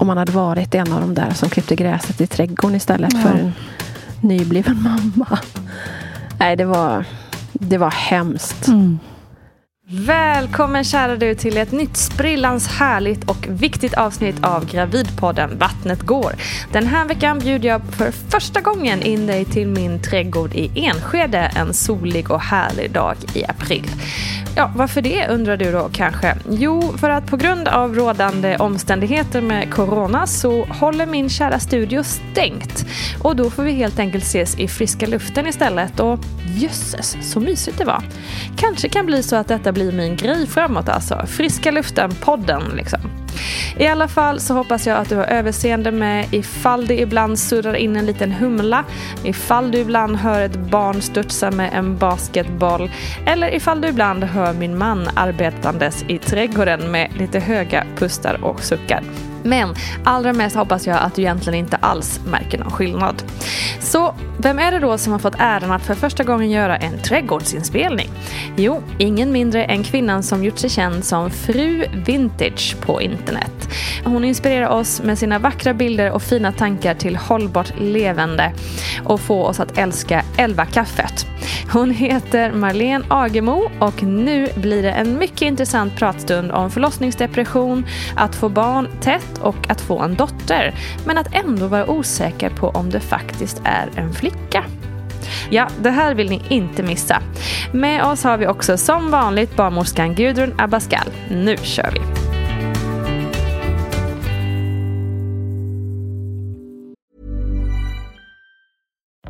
om 0.00 0.06
man 0.06 0.18
hade 0.18 0.32
varit 0.32 0.74
en 0.74 0.92
av 0.92 1.00
de 1.00 1.14
där 1.14 1.30
som 1.30 1.48
klippte 1.48 1.76
gräset 1.76 2.20
i 2.20 2.26
trädgården 2.26 2.76
istället 2.76 3.12
ja. 3.12 3.20
för 3.20 3.28
en 3.28 3.52
nybliven 4.20 4.82
mamma. 4.82 5.38
Nej, 6.38 6.56
det 6.56 6.64
var, 6.64 7.04
det 7.52 7.78
var 7.78 7.90
hemskt. 7.90 8.68
Mm. 8.68 8.98
Välkommen 9.92 10.84
kära 10.84 11.16
du 11.16 11.34
till 11.34 11.56
ett 11.56 11.72
nytt 11.72 11.96
sprillans 11.96 12.68
härligt 12.68 13.30
och 13.30 13.46
viktigt 13.48 13.94
avsnitt 13.94 14.44
av 14.44 14.66
Gravidpodden 14.66 15.58
Vattnet 15.58 16.00
går. 16.00 16.32
Den 16.72 16.86
här 16.86 17.04
veckan 17.04 17.38
bjuder 17.38 17.68
jag 17.68 17.82
för 17.82 18.10
första 18.10 18.60
gången 18.60 19.02
in 19.02 19.26
dig 19.26 19.44
till 19.44 19.68
min 19.68 20.02
trädgård 20.02 20.54
i 20.54 20.86
Enskede 20.86 21.50
en 21.56 21.74
solig 21.74 22.30
och 22.30 22.40
härlig 22.40 22.90
dag 22.90 23.16
i 23.34 23.44
april. 23.44 23.90
Ja, 24.56 24.72
varför 24.76 25.02
det 25.02 25.28
undrar 25.28 25.56
du 25.56 25.72
då 25.72 25.90
kanske? 25.92 26.36
Jo, 26.50 26.94
för 26.98 27.10
att 27.10 27.26
på 27.26 27.36
grund 27.36 27.68
av 27.68 27.94
rådande 27.94 28.56
omständigheter 28.56 29.40
med 29.40 29.74
corona 29.74 30.26
så 30.26 30.64
håller 30.64 31.06
min 31.06 31.28
kära 31.28 31.58
studio 31.58 32.02
stängt. 32.04 32.86
Och 33.22 33.36
då 33.36 33.50
får 33.50 33.62
vi 33.62 33.72
helt 33.72 33.98
enkelt 33.98 34.24
ses 34.24 34.58
i 34.58 34.68
friska 34.68 35.06
luften 35.06 35.46
istället 35.46 36.00
och 36.00 36.18
jösses 36.56 37.16
så 37.32 37.40
mysigt 37.40 37.78
det 37.78 37.84
var. 37.84 38.02
Kanske 38.56 38.88
kan 38.88 39.06
bli 39.06 39.22
så 39.22 39.36
att 39.36 39.48
detta 39.48 39.72
blir 39.72 39.79
min 39.84 40.16
grej 40.16 40.46
framåt 40.46 40.88
alltså. 40.88 41.26
Friska 41.26 41.70
luften-podden 41.70 42.62
liksom. 42.76 43.00
I 43.78 43.86
alla 43.86 44.08
fall 44.08 44.40
så 44.40 44.54
hoppas 44.54 44.86
jag 44.86 44.98
att 44.98 45.08
du 45.08 45.16
har 45.16 45.24
överseende 45.24 45.92
med 45.92 46.26
ifall 46.34 46.86
det 46.86 47.00
ibland 47.00 47.38
surrar 47.38 47.74
in 47.74 47.96
en 47.96 48.06
liten 48.06 48.32
humla, 48.32 48.84
ifall 49.24 49.70
du 49.70 49.78
ibland 49.78 50.16
hör 50.16 50.40
ett 50.40 50.56
barn 50.56 51.02
studsa 51.02 51.50
med 51.50 51.70
en 51.74 51.96
basketboll 51.96 52.90
eller 53.26 53.54
ifall 53.54 53.80
du 53.80 53.88
ibland 53.88 54.24
hör 54.24 54.52
min 54.52 54.78
man 54.78 55.08
arbetandes 55.16 56.04
i 56.08 56.18
trädgården 56.18 56.90
med 56.90 57.10
lite 57.18 57.38
höga 57.38 57.86
pustar 57.96 58.44
och 58.44 58.60
suckar. 58.62 59.29
Men 59.42 59.74
allra 60.04 60.32
mest 60.32 60.56
hoppas 60.56 60.86
jag 60.86 60.98
att 60.98 61.14
du 61.14 61.22
egentligen 61.22 61.58
inte 61.58 61.76
alls 61.76 62.20
märker 62.26 62.58
någon 62.58 62.70
skillnad. 62.70 63.22
Så 63.80 64.14
vem 64.38 64.58
är 64.58 64.72
det 64.72 64.78
då 64.78 64.98
som 64.98 65.12
har 65.12 65.20
fått 65.20 65.34
äran 65.38 65.72
att 65.72 65.82
för 65.82 65.94
första 65.94 66.24
gången 66.24 66.50
göra 66.50 66.76
en 66.76 66.98
trädgårdsinspelning? 66.98 68.10
Jo, 68.56 68.82
ingen 68.98 69.32
mindre 69.32 69.64
än 69.64 69.84
kvinnan 69.84 70.22
som 70.22 70.44
gjort 70.44 70.58
sig 70.58 70.70
känd 70.70 71.04
som 71.04 71.30
Fru 71.30 71.84
Vintage 72.06 72.76
på 72.80 73.02
internet. 73.02 73.68
Hon 74.04 74.24
inspirerar 74.24 74.68
oss 74.68 75.02
med 75.02 75.18
sina 75.18 75.38
vackra 75.38 75.74
bilder 75.74 76.10
och 76.10 76.22
fina 76.22 76.52
tankar 76.52 76.94
till 76.94 77.16
hållbart 77.16 77.72
levande 77.78 78.52
och 79.04 79.20
få 79.20 79.44
oss 79.44 79.60
att 79.60 79.78
älska 79.78 80.24
Elva-kaffet. 80.36 81.26
Hon 81.72 81.90
heter 81.90 82.52
Marlene 82.52 83.04
Agemo 83.08 83.70
och 83.78 84.02
nu 84.02 84.48
blir 84.54 84.82
det 84.82 84.90
en 84.90 85.18
mycket 85.18 85.42
intressant 85.42 85.96
pratstund 85.96 86.52
om 86.52 86.70
förlossningsdepression, 86.70 87.86
att 88.16 88.34
få 88.34 88.48
barn 88.48 88.88
tätt 89.00 89.29
och 89.38 89.70
att 89.70 89.80
få 89.80 89.98
en 89.98 90.14
dotter. 90.14 90.74
Men 91.06 91.18
att 91.18 91.34
ändå 91.34 91.66
vara 91.66 91.90
osäker 91.90 92.50
på 92.50 92.68
om 92.68 92.90
det 92.90 93.00
faktiskt 93.00 93.62
är 93.64 93.90
en 93.96 94.12
flicka. 94.12 94.64
Ja, 95.50 95.68
det 95.82 95.90
här 95.90 96.14
vill 96.14 96.30
ni 96.30 96.42
inte 96.48 96.82
missa. 96.82 97.22
Med 97.72 98.04
oss 98.04 98.24
har 98.24 98.38
vi 98.38 98.46
också 98.46 98.76
som 98.76 99.10
vanligt 99.10 99.56
barnmorskan 99.56 100.14
Gudrun 100.14 100.54
Abascal. 100.58 101.06
Nu 101.30 101.56
kör 101.56 101.90
vi! 101.90 102.00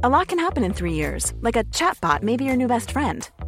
A 0.02 0.08
lot 0.08 0.28
can 0.28 0.38
happen 0.38 0.64
in 0.64 0.72
three 0.72 0.94
years, 0.94 1.34
like 1.42 1.56
a 1.56 1.64
chatbot 1.64 2.22
may 2.22 2.36
be 2.36 2.44
your 2.44 2.56
new 2.56 2.68
best 2.68 2.90
friend. 2.90 3.28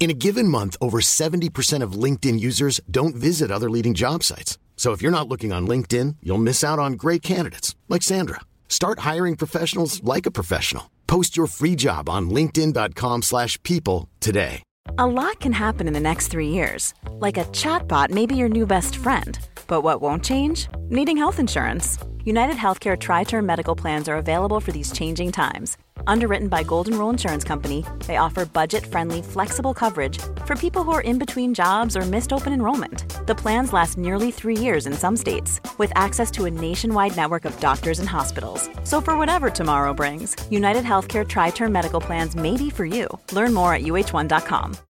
In 0.00 0.08
a 0.08 0.14
given 0.14 0.48
month, 0.48 0.78
over 0.80 1.02
70% 1.02 1.82
of 1.82 1.92
LinkedIn 1.92 2.40
users 2.40 2.80
don't 2.90 3.14
visit 3.14 3.50
other 3.50 3.68
leading 3.68 3.92
job 3.92 4.24
sites. 4.24 4.56
So 4.74 4.92
if 4.92 5.02
you're 5.02 5.12
not 5.12 5.28
looking 5.28 5.52
on 5.52 5.68
LinkedIn, 5.68 6.16
you'll 6.22 6.38
miss 6.38 6.64
out 6.64 6.78
on 6.78 6.94
great 6.94 7.20
candidates 7.20 7.76
like 7.90 8.02
Sandra. 8.02 8.40
Start 8.66 9.00
hiring 9.00 9.36
professionals 9.36 10.02
like 10.02 10.24
a 10.24 10.30
professional. 10.30 10.90
Post 11.06 11.36
your 11.36 11.46
free 11.46 11.76
job 11.76 12.08
on 12.08 12.30
linkedin.com/people 12.30 14.08
today. 14.20 14.62
A 14.98 15.06
lot 15.06 15.38
can 15.38 15.52
happen 15.52 15.86
in 15.86 15.92
the 15.92 16.00
next 16.00 16.28
3 16.28 16.48
years. 16.48 16.94
Like 17.20 17.36
a 17.36 17.44
chatbot 17.52 18.10
may 18.10 18.24
be 18.24 18.36
your 18.36 18.48
new 18.48 18.66
best 18.66 18.96
friend. 18.96 19.38
But 19.70 19.80
what 19.80 20.02
won't 20.02 20.22
change? 20.22 20.68
Needing 20.90 21.16
health 21.16 21.38
insurance. 21.38 21.96
United 22.24 22.56
Healthcare 22.56 22.98
Tri-Term 22.98 23.46
Medical 23.46 23.74
Plans 23.74 24.06
are 24.10 24.16
available 24.16 24.60
for 24.60 24.72
these 24.72 24.92
changing 24.92 25.32
times 25.32 25.78
Underwritten 26.06 26.48
by 26.48 26.62
Golden 26.62 26.98
Rule 26.98 27.10
Insurance 27.10 27.44
Company, 27.44 27.84
they 28.06 28.16
offer 28.16 28.46
budget-friendly, 28.46 29.22
flexible 29.22 29.74
coverage 29.74 30.18
for 30.46 30.56
people 30.56 30.82
who 30.82 30.92
are 30.92 31.00
in 31.00 31.18
between 31.18 31.54
jobs 31.54 31.96
or 31.96 32.02
missed 32.02 32.32
open 32.32 32.52
enrollment. 32.52 33.26
The 33.26 33.34
plans 33.34 33.72
last 33.72 33.98
nearly 33.98 34.30
three 34.30 34.56
years 34.56 34.86
in 34.86 34.92
some 34.92 35.16
states, 35.16 35.60
with 35.78 35.92
access 35.94 36.30
to 36.32 36.44
a 36.44 36.50
nationwide 36.50 37.16
network 37.16 37.44
of 37.44 37.58
doctors 37.60 37.98
and 37.98 38.08
hospitals. 38.08 38.68
So 38.84 39.00
for 39.00 39.16
whatever 39.16 39.50
tomorrow 39.50 39.94
brings, 39.94 40.36
United 40.50 40.84
Healthcare 40.84 41.26
Tri-Term 41.26 41.72
Medical 41.72 42.00
Plans 42.00 42.36
may 42.36 42.56
be 42.56 42.70
for 42.70 42.84
you. 42.84 43.08
Learn 43.32 43.52
more 43.54 43.74
at 43.74 43.82
uh1.com. 43.82 44.89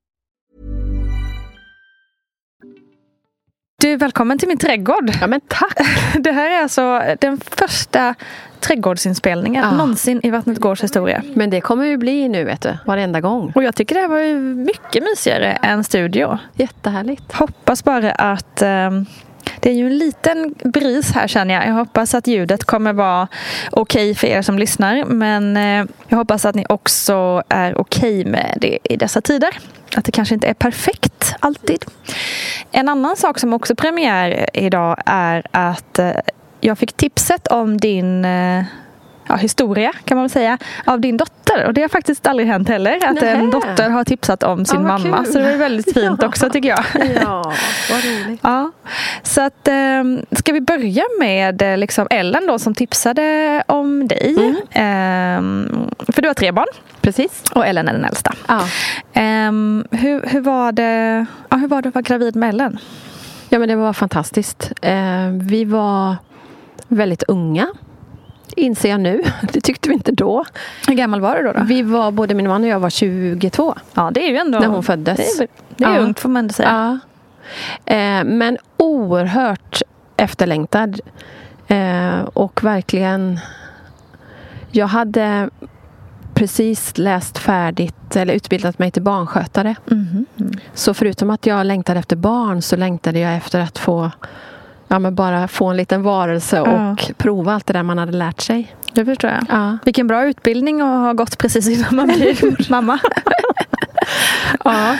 Du, 3.81 3.95
välkommen 3.95 4.37
till 4.37 4.47
min 4.47 4.57
trädgård. 4.57 5.11
Ja, 5.21 5.27
men 5.27 5.41
tack. 5.47 5.77
Det 6.19 6.31
här 6.31 6.51
är 6.51 6.61
alltså 6.61 7.01
den 7.19 7.37
första 7.37 8.15
trädgårdsinspelningen 8.59 9.63
ja. 9.63 9.71
någonsin 9.71 10.19
i 10.23 10.29
Vattnet 10.29 10.59
Gårds 10.59 10.83
historia. 10.83 11.23
Men 11.33 11.49
det 11.49 11.61
kommer 11.61 11.85
ju 11.85 11.97
bli 11.97 12.29
nu, 12.29 12.43
vet 12.43 12.61
du. 12.61 12.77
Varenda 12.85 13.21
gång. 13.21 13.51
Och 13.55 13.63
jag 13.63 13.75
tycker 13.75 13.95
det 13.95 14.01
här 14.01 14.07
var 14.07 14.39
mycket 14.55 15.03
mysigare 15.03 15.51
än 15.51 15.83
studio. 15.83 16.37
Jättehärligt. 16.53 17.33
Hoppas 17.33 17.83
bara 17.83 18.11
att 18.11 18.61
um, 18.61 19.05
det 19.59 19.69
är 19.69 19.73
ju 19.73 19.87
en 19.87 19.97
liten 19.97 20.55
bris 20.63 21.11
här 21.11 21.27
känner 21.27 21.53
jag. 21.53 21.67
Jag 21.67 21.73
hoppas 21.73 22.15
att 22.15 22.27
ljudet 22.27 22.63
kommer 22.63 22.93
vara 22.93 23.27
okej 23.71 24.11
okay 24.11 24.15
för 24.15 24.27
er 24.27 24.41
som 24.41 24.59
lyssnar. 24.59 25.05
Men 25.05 25.57
eh, 25.57 25.85
jag 26.07 26.17
hoppas 26.17 26.45
att 26.45 26.55
ni 26.55 26.65
också 26.69 27.43
är 27.49 27.77
okej 27.77 28.21
okay 28.21 28.31
med 28.31 28.57
det 28.61 28.77
i 28.83 28.97
dessa 28.97 29.21
tider. 29.21 29.57
Att 29.95 30.05
det 30.05 30.11
kanske 30.11 30.33
inte 30.33 30.47
är 30.47 30.53
perfekt 30.53 31.35
alltid. 31.39 31.85
En 32.71 32.89
annan 32.89 33.17
sak 33.17 33.39
som 33.39 33.53
också 33.53 33.75
premiär 33.75 34.49
idag 34.53 34.97
är 35.05 35.45
att 35.51 35.99
eh, 35.99 36.11
jag 36.59 36.77
fick 36.77 36.93
tipset 36.93 37.47
om 37.47 37.77
din 37.77 38.25
eh, 38.25 38.63
ja, 39.27 39.35
historia 39.35 39.91
kan 40.05 40.17
man 40.17 40.23
väl 40.23 40.29
säga 40.29 40.57
av 40.85 40.99
din 40.99 41.17
dotter. 41.17 41.65
Och 41.67 41.73
det 41.73 41.81
har 41.81 41.89
faktiskt 41.89 42.27
aldrig 42.27 42.47
hänt 42.47 42.69
heller 42.69 42.95
att 43.07 43.15
Nähä. 43.15 43.31
en 43.35 43.51
dotter 43.51 43.89
har 43.89 44.03
tipsat 44.03 44.43
om 44.43 44.65
sin 44.65 44.81
Ja, 44.81 44.87
vad 44.87 45.01
mamma. 45.01 45.17
kul. 45.23 45.33
Så 45.33 45.39
det 45.39 45.51
var 45.51 45.57
väldigt 45.57 45.93
fint 45.99 46.19
Ja. 46.21 46.27
också 46.27 46.49
tycker 46.49 46.69
jag. 46.69 46.83
Ja, 47.21 47.53
vad 47.91 48.03
roligt. 48.03 48.39
Ja, 48.43 48.71
så 49.23 49.41
att, 49.41 49.67
eh, 49.67 50.03
ska 50.31 50.53
vi 50.53 50.61
börja 50.61 51.03
med 51.19 51.61
eh, 51.61 51.77
liksom 51.77 52.07
Ellen 52.09 52.47
då 52.47 52.59
som 52.59 52.75
tipsade 52.75 53.63
om 53.67 54.07
dig. 54.07 54.35
Mm. 54.37 54.55
Eh, 54.71 56.13
för 56.13 56.21
du 56.21 56.27
har 56.29 56.33
tre 56.33 56.51
barn 56.51 56.67
Precis. 57.01 57.43
och 57.55 57.65
Ellen 57.67 57.87
är 57.87 57.93
den 57.93 58.05
äldsta. 58.05 58.33
Ja. 58.47 58.59
Eh, 59.13 59.51
hur, 60.01 60.27
hur, 60.29 60.41
var 60.41 60.71
det, 60.71 61.25
ja, 61.49 61.57
hur 61.57 61.67
var 61.67 61.81
det 61.81 61.89
att 61.89 61.95
vara 61.95 62.01
gravid 62.03 62.35
med 62.35 62.49
Ellen? 62.49 62.79
ja, 63.49 63.59
men 63.59 63.69
det 63.69 63.75
var 63.75 63.93
fantastiskt. 63.93 64.71
Eh, 64.81 65.27
vi 65.41 65.65
var 65.65 66.15
väldigt 66.87 67.23
unga. 67.23 67.67
Inser 68.55 68.89
jag 68.89 68.99
nu. 69.01 69.21
Det 69.53 69.61
tyckte 69.61 69.89
vi 69.89 69.95
inte 69.95 70.11
då. 70.11 70.45
Hur 70.87 70.93
gammal 70.95 71.21
var 71.21 71.35
du 71.35 71.43
då? 71.43 71.51
då? 71.53 71.63
Vi 71.63 71.81
var, 71.81 72.11
både 72.11 72.33
min 72.33 72.47
man 72.47 72.63
och 72.63 72.69
jag 72.69 72.79
var 72.79 72.89
22 72.89 73.75
Ja, 73.93 74.11
det 74.13 74.23
är 74.27 74.29
ju 74.29 74.37
ändå... 74.37 74.59
när 74.59 74.67
hon 74.67 74.83
föddes. 74.83 75.37
Det 75.37 75.43
är, 75.43 75.47
det 75.77 75.83
är 75.83 75.93
Ja. 75.95 75.99
ungt 75.99 76.19
får 76.19 76.29
man 76.29 76.39
ändå 76.39 76.53
säga. 76.53 76.99
Ja. 77.85 77.93
Eh, 77.95 78.23
men 78.23 78.57
oerhört 78.77 79.81
efterlängtad. 80.17 80.99
Eh, 81.67 82.19
och 82.33 82.63
verkligen... 82.63 83.39
Jag 84.73 84.87
hade 84.87 85.49
precis 86.33 86.97
läst 86.97 87.37
färdigt 87.37 88.15
eller 88.15 88.33
utbildat 88.33 88.79
mig 88.79 88.91
till 88.91 89.01
barnskötare. 89.01 89.75
Mhm. 89.85 90.25
Så 90.73 90.93
förutom 90.93 91.29
att 91.29 91.45
jag 91.45 91.65
längtade 91.65 91.99
efter 91.99 92.15
barn 92.15 92.61
så 92.61 92.75
längtade 92.75 93.19
jag 93.19 93.35
efter 93.35 93.59
att 93.59 93.77
få 93.77 94.11
Ja, 94.91 94.99
men 94.99 95.15
bara 95.15 95.47
få 95.47 95.65
en 95.67 95.77
liten 95.77 96.03
varelse 96.03 96.57
Ja. 96.57 96.91
och 96.91 97.11
prova 97.17 97.53
allt 97.53 97.65
det 97.65 97.73
där 97.73 97.83
man 97.83 97.97
hade 97.97 98.11
lärt 98.11 98.41
sig. 98.41 98.75
Det 98.93 99.05
förstår 99.05 99.29
jag. 99.29 99.43
Ja. 99.49 99.77
Vilken 99.85 100.07
bra 100.07 100.25
utbildning 100.25 100.81
att 100.81 100.87
ha 100.87 101.13
gått 101.13 101.37
precis 101.37 101.67
innan 101.67 101.95
man 101.95 102.07
blir 102.07 102.71
mamma. 102.71 102.99
Ja. 104.63 104.95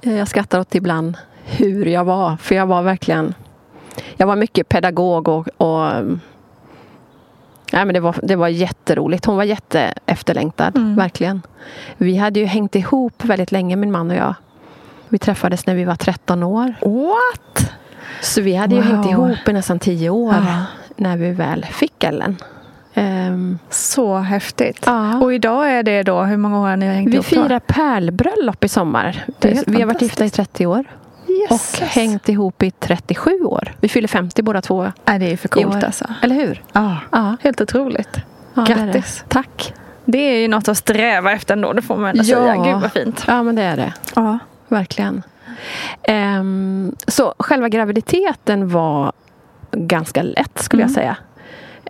Jag 0.00 0.28
skrattar 0.28 0.60
åt 0.60 0.74
ibland 0.74 1.16
hur 1.44 1.86
jag 1.86 2.04
var. 2.04 2.36
För 2.36 2.54
jag 2.54 2.66
var 2.66 2.82
verkligen 2.82 3.34
Jag 4.16 4.26
var 4.26 4.36
mycket 4.36 4.68
pedagog 4.68 5.28
och, 5.28 5.48
och 5.56 5.92
Nej, 7.72 7.84
men 7.84 7.94
det, 7.94 8.00
var, 8.00 8.14
det 8.22 8.36
var 8.36 8.48
jätteroligt. 8.48 9.24
Hon 9.24 9.36
var 9.36 9.44
jätteefterlängtad, 9.44 10.76
Mm. 10.76 10.96
verkligen. 10.96 11.42
Vi 11.96 12.16
hade 12.16 12.40
ju 12.40 12.46
hängt 12.46 12.74
ihop 12.74 13.24
väldigt 13.24 13.52
länge, 13.52 13.76
min 13.76 13.92
man 13.92 14.10
och 14.10 14.16
jag. 14.16 14.34
Vi 15.08 15.18
träffades 15.18 15.66
när 15.66 15.74
vi 15.74 15.84
var 15.84 15.94
13 15.96 16.42
år. 16.42 16.74
What? 16.80 17.72
Så 18.20 18.40
vi 18.42 18.54
hade 18.54 18.74
ju 18.74 18.80
Wow. 18.80 18.90
hängt 18.92 19.06
ihop 19.10 19.48
i 19.48 19.52
nästan 19.52 19.78
10 19.78 20.10
år 20.10 20.34
Ja. 20.34 20.64
när 20.96 21.16
vi 21.16 21.30
väl 21.30 21.64
fick 21.64 22.04
Ellen. 22.04 22.36
Ehm, 22.94 23.58
Så 23.70 24.16
häftigt. 24.18 24.82
Ja. 24.86 25.18
Och 25.20 25.34
idag 25.34 25.70
är 25.72 25.82
det 25.82 26.02
då, 26.02 26.22
hur 26.22 26.36
många 26.36 26.60
år 26.60 26.68
har 26.68 26.76
ni 26.76 26.86
hängt 26.86 27.08
vi 27.08 27.14
ihop 27.14 27.26
då? 27.30 27.42
firar 27.42 27.58
pärlbröllop 27.58 28.64
i 28.64 28.68
sommar. 28.68 29.24
Vi 29.66 29.80
har 29.80 29.86
varit 29.86 30.02
gifta 30.02 30.24
i 30.24 30.30
fantastiskt. 30.30 30.34
30 30.36 30.66
år. 30.66 30.84
Och 31.26 31.52
Jösses. 31.52 31.80
hängt 31.80 32.28
ihop 32.28 32.62
i 32.62 32.70
37 32.70 33.30
år. 33.44 33.74
Vi 33.80 33.88
fyller 33.88 34.08
50 34.08 34.42
båda 34.42 34.62
två. 34.62 34.92
Nej, 35.04 35.18
det 35.18 35.26
är 35.26 35.30
ju 35.30 35.36
för 35.36 35.48
coolt 35.48 35.84
alltså. 35.84 36.04
Eller 36.22 36.34
hur? 36.34 36.62
Ja, 36.72 36.96
Ja. 37.12 37.36
helt 37.42 37.60
otroligt. 37.60 38.16
ja 38.54 38.62
är 38.62 38.66
det. 38.66 38.74
Grattis. 38.74 39.24
Tack. 39.28 39.74
Det 40.04 40.18
är 40.18 40.38
ju 40.38 40.48
något 40.48 40.68
att 40.68 40.76
sträva 40.78 41.32
efter 41.32 41.54
ändå, 41.54 41.72
det 41.72 41.82
får 41.82 41.96
man 41.96 42.10
ändå 42.10 42.22
Ja. 42.26 42.36
säga. 42.36 42.56
Gud 42.64 42.80
vad 42.82 42.92
fint. 42.92 43.24
Ja, 43.26 43.42
men 43.42 43.54
det 43.54 43.62
är 43.62 43.76
det. 43.76 43.92
Ja. 44.14 44.38
Verkligen. 44.68 45.22
Ehm, 46.02 46.94
så 47.06 47.34
själva 47.38 47.68
graviditeten 47.68 48.68
var 48.68 49.12
ganska 49.72 50.22
lätt 50.22 50.58
skulle 50.58 50.82
Mm. 50.82 50.90
jag 50.90 50.94
säga. 51.02 51.16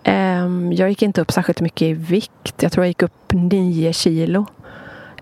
Ehm, 0.03 0.73
jag 0.73 0.89
gick 0.89 1.01
inte 1.01 1.21
upp 1.21 1.31
särskilt 1.31 1.61
mycket 1.61 1.81
i 1.81 1.93
vikt. 1.93 2.63
Jag 2.63 2.71
tror 2.71 2.85
jag 2.85 2.89
gick 2.89 3.01
upp 3.03 3.33
nio 3.33 3.93
kilo. 3.93 4.45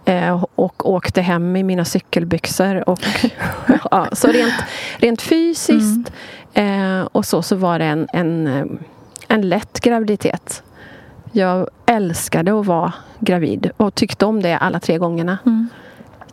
Eh, 0.05 0.45
och 0.55 0.89
åkte 0.89 1.21
hem 1.21 1.55
i 1.55 1.63
mina 1.63 1.85
cykelbyxor. 1.85 2.89
Och, 2.89 2.99
ja, 3.91 4.07
så 4.11 4.27
rent, 4.27 4.53
rent 4.97 5.21
fysiskt 5.21 6.11
eh, 6.53 7.01
och 7.11 7.25
så, 7.25 7.41
så 7.41 7.55
var 7.55 7.79
det 7.79 7.85
en, 7.85 8.07
en, 8.13 8.47
eh, 8.47 8.65
en 9.27 9.49
lätt 9.49 9.79
graviditet. 9.79 10.63
Jag 11.31 11.67
älskade 11.85 12.59
att 12.59 12.65
vara 12.65 12.93
gravid 13.19 13.71
och 13.77 13.95
tyckte 13.95 14.25
om 14.25 14.41
det 14.43 14.57
alla 14.57 14.79
tre 14.79 14.97
gångerna. 14.97 15.37
Mm. 15.45 15.69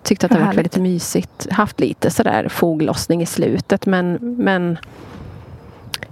Tyckte 0.04 0.26
att 0.26 0.32
det 0.32 0.38
var 0.38 0.52
väldigt 0.52 0.76
mysigt. 0.76 1.46
Haft 1.50 1.80
lite 1.80 2.10
sådär 2.10 2.48
foglossning 2.48 3.22
i 3.22 3.26
slutet 3.26 3.86
men, 3.86 4.18
men 4.20 4.78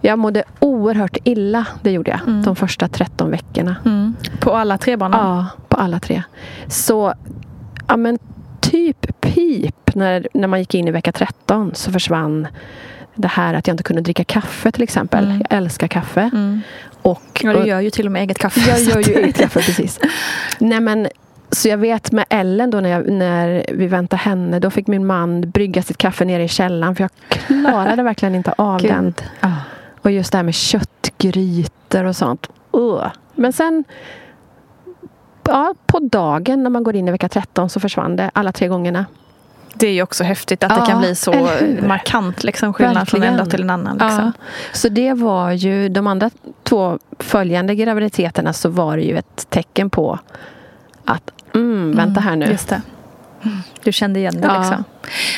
jag 0.01 0.19
mådde 0.19 0.45
oerhört 0.59 1.17
illa. 1.25 1.67
Det 1.83 1.91
gjorde 1.91 2.11
jag. 2.11 2.21
Mm. 2.21 2.43
De 2.43 2.57
första 2.57 2.89
13 2.89 3.31
veckorna. 3.31 3.77
Mm. 3.85 4.15
På 4.41 4.53
alla 4.53 4.79
tre 4.79 4.97
barnen? 4.97 5.19
Ja, 5.21 5.47
på 5.69 5.77
alla 5.77 6.01
tre. 6.01 6.23
Så, 6.69 7.15
ja 7.89 7.97
men 7.97 8.19
typ 8.61 9.21
pip 9.21 9.95
när, 9.95 10.29
när 10.35 10.49
man 10.49 10.59
gick 10.59 10.75
in 10.75 10.89
i 10.89 10.91
vecka 10.91 11.13
13 11.13 11.71
så 11.75 11.93
försvann 11.93 12.49
det 13.15 13.29
här 13.29 13.55
att 13.55 13.67
jag 13.67 13.75
inte 13.75 13.85
kunde 13.85 14.03
dricka 14.03 14.25
kaffe 14.25 14.73
till 14.73 14.83
exempel. 14.83 15.25
Mm. 15.25 15.43
Jag 15.51 15.57
älskar 15.59 15.89
kaffe. 15.89 16.31
Mm. 16.33 16.61
Och, 17.03 17.41
Ja, 17.43 17.53
du 17.53 17.69
gör 17.69 17.81
ju 17.81 17.91
till 17.91 18.07
och 18.07 18.13
med 18.13 18.23
eget 18.23 18.39
kaffe. 18.39 18.71
jag 18.71 18.81
gör 18.81 19.09
ju 19.09 19.15
eget 19.15 19.37
kaffe 19.37 19.61
precis. 19.61 20.01
Nej 20.59 20.81
men 20.81 21.09
så 21.53 21.69
jag 21.69 21.79
vet 21.79 22.13
med 22.13 22.25
Ellen 22.29 22.71
då 22.71 22.81
när, 22.81 22.89
jag, 22.91 23.09
när 23.09 23.65
vi 23.73 23.87
väntade 23.87 24.23
henne 24.23 24.59
då 24.59 24.71
fick 24.71 24.87
min 24.87 25.07
man 25.07 25.51
brygga 25.51 25.83
sitt 25.83 25.97
kaffe 25.99 26.25
nere 26.25 26.43
i 26.45 26.49
källaren 26.49 26.97
för 26.97 27.03
jag 27.05 27.11
klarade 27.47 28.03
verkligen 28.03 28.35
inte 28.35 28.53
av 28.59 28.81
Gud. 28.81 28.91
den. 28.91 29.15
Ja. 29.41 29.51
Och 30.03 30.11
just 30.11 30.33
det 30.33 30.39
här 30.39 30.43
med 30.43 30.55
köttgrytor 30.55 32.05
och 32.05 32.17
sånt. 32.17 32.47
Ugh. 32.73 33.07
Men 33.35 33.53
sen 33.53 33.85
ja, 35.45 35.75
på 35.87 35.99
dagen 35.99 36.63
när 36.63 36.71
man 36.71 36.83
går 36.85 36.97
in 36.97 37.09
i 37.09 37.11
vecka 37.11 37.29
13 37.29 37.71
så 37.71 37.81
försvann 37.81 38.17
det 38.17 38.31
alla 38.35 38.53
tre 38.53 38.69
gångerna. 38.69 39.07
Det 39.75 39.87
är 39.87 39.93
ju 39.93 40.03
också 40.03 40.25
häftigt 40.25 40.63
att 40.65 40.69
det 40.71 40.77
Ja, 40.79 40.87
kan 40.87 40.99
bli 41.01 41.15
så 41.15 41.49
markant 41.87 42.45
liksom, 42.45 42.73
skillnad 42.73 43.09
från 43.09 43.23
en 43.23 43.29
Verkligen. 43.29 43.37
dag 43.37 43.51
till 43.51 43.63
en 43.63 43.71
annan. 43.71 43.99
Liksom. 43.99 44.33
Ja. 44.37 44.43
Så 44.73 44.89
det 44.89 45.13
var 45.15 45.51
ju 45.51 45.89
de 45.89 46.07
andra 46.07 46.31
två 46.63 46.99
följande 47.19 47.75
graviditeterna 47.75 48.53
så 48.53 48.69
var 48.69 48.97
det 48.97 49.03
ju 49.03 49.17
ett 49.17 49.47
tecken 49.51 49.91
på 49.91 50.19
att 51.05 51.31
mm, 51.55 51.97
vänta 51.97 52.21
här 52.21 52.37
nu. 52.37 52.47
Just 52.47 52.69
det. 52.69 52.83
Du 53.85 53.93
kände 53.93 54.21
igen 54.21 54.41
det 54.41 54.47
Ja. 54.47 54.59
liksom. 54.59 54.85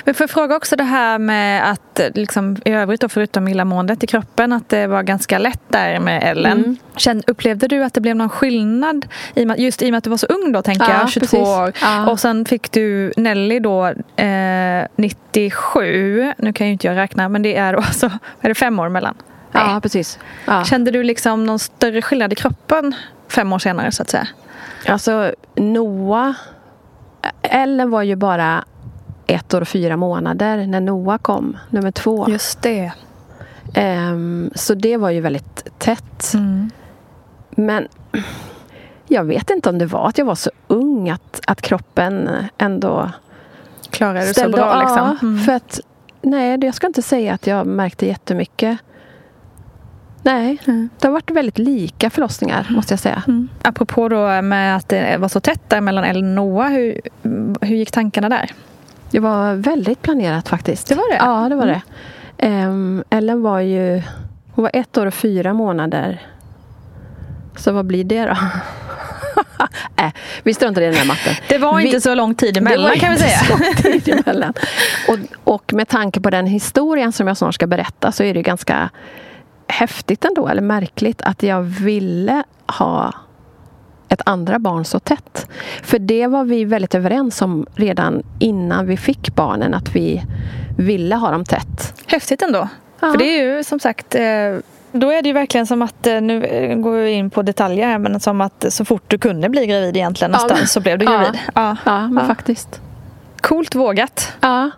Men 0.05 0.15
får 0.15 0.25
jag 0.25 0.31
fråga 0.31 0.57
också 0.57 0.77
det 0.77 0.85
här 0.85 1.19
med 1.19 1.71
att 1.71 2.01
liksom, 2.15 2.57
i 2.65 2.71
övrigt 2.73 3.01
då, 3.01 3.09
förutom 3.09 3.49
illamåendet 3.49 4.05
i 4.05 4.07
kroppen 4.07 4.53
att 4.53 4.69
det 4.69 4.87
var 4.87 5.03
ganska 5.03 5.39
lätt 5.39 5.61
där 5.69 6.01
med 6.01 6.23
Ellen. 6.23 6.59
Mm. 6.59 6.77
Känn, 6.97 7.23
upplevde 7.27 7.69
du 7.69 7.85
att 7.85 7.95
det 7.95 8.01
blev 8.01 8.17
någon 8.17 8.29
skillnad 8.29 9.07
i, 9.35 9.43
just 9.57 9.83
i 9.83 9.87
och 9.87 9.91
med 9.91 9.99
att 9.99 10.05
du 10.05 10.11
var 10.11 10.17
så 10.17 10.27
ung 10.27 10.53
då 10.53 10.63
tänker 10.63 10.91
Ja, 10.91 10.99
jag, 11.01 11.11
22 11.11 11.21
precis. 11.27 11.39
år. 11.49 11.73
Ja. 11.83 12.11
Och 12.11 12.21
sen 12.21 12.45
fick 12.45 12.73
du 12.73 13.13
Nelly 13.17 13.61
då 13.61 13.87
eh, 14.17 14.87
97. 14.97 16.33
Nu 16.39 16.53
kan 16.53 16.67
jag 16.67 16.69
ju 16.69 16.73
inte 16.73 16.87
jag 16.87 16.97
räkna 16.97 17.29
men 17.29 17.43
det 17.43 17.57
är 17.57 17.73
då 17.73 17.79
alltså, 17.87 18.11
är 18.41 18.49
det 18.49 18.55
fem 18.55 18.79
år 18.79 18.89
mellan? 18.89 19.15
Ja, 19.53 19.81
precis. 19.83 20.19
Kände 20.67 20.91
du 20.91 21.03
liksom 21.03 21.45
någon 21.45 21.59
större 21.59 22.03
skillnad 22.03 22.33
i 22.33 22.37
kroppen 22.37 22.95
fem 23.29 23.53
år 23.53 23.59
senare 23.59 23.93
så 23.93 24.03
att 24.03 24.11
säga? 24.11 24.27
Alltså 24.87 25.35
Noah 25.55 26.35
Ellen 27.43 27.91
var 27.91 28.03
ju 28.03 28.17
bara 28.17 28.65
ett 29.27 29.55
år 29.55 29.61
och 29.61 29.69
fyra 29.69 29.97
månader 29.97 30.67
när 30.67 30.81
Noah 30.81 31.19
kom, 31.19 31.59
nummer 31.71 31.91
två. 31.91 32.27
Just 32.29 32.63
det. 32.63 32.93
Ehm, 33.75 34.51
så 34.55 34.75
det 34.75 34.97
var 34.97 35.11
ju 35.11 35.21
väldigt 35.21 35.79
tätt. 35.79 36.35
Mm. 36.35 36.71
Men 37.51 37.89
jag 39.09 39.25
vet 39.25 39.51
inte 39.51 39.69
om 39.69 39.79
det 39.79 39.87
var 39.87 40.09
att 40.09 40.19
jag 40.19 40.25
var 40.25 40.35
så 40.35 40.51
ung 40.67 41.11
att, 41.11 41.41
att 41.47 41.63
kroppen 41.63 42.31
ändå 42.59 43.11
Klarade 43.91 44.21
du 44.21 44.27
så 44.27 44.33
ställde 44.33 44.57
bra 44.57 44.81
liksom? 44.81 45.19
Mm. 45.23 45.45
För 45.45 45.53
att, 45.53 45.81
nej, 46.23 46.59
jag 46.65 46.75
ska 46.75 46.87
inte 46.87 47.03
säga 47.03 47.35
att 47.35 47.47
jag 47.47 47.67
märkte 47.67 48.07
jättemycket. 48.07 48.79
Nej, 50.25 50.59
Mm. 50.67 50.89
det 50.99 51.07
har 51.07 51.13
varit 51.13 51.31
väldigt 51.31 51.59
lika 51.59 52.11
förlossningar 52.11 52.67
måste 52.71 52.93
jag 52.93 52.99
säga. 53.01 53.23
Mm. 53.29 53.49
Apropå 53.63 54.09
då 54.09 54.43
med 54.43 54.77
att 54.77 54.89
det 54.89 55.17
var 55.19 55.29
så 55.29 55.41
tätt 55.41 55.61
där 55.71 55.81
mellan 55.81 56.05
Ellen 56.05 56.39
och 56.39 56.45
Noah. 56.45 56.71
Hur, 56.71 57.01
hur 57.61 57.77
gick 57.77 57.91
tankarna 57.91 58.29
där? 58.29 58.51
Det 59.11 59.21
var 59.21 59.55
väldigt 59.55 60.03
planerat 60.03 60.49
faktiskt. 60.49 60.89
Det 60.89 60.95
var 60.95 61.11
det? 61.11 61.17
Ja, 61.17 61.49
det 61.49 61.55
var 61.55 61.67
det. 61.67 61.83
Ehm, 62.39 63.05
Ellen 63.11 63.43
var 63.43 63.61
ju 63.61 64.03
hon 64.55 64.63
var 64.63 64.71
ett 64.75 64.99
år 64.99 65.07
och 65.07 65.15
fyra 65.15 65.53
månader. 65.53 66.23
Så 67.57 67.73
vad 67.73 67.87
blir 67.87 68.05
det 68.05 68.25
då? 68.25 68.37
äh, 70.05 70.13
vi 70.43 70.55
struntar 70.55 70.83
i 70.83 70.85
den 70.85 70.95
här 70.95 71.07
matten. 71.07 71.35
Det 71.49 71.59
var 71.59 71.77
Vi- 71.77 71.87
inte 71.87 72.01
så 72.01 72.15
lång 72.15 72.35
tid 72.35 72.55
Det 72.55 72.61
emellan 72.61 72.91
var 72.91 72.97
kan 72.97 73.13
vi 73.13 73.19
säga. 73.19 73.39
så 73.39 73.53
lång 73.59 73.75
tid 73.75 74.09
emellan. 74.09 74.53
Och, 75.09 75.19
och 75.55 75.73
med 75.73 75.89
tanke 75.89 76.21
på 76.21 76.31
den 76.31 76.47
historien 76.47 77.13
som 77.13 77.27
jag 77.29 77.37
snart 77.37 77.55
ska 77.55 77.67
berätta 77.67 78.13
så 78.13 78.23
är 78.23 78.35
det 78.35 78.43
ganska 78.43 78.91
häftigt 79.69 80.25
ändå, 80.25 80.49
eller 80.49 80.63
märkligt, 80.63 81.23
att 81.23 81.43
jag 81.43 81.63
ville 81.63 82.43
ha 82.79 83.13
ett 84.09 84.21
andra 84.27 84.59
barn 84.59 84.85
så 84.85 84.99
tätt. 84.99 85.49
För 85.83 85.99
det 85.99 86.27
var 86.27 86.45
vi 86.45 86.65
väldigt 86.65 86.95
överens 86.95 87.43
om 87.43 87.67
redan 87.75 88.23
innan 88.39 88.87
vi 88.87 88.97
fick 88.97 89.35
barnen, 89.35 89.75
att 89.75 89.97
vi 89.97 90.23
ville 90.79 91.15
ha 91.17 91.31
dem 91.31 91.45
tätt. 91.45 92.03
Häftigt 92.07 92.43
ändå. 92.43 92.69
Ja. 93.01 93.11
För 93.11 93.19
det 93.19 93.25
är 93.41 93.57
ju 93.57 93.65
som 93.65 93.81
sagt 93.81 94.15
eh, 94.15 94.23
då 94.93 95.11
är 95.13 95.23
det 95.23 95.29
ju 95.29 95.33
verkligen 95.33 95.67
som 95.67 95.83
att, 95.83 96.07
eh, 96.07 96.21
nu 96.21 96.45
eh, 96.45 96.77
går 96.79 96.93
vi 96.93 97.11
in 97.11 97.31
på 97.31 97.43
detaljer 97.43 97.87
här, 97.87 97.99
men 97.99 98.21
som 98.21 98.41
att 98.41 98.65
så 98.69 98.85
fort 98.85 99.03
du 99.07 99.19
kunde 99.19 99.49
bli 99.49 99.67
gravid 99.67 99.97
egentligen 99.97 100.33
Ja, 100.33 100.39
någonstans 100.39 100.61
men- 100.61 100.69
så 100.69 100.81
blev 100.81 100.99
du 100.99 101.05
ja. 101.05 101.11
gravid. 101.13 101.39
Ja. 101.55 101.77
Ja, 101.85 102.09
men 102.09 102.17
Ja. 102.25 102.27
faktiskt. 102.35 102.81
Coolt 103.41 103.75
vågat. 103.75 104.33
Ja. 104.41 104.71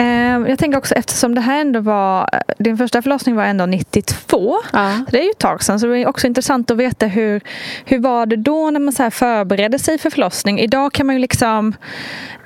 Eh, 0.00 0.48
jag 0.48 0.58
tänker 0.58 0.78
också 0.78 0.94
eftersom 0.94 1.34
det 1.34 1.40
här 1.40 1.60
ändå 1.60 1.80
var, 1.80 2.28
din 2.58 2.78
första 2.78 3.02
förlossning 3.02 3.36
var 3.36 3.44
ändå 3.44 3.66
92. 3.66 4.56
Ja. 4.72 5.04
Det 5.10 5.18
är 5.20 5.24
ju 5.24 5.30
ett 5.30 5.38
tag 5.38 5.62
sedan 5.62 5.80
så 5.80 5.86
det 5.86 5.98
är 5.98 6.08
också 6.08 6.26
intressant 6.26 6.70
att 6.70 6.76
veta 6.76 7.06
hur, 7.06 7.40
hur 7.84 7.98
var 7.98 8.26
det 8.26 8.36
då 8.36 8.70
när 8.70 8.80
man 8.80 8.92
så 8.92 9.02
här 9.02 9.10
förberedde 9.10 9.78
sig 9.78 9.98
för 9.98 10.10
förlossning. 10.10 10.60
Idag 10.60 10.92
kan 10.92 11.06
man 11.06 11.16
ju 11.16 11.20
liksom 11.20 11.74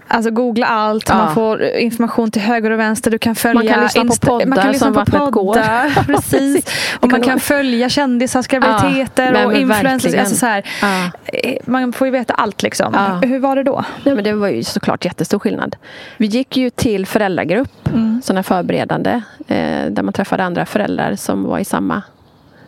Alltså 0.08 0.30
googla 0.30 0.66
allt, 0.66 1.08
Ja. 1.08 1.14
man 1.16 1.34
får 1.34 1.62
information 1.62 2.30
till 2.30 2.42
höger 2.42 2.70
och 2.70 2.78
vänster. 2.78 3.11
Du 3.11 3.18
kan 3.18 3.34
följa 3.34 3.54
Man 3.54 3.66
kan 3.73 3.82
lyssna 3.82 4.04
på 4.04 4.14
poddar 4.20 4.46
man 4.46 4.58
kan 4.58 4.73
lyssna 4.73 4.84
som 4.87 4.94
på 4.94 5.00
Vattnet 5.00 5.20
går. 5.32 5.54
poddar, 5.54 6.04
Precis. 6.06 6.64
Och 7.00 7.11
man 7.11 7.23
kan 7.23 7.40
följa 7.40 7.88
kändisars 7.88 8.46
graviditeter 8.46 9.32
Ja, 9.34 9.46
och 9.46 9.54
influencers. 9.54 10.14
Alltså 10.14 10.37
så 10.37 10.46
här, 10.46 10.64
Ja. 10.82 11.11
eh, 11.32 11.56
man 11.64 11.92
får 11.92 12.06
ju 12.06 12.11
veta 12.11 12.34
allt 12.34 12.62
liksom. 12.62 13.18
Hur 13.23 13.38
var 13.38 13.56
det 13.56 13.62
då? 13.62 13.84
Nej, 14.04 14.14
men 14.14 14.25
det 14.25 14.32
var 14.32 14.49
ju 14.49 14.64
såklart 14.64 15.04
jättestor 15.04 15.38
skillnad. 15.38 15.76
Vi 16.16 16.26
gick 16.26 16.56
ju 16.56 16.70
till 16.70 17.06
föräldragrupp, 17.06 17.88
Mm. 17.88 18.23
sådana 18.25 18.42
förberedande, 18.42 19.11
eh, 19.49 19.87
där 19.90 20.02
man 20.02 20.12
träffade 20.12 20.44
andra 20.44 20.66
föräldrar 20.66 21.16
som 21.16 21.42
var 21.44 21.58
i 21.58 21.64
samma 21.64 22.02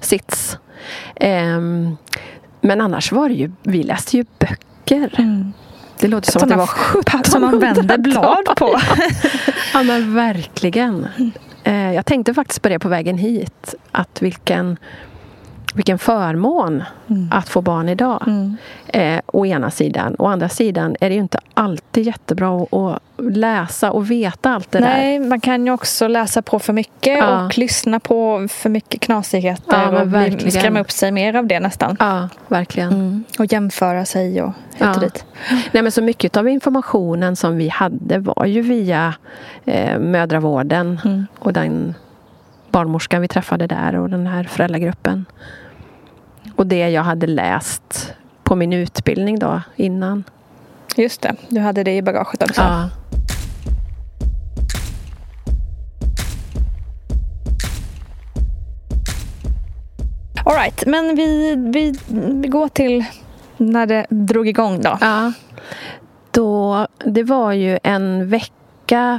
sits. 0.00 0.58
Ehm, 1.16 1.96
men 2.60 2.80
annars 2.80 3.12
var 3.12 3.28
det 3.28 3.34
ju, 3.34 3.50
vi 3.62 3.82
läste 3.82 4.16
ju 4.16 4.24
böcker. 4.38 5.10
Det 6.00 6.08
låter 6.08 6.32
som 6.32 6.42
att 6.42 6.48
det 6.48 6.56
var 6.56 6.64
1700 6.64 7.24
som 7.24 7.42
man 7.42 7.58
vänder 7.58 7.98
blad 7.98 8.56
på. 8.56 8.80
Ja 9.72 9.82
men 9.82 10.14
verkligen. 10.14 11.06
Eh, 11.64 11.92
jag 11.92 12.06
tänkte 12.06 12.34
faktiskt 12.34 12.62
på 12.62 12.68
det 12.68 12.78
på 12.78 12.88
vägen 12.88 13.18
hit. 13.18 13.74
Att 13.92 14.22
vilken, 14.22 14.76
vilken 15.76 15.98
förmån 15.98 16.84
att 17.30 17.48
få 17.48 17.60
barn 17.60 17.88
idag. 17.88 18.22
Eh, 18.86 19.20
å 19.26 19.46
ena 19.46 19.70
sidan. 19.70 20.16
Å 20.18 20.26
andra 20.26 20.48
sidan 20.48 20.96
är 21.00 21.08
det 21.08 21.14
ju 21.14 21.20
inte 21.20 21.38
alltid 21.54 22.06
jättebra 22.06 22.62
att, 22.62 23.02
läsa 23.18 23.90
och 23.92 24.10
veta 24.10 24.50
allt 24.54 24.70
det 24.70 24.78
där. 24.78 24.86
Nej, 24.86 25.18
man 25.20 25.40
kan 25.40 25.66
ju 25.66 25.72
också 25.72 26.08
läsa 26.08 26.42
på 26.42 26.58
för 26.58 26.72
mycket 26.72 27.18
Ja. 27.18 27.44
och 27.46 27.58
lyssna 27.58 28.00
på 28.00 28.46
för 28.50 28.70
mycket 28.70 29.00
knasigheter 29.00 29.92
Ja, 29.92 30.00
och 30.02 30.14
verkligen. 30.14 30.50
skrämma 30.52 30.80
upp 30.80 30.90
sig 30.90 31.12
mer 31.12 31.36
av 31.36 31.46
det 31.46 31.60
nästan. 31.60 31.96
Ja, 32.00 32.28
verkligen. 32.48 33.24
Och 33.38 33.52
jämföra 33.52 34.04
sig 34.04 34.42
och 34.42 34.48
hit 34.48 34.56
Ja. 34.78 34.94
och 34.94 35.00
dit. 35.00 35.24
Nej, 35.72 35.82
men 35.82 35.92
så 35.92 36.02
mycket 36.02 36.36
av 36.36 36.48
informationen 36.48 37.36
som 37.36 37.56
vi 37.56 37.68
hade 37.68 38.18
var 38.18 38.46
ju 38.46 38.60
via 38.62 39.14
eh, 39.64 39.98
mödravården 39.98 41.00
Mm. 41.04 41.26
och 41.38 41.52
den 41.52 41.94
barnmorskan 42.76 43.22
vi 43.22 43.28
träffade 43.28 43.66
där 43.66 43.96
och 43.96 44.10
den 44.10 44.26
här 44.26 44.44
föräldragruppen. 44.44 45.24
Och 46.56 46.66
det 46.66 46.88
jag 46.88 47.02
hade 47.02 47.26
läst 47.26 48.14
på 48.44 48.56
min 48.56 48.72
utbildning 48.72 49.38
då 49.38 49.60
innan. 49.76 50.24
Just 50.96 51.22
det, 51.22 51.34
du 51.48 51.60
hade 51.60 51.84
det 51.84 51.96
i 51.96 52.02
bagaget 52.02 52.42
också. 52.42 52.60
Ja. 52.60 52.88
All 60.44 60.54
right, 60.54 60.86
men 60.86 61.16
vi, 61.16 61.54
vi, 61.56 61.94
vi 62.42 62.48
går 62.48 62.68
till 62.68 63.04
när 63.56 63.86
det 63.86 64.06
drog 64.10 64.48
igång 64.48 64.80
då. 64.80 64.98
Ja. 65.00 65.32
Då, 66.30 66.86
det 67.04 67.22
var 67.22 67.52
ju 67.52 67.78
en 67.82 68.28
vecka 68.28 68.52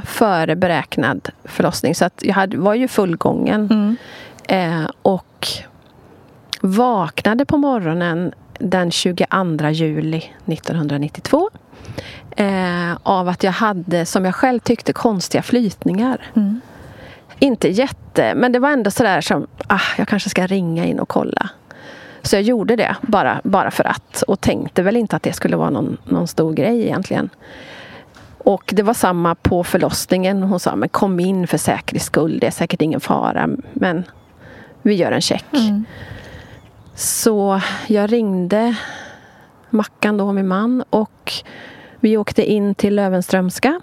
före 0.04 0.56
beräknad 0.56 1.28
förlossning 1.44 1.94
så 1.94 2.04
att 2.04 2.22
jag 2.22 2.34
hade, 2.34 2.56
var 2.56 2.74
ju 2.74 2.88
fullgången. 2.88 3.68
Mm. 3.70 3.96
Eh, 4.48 4.90
och 5.02 5.46
vaknade 6.60 7.44
på 7.44 7.56
morgonen 7.56 8.32
den 8.58 8.90
22 8.90 9.70
juli 9.70 10.32
1992 10.46 11.50
eh, 12.36 12.96
av 13.02 13.28
att 13.28 13.42
jag 13.42 13.52
hade, 13.52 14.06
som 14.06 14.24
jag 14.24 14.34
själv 14.34 14.60
tyckte, 14.60 14.92
konstiga 14.92 15.42
flytningar. 15.42 16.30
Mm. 16.36 16.60
Inte 17.38 17.68
jätte, 17.68 18.34
men 18.34 18.52
det 18.52 18.58
var 18.58 18.70
ändå 18.70 18.90
sådär 18.90 19.20
som, 19.20 19.46
ah, 19.66 19.80
jag 19.98 20.08
kanske 20.08 20.30
ska 20.30 20.46
ringa 20.46 20.84
in 20.86 21.00
och 21.00 21.08
kolla. 21.08 21.50
Så 22.22 22.36
jag 22.36 22.42
gjorde 22.42 22.76
det 22.76 22.96
bara, 23.02 23.40
bara 23.44 23.70
för 23.70 23.84
att 23.84 24.22
och 24.22 24.40
tänkte 24.40 24.82
väl 24.82 24.96
inte 24.96 25.16
att 25.16 25.22
det 25.22 25.32
skulle 25.32 25.56
vara 25.56 25.70
någon, 25.70 25.96
någon 26.04 26.28
stor 26.28 26.52
grej 26.52 26.82
egentligen. 26.82 27.30
Och 28.48 28.72
det 28.76 28.82
var 28.82 28.94
samma 28.94 29.34
på 29.34 29.64
förlossningen. 29.64 30.42
Hon 30.42 30.60
sa, 30.60 30.76
men 30.76 30.88
kom 30.88 31.20
in 31.20 31.46
för 31.46 31.58
säkerhets 31.58 32.06
skull. 32.06 32.38
Det 32.38 32.46
är 32.46 32.50
säkert 32.50 32.82
ingen 32.82 33.00
fara. 33.00 33.48
Men 33.72 34.04
vi 34.82 34.94
gör 34.94 35.12
en 35.12 35.20
check. 35.20 35.44
Så 36.94 37.60
jag 37.86 38.12
ringde 38.12 38.76
Mackan 39.70 40.16
då, 40.16 40.32
min 40.32 40.48
man. 40.48 40.84
Och 40.90 41.32
vi 42.00 42.16
åkte 42.16 42.50
in 42.52 42.74
till 42.74 42.94
Löwenströmska. 42.94 43.80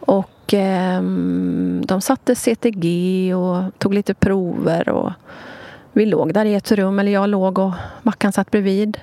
Och 0.00 0.52
ehm, 0.54 1.82
de 1.86 2.00
satte 2.00 2.34
CTG 2.34 3.34
och 3.34 3.78
tog 3.78 3.94
lite 3.94 4.14
prover. 4.14 4.88
Och 4.88 5.12
vi 5.92 6.06
låg 6.06 6.34
där 6.34 6.44
i 6.44 6.54
ett 6.54 6.72
rum, 6.72 6.98
eller 6.98 7.12
jag 7.12 7.28
låg 7.28 7.58
och 7.58 7.72
Mackan 8.02 8.32
satt 8.32 8.50
bredvid. 8.50 8.98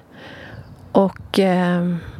Och 0.92 1.40
f- 1.40 2.13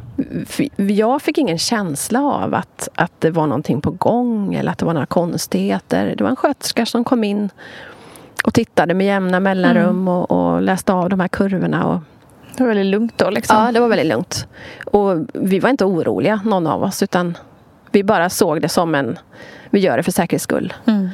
jag 0.76 1.22
fick 1.22 1.38
ingen 1.38 1.58
känsla 1.58 2.22
av 2.22 2.54
att, 2.54 2.88
att 2.94 3.12
det 3.20 3.30
var 3.30 3.46
någonting 3.46 3.80
på 3.80 3.90
gång 3.90 4.54
eller 4.54 4.72
att 4.72 4.78
det 4.78 4.86
var 4.86 4.94
några 4.94 5.06
konstigheter. 5.06 6.14
Det 6.16 6.24
var 6.24 6.30
en 6.30 6.36
sköterska 6.36 6.86
som 6.86 7.04
kom 7.04 7.24
in 7.24 7.50
och 8.44 8.54
tittade 8.54 8.94
med 8.94 9.06
jämna 9.06 9.40
mellanrum 9.40 10.08
och, 10.08 10.30
och 10.30 10.62
läste 10.62 10.92
av 10.92 11.08
de 11.08 11.20
här 11.20 11.28
kurvorna. 11.28 11.86
Och, 11.86 12.00
Det 12.56 12.62
var 12.62 12.68
väldigt 12.68 12.86
lugnt 12.86 13.18
då 13.18 13.30
liksom. 13.30 13.56
Ja, 13.56 13.72
det 13.72 13.80
var 13.80 13.88
väldigt 13.88 14.06
lugnt. 14.06 14.46
Och 14.84 15.26
vi 15.32 15.58
var 15.58 15.70
inte 15.70 15.84
oroliga, 15.84 16.40
någon 16.44 16.66
av 16.66 16.82
oss, 16.82 17.02
utan 17.02 17.38
vi 17.90 18.04
bara 18.04 18.30
såg 18.30 18.60
det 18.60 18.68
som 18.68 18.94
en... 18.94 19.18
Vi 19.70 19.80
gör 19.80 19.96
det 19.96 20.02
för 20.02 20.12
säkerhets 20.12 20.44
skull. 20.44 20.72
Mm. 20.86 21.08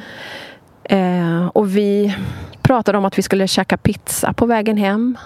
Eh, 0.83 1.47
och 1.47 1.77
vi 1.77 2.15
pratade 2.61 2.97
om 2.97 3.05
att 3.05 3.17
vi 3.17 3.21
skulle 3.21 3.47
käka 3.47 3.77
pizza 3.77 4.33
på 4.33 4.45
vägen 4.45 4.77
hem. 4.77 5.17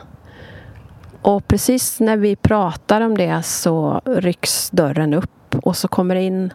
Och 1.26 1.48
precis 1.48 2.00
när 2.00 2.18
vi 2.18 2.36
pratar 2.36 3.02
om 3.02 3.18
det 3.18 3.44
så 3.44 4.02
rycks 4.06 4.70
dörren 4.70 5.14
upp 5.14 5.56
och 5.64 5.78
så 5.78 5.88
kommer 5.88 6.16
det 6.16 6.22
in 6.22 6.54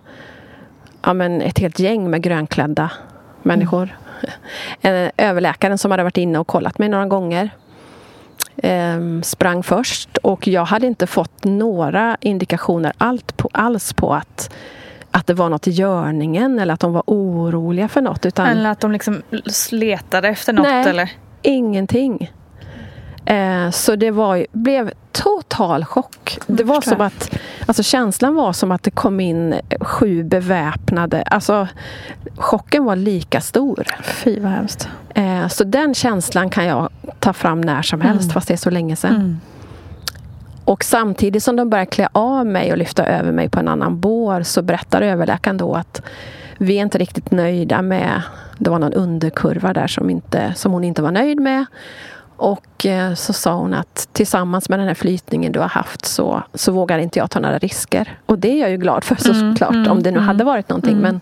ja, 1.03 1.15
men 1.15 1.43
ett 1.43 1.59
helt 1.59 1.79
gäng 1.79 2.11
med 2.11 2.23
grönklädda 2.23 2.91
människor. 3.43 3.99
En 4.81 5.11
överläkaren 5.17 5.79
som 5.79 5.91
hade 5.91 6.03
varit 6.03 6.17
inne 6.17 6.39
och 6.39 6.47
kollat 6.47 6.79
mig 6.79 6.89
några 6.89 7.07
gånger 7.07 7.51
ehm, 8.57 9.23
sprang 9.23 9.63
först 9.63 10.17
och 10.17 10.49
jag 10.49 10.65
hade 10.65 10.87
inte 10.87 11.07
fått 11.07 11.45
några 11.45 12.17
indikationer 12.21 12.93
allt 12.99 13.37
på, 13.37 13.49
alls 13.53 13.93
på 13.93 14.15
att, 14.15 14.55
att 15.11 15.27
det 15.27 15.35
var 15.35 15.49
något 15.49 15.67
i 15.67 15.71
görningen 15.71 16.59
eller 16.59 16.75
att 16.75 16.81
de 16.81 16.93
var 16.93 17.03
oroliga 17.07 17.89
för 17.89 18.01
något. 18.01 18.27
Utan 18.27 18.47
Eller 18.47 18.71
att 18.71 18.81
de 18.81 18.93
liksom 18.93 19.23
letade 19.71 20.29
efter 20.29 20.53
något 20.53 20.67
Nej. 20.67 20.89
eller? 20.89 21.11
ingenting. 21.43 22.31
Eh, 23.25 23.71
så 23.71 23.97
det 23.97 24.11
var, 24.11 24.47
blev 24.53 24.91
total 25.13 25.85
chock. 25.85 26.39
Det 26.47 26.65
var 26.65 26.81
som 26.81 27.01
att, 27.01 27.39
alltså 27.67 27.83
känslan 27.83 28.35
var 28.35 28.53
som 28.53 28.73
att 28.73 28.83
det 28.83 28.91
kom 28.91 29.21
in 29.21 29.55
sju 29.81 30.23
beväpnade. 30.25 31.23
Alltså 31.23 31.69
chocken 32.37 32.85
var 32.85 32.97
lika 32.97 33.41
stor. 33.41 33.87
Fy 34.03 34.41
vad 34.41 34.53
hemskt. 34.53 34.89
Eh, 35.15 35.49
så 35.49 35.65
den 35.65 35.95
känslan 35.95 36.51
kan 36.51 36.67
jag 36.67 36.89
ta 37.19 37.33
fram 37.33 37.61
när 37.61 37.83
som 37.83 38.01
helst 38.01 38.33
fast 38.33 38.49
det 38.49 38.55
är 38.55 38.59
så 38.59 38.71
länge 38.71 38.97
sedan. 38.97 39.41
Och 40.65 40.85
samtidigt 40.85 41.43
som 41.43 41.57
de 41.57 41.71
börjar 41.71 41.85
klä 41.85 42.09
av 42.13 42.47
mig 42.47 42.73
och 42.73 42.79
lyfta 42.79 43.07
över 43.07 43.33
mig 43.33 43.49
på 43.49 43.61
en 43.61 43.69
annan 43.69 44.01
bår 44.01 44.43
så 44.43 44.63
berättar 44.63 45.03
överläkaren 45.03 45.57
då 45.57 45.75
att 45.75 46.03
vi 46.59 46.79
är 46.79 46.83
inte 46.83 46.99
riktigt 46.99 47.31
nöjda 47.31 47.83
med, 47.83 48.23
det 48.59 48.71
var 48.71 48.79
någon 48.79 48.93
underkurva 48.93 49.73
där 49.73 49.87
som, 49.87 50.11
inte, 50.11 50.53
som 50.57 50.73
hon 50.73 50.85
inte 50.85 51.03
var 51.03 51.13
nöjd 51.13 51.41
med. 51.41 51.65
Och 52.41 52.87
eh, 52.87 53.15
så 53.15 53.33
sa 53.33 53.55
hon 53.55 53.75
att 53.75 54.09
tillsammans 54.13 54.69
med 54.69 54.79
den 54.79 54.89
här 54.89 54.95
flytningen 54.95 55.53
du 55.53 55.61
har 55.61 55.69
haft 55.69 56.07
så, 56.07 56.43
så 56.55 56.73
vågar 56.73 56.99
inte 56.99 57.19
jag 57.19 57.31
ta 57.31 57.41
några 57.41 57.59
risker. 57.59 58.19
Och 58.27 58.39
det 58.39 58.49
är 58.49 58.61
jag 58.61 58.71
ju 58.71 58.77
glad 58.77 59.05
för 59.05 59.15
såklart 59.17 59.87
om 59.87 60.03
det 60.03 60.11
nu 60.11 60.19
hade 60.19 60.45
varit 60.45 60.69
någonting. 60.69 60.97
Men 60.99 61.21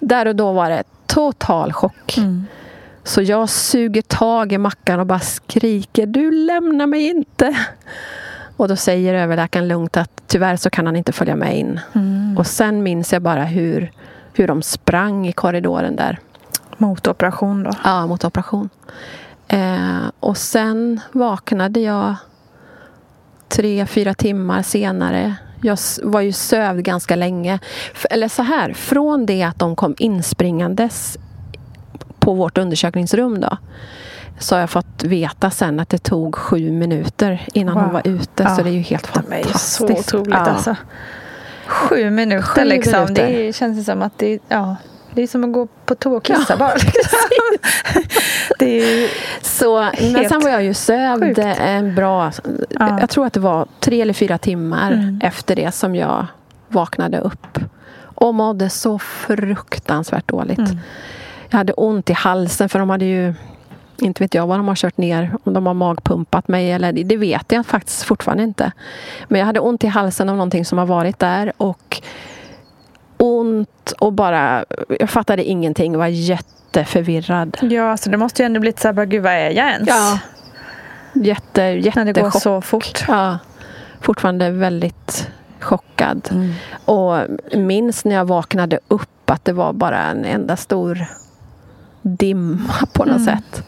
där 0.00 0.26
och 0.26 0.36
då 0.36 0.52
var 0.52 0.70
det 0.70 0.82
total 1.06 1.72
chock. 1.72 2.16
Så 3.02 3.22
jag 3.22 3.48
suger 3.48 4.02
tag 4.02 4.52
i 4.52 4.58
Mackan 4.58 5.00
och 5.00 5.06
bara 5.06 5.20
skriker 5.20 6.06
Du 6.06 6.30
lämnar 6.30 6.86
mig 6.86 7.08
inte! 7.08 7.56
Och 8.56 8.68
då 8.68 8.76
säger 8.76 9.14
överläkaren 9.14 9.68
lugnt 9.68 9.96
att 9.96 10.22
tyvärr 10.26 10.56
så 10.56 10.70
kan 10.70 10.86
han 10.86 10.96
inte 10.96 11.12
följa 11.12 11.36
med 11.36 11.58
in. 11.58 11.80
Och 12.38 12.46
sen 12.46 12.82
minns 12.82 13.12
jag 13.12 13.22
bara 13.22 13.44
hur, 13.44 13.92
hur 14.32 14.46
de 14.46 14.62
sprang 14.62 15.26
i 15.26 15.32
korridoren 15.32 15.96
där. 15.96 16.18
Motoperation 16.78 17.62
då. 17.62 17.70
Ja, 17.84 18.06
mot 18.06 18.24
operation. 18.24 18.68
Eh, 19.48 20.10
och 20.20 20.36
sen 20.36 21.00
vaknade 21.12 21.80
jag 21.80 22.14
tre, 23.48 23.86
fyra 23.86 24.14
timmar 24.14 24.62
senare. 24.62 25.34
Jag 25.62 25.78
var 26.02 26.20
ju 26.20 26.32
sövd 26.32 26.84
ganska 26.84 27.16
länge. 27.16 27.58
Eller 28.10 28.28
så 28.28 28.42
här, 28.42 28.72
från 28.72 29.26
det 29.26 29.42
att 29.42 29.58
de 29.58 29.76
kom 29.76 29.94
inspringandes 29.98 31.18
på 32.18 32.34
vårt 32.34 32.58
undersökningsrum 32.58 33.40
då 33.40 33.56
så 34.38 34.54
har 34.54 34.60
jag 34.60 34.70
fått 34.70 35.04
veta 35.04 35.50
sen 35.50 35.80
att 35.80 35.88
det 35.88 35.98
tog 35.98 36.34
sju 36.36 36.70
minuter 36.72 37.46
innan 37.54 37.74
Wow. 37.74 37.84
hon 37.84 37.92
var 37.92 38.02
ute. 38.04 38.42
Ja. 38.42 38.56
Så 38.56 38.62
det 38.62 38.68
är 38.70 38.72
ju 38.72 38.80
helt 38.80 39.14
De 39.14 39.32
är 39.32 39.38
ju 39.38 39.42
fantastiskt. 39.44 40.08
så 40.08 40.18
otroligt 40.18 40.34
Ja. 40.34 40.36
alltså. 40.38 40.76
Sju 41.66 42.10
minuter 42.10 42.42
Sju 42.42 42.64
liksom. 42.64 42.92
minuter. 43.04 43.26
Det 43.32 43.52
känns 43.56 43.86
som 43.86 44.02
att 44.02 44.18
det, 44.18 44.38
ja, 44.48 44.76
det 45.14 45.22
är 45.22 45.26
som 45.26 45.44
att 45.44 45.52
gå 45.52 45.66
på 45.84 45.94
toa 45.94 46.16
och 46.16 46.24
kissa 46.24 46.56
bara. 46.56 46.74
Liksom. 46.74 47.18
det 48.58 48.80
är 48.80 49.10
Så, 49.42 49.90
men 50.12 50.28
sen 50.28 50.40
var 50.40 50.50
jag 50.50 50.64
ju 50.64 50.74
sövd 50.74 51.38
en 51.38 51.94
bra... 51.94 52.32
Ja. 52.70 53.00
Jag 53.00 53.10
tror 53.10 53.26
att 53.26 53.32
det 53.32 53.40
var 53.40 53.66
tre 53.80 54.00
eller 54.00 54.14
fyra 54.14 54.38
timmar 54.38 54.92
Mm. 54.92 55.20
efter 55.22 55.56
det 55.56 55.72
som 55.74 55.94
jag 55.94 56.26
vaknade 56.68 57.18
upp. 57.18 57.58
Och 58.00 58.34
mådde 58.34 58.70
så 58.70 58.98
fruktansvärt 58.98 60.28
dåligt. 60.28 60.58
Mm. 60.58 60.78
Jag 61.50 61.58
hade 61.58 61.72
ont 61.72 62.10
i 62.10 62.12
halsen 62.12 62.68
för 62.68 62.78
de 62.78 62.90
hade 62.90 63.04
ju... 63.04 63.34
Inte 63.98 64.22
vet 64.24 64.34
jag 64.34 64.46
vad 64.46 64.58
de 64.58 64.68
har 64.68 64.74
kört 64.74 64.96
ner. 64.96 65.36
Om 65.44 65.52
de 65.52 65.66
har 65.66 65.74
magpumpat 65.74 66.48
mig 66.48 66.72
eller... 66.72 66.92
Det 66.92 67.16
vet 67.16 67.52
jag 67.52 67.66
faktiskt 67.66 68.02
fortfarande 68.02 68.42
inte. 68.44 68.72
Men 69.28 69.38
jag 69.38 69.46
hade 69.46 69.60
ont 69.60 69.84
i 69.84 69.86
halsen 69.86 70.28
av 70.28 70.36
någonting 70.36 70.64
som 70.64 70.78
har 70.78 70.86
varit 70.86 71.18
där. 71.18 71.52
Och 71.56 72.02
ont 73.16 73.92
och 73.98 74.12
bara... 74.12 74.64
Jag 75.00 75.10
fattade 75.10 75.44
ingenting. 75.44 75.92
Jag 75.92 75.98
var 75.98 76.06
jätteförvirrad. 76.06 77.56
ja, 77.62 77.90
alltså 77.90 78.10
det 78.10 78.16
måste 78.16 78.42
ju 78.42 78.46
ändå 78.46 78.60
blivit 78.60 78.80
så 78.80 78.88
här, 78.88 78.92
bara, 78.92 79.06
gud 79.06 79.22
vad 79.22 79.32
är 79.32 79.50
jag 79.50 79.70
ens? 79.70 79.88
Ja. 79.88 80.18
Jätte, 81.14 81.62
När 81.62 81.74
det 81.74 81.80
går 81.94 82.06
jättechock. 82.06 82.42
så 82.42 82.60
fort. 82.60 83.04
Ja, 83.08 83.38
fortfarande 84.00 84.50
väldigt 84.50 85.30
chockad. 85.60 86.28
Mm. 86.32 86.52
Och 86.84 87.18
minns 87.58 88.04
när 88.04 88.14
jag 88.14 88.24
vaknade 88.24 88.78
upp 88.88 89.30
att 89.30 89.44
det 89.44 89.52
var 89.52 89.72
bara 89.72 90.02
en 90.02 90.24
enda 90.24 90.56
stor 90.56 91.06
dimma 92.02 92.86
på 92.92 93.04
något 93.04 93.16
Mm. 93.20 93.24
sätt. 93.36 93.62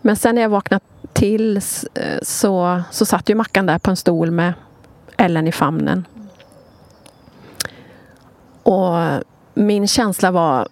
Men 0.00 0.16
sen 0.16 0.34
när 0.34 0.42
jag 0.42 0.48
vaknade 0.48 0.84
till 1.12 1.56
eh, 1.56 1.62
så, 2.22 2.82
så 2.90 3.06
satt 3.06 3.28
ju 3.28 3.34
Mackan 3.34 3.66
där 3.66 3.78
på 3.78 3.90
en 3.90 3.96
stol 3.96 4.30
med 4.30 4.52
Ellen 5.16 5.46
i 5.48 5.52
famnen. 5.52 6.04
Och 8.62 9.22
min 9.54 9.86
känsla 9.88 10.30
var 10.30 10.68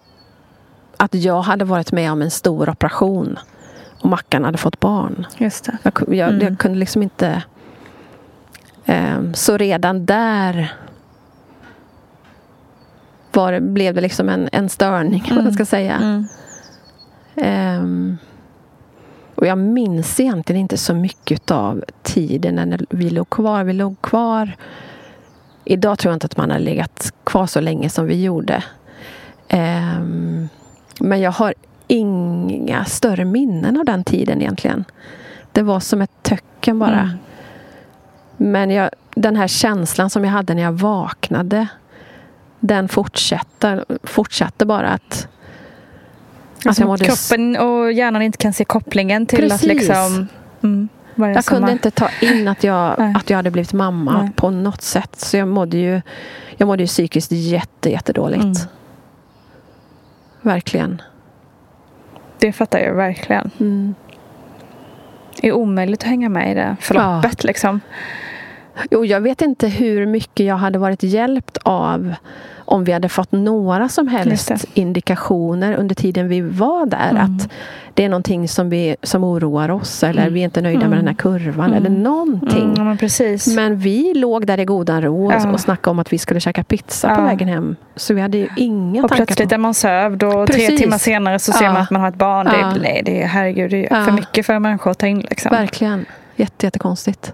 att 0.97 1.13
jag 1.13 1.41
hade 1.41 1.65
varit 1.65 1.91
med 1.91 2.11
om 2.11 2.21
en 2.21 2.31
stor 2.31 2.69
operation 2.69 3.39
och 4.01 4.09
Mackan 4.09 4.43
hade 4.43 4.57
fått 4.57 4.79
barn. 4.79 5.25
Just 5.37 5.63
det. 5.65 5.77
Jag, 5.83 5.93
jag, 6.15 6.29
Mm. 6.29 6.41
jag 6.47 6.59
kunde 6.59 6.79
liksom 6.79 7.03
inte... 7.03 7.43
ehm, 8.85 9.33
så 9.33 9.57
redan 9.57 10.05
där 10.05 10.73
var 13.33 13.59
blev 13.59 13.93
det 13.95 14.01
liksom 14.01 14.29
en, 14.29 14.49
en 14.51 14.69
störning, 14.69 15.23
vad 15.35 15.45
jag 15.45 15.53
ska 15.53 15.65
säga. 15.65 15.95
Mm. 15.95 16.25
Ehm, 17.35 18.17
och 19.35 19.47
jag 19.47 19.57
minns 19.57 20.19
egentligen 20.19 20.61
inte 20.61 20.77
så 20.77 20.93
mycket 20.93 21.51
av 21.51 21.83
tiden 22.01 22.55
när 22.55 22.85
vi 22.89 23.09
låg 23.09 23.29
kvar. 23.29 23.63
Vi 23.63 23.73
låg 23.73 24.01
kvar... 24.01 24.55
Idag 25.65 25.99
tror 25.99 26.11
jag 26.11 26.15
inte 26.15 26.25
att 26.25 26.37
man 26.37 26.51
har 26.51 26.59
legat 26.59 27.13
kvar 27.23 27.45
så 27.47 27.59
länge 27.59 27.89
som 27.89 28.05
vi 28.05 28.23
gjorde. 28.23 28.63
Ehm, 29.47 30.49
men 30.99 31.21
jag 31.21 31.31
har 31.31 31.53
inga 31.87 32.85
större 32.85 33.25
minnen 33.25 33.77
av 33.79 33.85
den 33.85 34.03
tiden 34.03 34.41
egentligen. 34.41 34.85
Det 35.51 35.61
var 35.61 35.79
som 35.79 36.01
ett 36.01 36.11
töcken 36.23 36.79
bara. 36.79 36.99
Mm. 36.99 37.17
Men 38.37 38.69
jag, 38.71 38.89
den 39.15 39.35
här 39.35 39.47
känslan 39.47 40.09
som 40.09 40.23
jag 40.23 40.31
hade 40.31 40.53
när 40.53 40.61
jag 40.61 40.71
vaknade 40.71 41.67
den 42.59 42.87
fortsätter, 42.87 43.85
fortsatte 44.03 44.65
bara 44.65 44.87
att... 44.89 45.27
att 46.65 46.75
s- 47.01 47.29
kroppen 47.29 47.57
och 47.57 47.91
hjärnan 47.91 48.21
inte 48.21 48.37
kan 48.37 48.53
se 48.53 48.65
kopplingen 48.65 49.25
till 49.25 49.39
Precis. 49.39 49.61
att 49.61 49.63
liksom... 49.67 50.27
Mm, 50.63 50.89
Jag 51.29 51.45
kunde 51.45 51.71
inte 51.71 51.91
ta 51.91 52.09
in 52.21 52.47
att 52.47 52.63
jag, 52.63 52.95
Nej. 52.99 53.13
att 53.15 53.29
jag 53.29 53.37
hade 53.37 53.51
blivit 53.51 53.73
mamma 53.73 54.21
Nej. 54.21 54.31
på 54.35 54.49
något 54.49 54.81
sätt. 54.81 55.15
Så 55.19 55.37
jag 55.37 55.47
mådde 55.47 55.77
ju, 55.77 56.01
jag 56.57 56.67
mådde 56.67 56.83
ju 56.83 56.87
psykiskt 56.87 57.31
jätte, 57.31 57.89
jättedåligt. 57.89 58.43
Mm. 58.43 58.55
Verkligen. 60.41 61.01
Det 62.39 62.51
fattar 62.51 62.79
jag 62.79 62.93
verkligen. 62.93 63.51
Mm. 63.59 63.95
Det 65.41 65.47
är 65.47 65.53
omöjligt 65.53 66.03
att 66.03 66.09
hänga 66.09 66.29
med 66.29 66.51
i 66.51 66.53
det 66.53 66.75
förloppet 66.79 67.43
liksom. 67.43 67.81
Jo, 68.91 69.05
jag 69.05 69.21
vet 69.21 69.41
inte 69.41 69.67
hur 69.67 70.05
mycket 70.05 70.45
jag 70.45 70.55
hade 70.55 70.79
varit 70.79 71.03
hjälpt 71.03 71.57
av 71.63 72.13
om 72.65 72.83
vi 72.83 72.91
hade 72.91 73.09
fått 73.09 73.31
några 73.31 73.89
som 73.89 74.07
helst 74.07 74.51
indikationer 74.73 75.75
under 75.75 75.95
tiden 75.95 76.27
vi 76.27 76.41
var 76.41 76.85
där. 76.85 77.09
Mm. 77.09 77.21
Att 77.23 77.49
det 77.93 78.03
är 78.05 78.09
någonting 78.09 78.47
som, 78.47 78.69
vi, 78.69 78.95
som 79.03 79.23
oroar 79.23 79.69
oss 79.71 80.03
eller 80.03 80.21
Mm. 80.21 80.33
vi 80.33 80.39
är 80.39 80.43
inte 80.43 80.61
nöjda 80.61 80.77
Mm. 80.79 80.89
med 80.89 80.99
den 80.99 81.07
här 81.07 81.13
kurvan 81.15 81.65
Mm. 81.65 81.77
eller 81.77 81.89
någonting. 81.89 82.63
Mm, 82.63 82.73
ja, 82.77 82.83
men. 82.83 83.37
Men 83.55 83.77
vi 83.79 84.13
låg 84.13 84.47
där 84.47 84.59
i 84.59 84.65
godan 84.65 85.01
ro 85.01 85.25
och- 85.25 85.33
Ja. 85.33 85.51
och 85.51 85.59
snackade 85.59 85.91
om 85.91 85.99
att 85.99 86.13
vi 86.13 86.17
skulle 86.17 86.39
käka 86.39 86.63
pizza 86.63 87.15
på 87.15 87.21
Ja. 87.21 87.25
vägen 87.25 87.47
hem. 87.47 87.75
Så 87.95 88.13
vi 88.13 88.21
hade 88.21 88.37
ju 88.37 88.47
inga 88.57 89.03
och 89.03 89.09
tankar 89.09 89.25
plötsligt 89.25 89.49
på... 89.49 89.55
är 89.55 89.59
man 89.59 89.73
sövd 89.73 90.23
och 90.23 90.47
tre 90.47 90.55
Precis. 90.59 90.81
timmar 90.81 90.97
senare 90.97 91.39
så 91.39 91.51
ser 91.51 91.65
man 91.67 91.77
att 91.81 91.91
man 91.91 92.01
har 92.01 92.07
ett 92.09 92.15
barn. 92.15 92.45
Det 92.45 92.51
är, 92.55 92.79
nej, 92.81 93.01
det 93.05 93.21
är, 93.23 93.27
herregud, 93.27 93.71
det 93.71 93.91
är 93.93 94.05
för 94.05 94.11
mycket 94.11 94.45
för 94.45 94.53
en 94.53 94.61
människa 94.61 94.89
att 94.91 94.97
ta 94.99 95.07
in. 95.07 95.19
Liksom. 95.19 95.49
Verkligen. 95.51 96.05
Jätte, 96.35 96.65
jättekonstigt. 96.65 97.33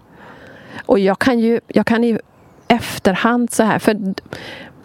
Och 0.87 0.99
jag 0.99 1.19
kan 1.19 1.39
ju 1.39 1.59
jag 1.67 1.85
kan 1.85 2.03
i 2.03 2.19
efterhand 2.67 3.51
så 3.51 3.63
här, 3.63 3.79
för 3.79 4.13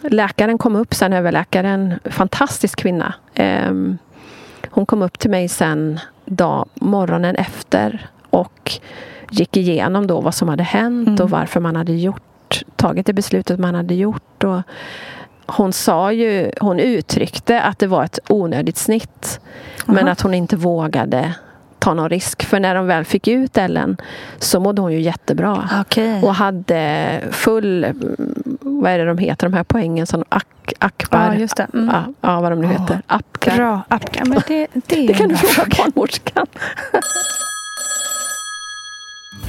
läkaren 0.01 0.57
kom 0.57 0.75
upp 0.75 0.93
sen, 0.93 1.13
överläkaren, 1.13 1.99
fantastisk 2.05 2.79
kvinna. 2.79 3.13
Ehm, 3.35 3.97
hon 4.69 4.85
kom 4.85 5.01
upp 5.01 5.19
till 5.19 5.29
mig 5.29 5.47
sen 5.49 5.99
dag, 6.25 6.69
morgonen 6.73 7.35
efter 7.35 8.07
och 8.29 8.71
gick 9.31 9.57
igenom 9.57 10.07
då 10.07 10.21
vad 10.21 10.35
som 10.35 10.49
hade 10.49 10.63
hänt 10.63 11.07
Mm. 11.07 11.21
och 11.21 11.29
varför 11.29 11.59
man 11.59 11.75
hade 11.75 11.93
gjort, 11.93 12.63
tagit 12.75 13.05
det 13.05 13.13
beslutet 13.13 13.59
man 13.59 13.75
hade 13.75 13.93
gjort. 13.95 14.43
Och 14.43 14.61
hon 15.45 15.73
sa 15.73 16.11
ju, 16.11 16.51
hon 16.59 16.79
uttryckte 16.79 17.61
att 17.61 17.79
det 17.79 17.87
var 17.87 18.03
ett 18.03 18.19
onödigt 18.29 18.77
snitt. 18.77 19.39
Men 19.85 19.97
Aha. 20.03 20.11
att 20.11 20.21
hon 20.21 20.33
inte 20.33 20.55
vågade 20.55 21.33
ta 21.83 21.93
någon 21.93 22.09
risk. 22.09 22.43
För 22.43 22.59
när 22.59 22.75
de 22.75 22.87
väl 22.87 23.05
fick 23.05 23.27
ut 23.27 23.57
Ellen 23.57 23.97
så 24.39 24.59
mådde 24.59 24.81
hon 24.81 24.91
ju 24.91 24.99
jättebra. 25.01 25.69
Okej. 25.81 26.21
Och 26.23 26.35
hade 26.35 27.19
full, 27.31 27.83
mm, 27.83 28.15
vad 28.61 28.91
är 28.91 28.97
det 28.99 29.05
de 29.05 29.17
heter, 29.17 29.47
de 29.49 29.53
här 29.53 29.63
poängen 29.63 30.07
som 30.07 30.23
ak, 30.29 30.73
akbar. 30.79 31.19
Ja, 31.25 31.35
just 31.35 31.55
det. 31.57 31.67
Mm. 31.73 31.89
Ja, 31.95 32.03
ja, 32.21 32.41
vad 32.41 32.51
de 32.51 32.61
nu 32.61 32.67
heter. 32.67 33.01
Apgar. 33.07 33.55
Bra. 33.57 33.81
Apgar. 33.87 34.25
Men 34.25 34.41
det, 34.47 34.67
det, 34.73 35.07
Det 35.07 35.13
kan 35.13 35.29
du 35.29 35.35
fråga. 35.35 35.69
barnmorskan. 35.77 36.47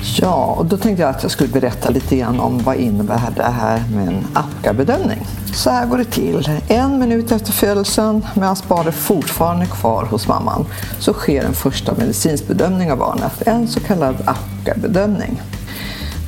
Ja, 0.06 0.54
och 0.58 0.66
då 0.66 0.76
tänkte 0.76 1.02
jag 1.02 1.10
att 1.10 1.22
jag 1.22 1.32
skulle 1.32 1.52
berätta 1.52 1.90
lite 1.90 2.16
grann 2.16 2.40
om 2.40 2.58
vad 2.58 2.76
innebär 2.76 3.32
det 3.36 3.42
här 3.42 3.84
med 3.94 4.08
en 4.08 4.26
APGAR-bedömning. 4.32 5.26
Så 5.54 5.70
här 5.70 5.86
går 5.86 5.98
det 5.98 6.04
till. 6.04 6.50
En 6.68 6.98
minut 6.98 7.32
efter 7.32 7.52
födelsen, 7.52 8.26
medan 8.34 8.56
barnet 8.68 8.94
fortfarande 8.94 9.64
är 9.64 9.68
kvar 9.68 10.04
hos 10.04 10.28
mamman, 10.28 10.66
så 10.98 11.12
sker 11.12 11.44
en 11.44 11.54
första 11.54 11.94
medicinsk 11.94 12.48
bedömning 12.48 12.92
av 12.92 12.98
barnet, 12.98 13.42
en 13.46 13.68
så 13.68 13.80
kallad 13.80 14.16
APGAR-bedömning. 14.24 15.42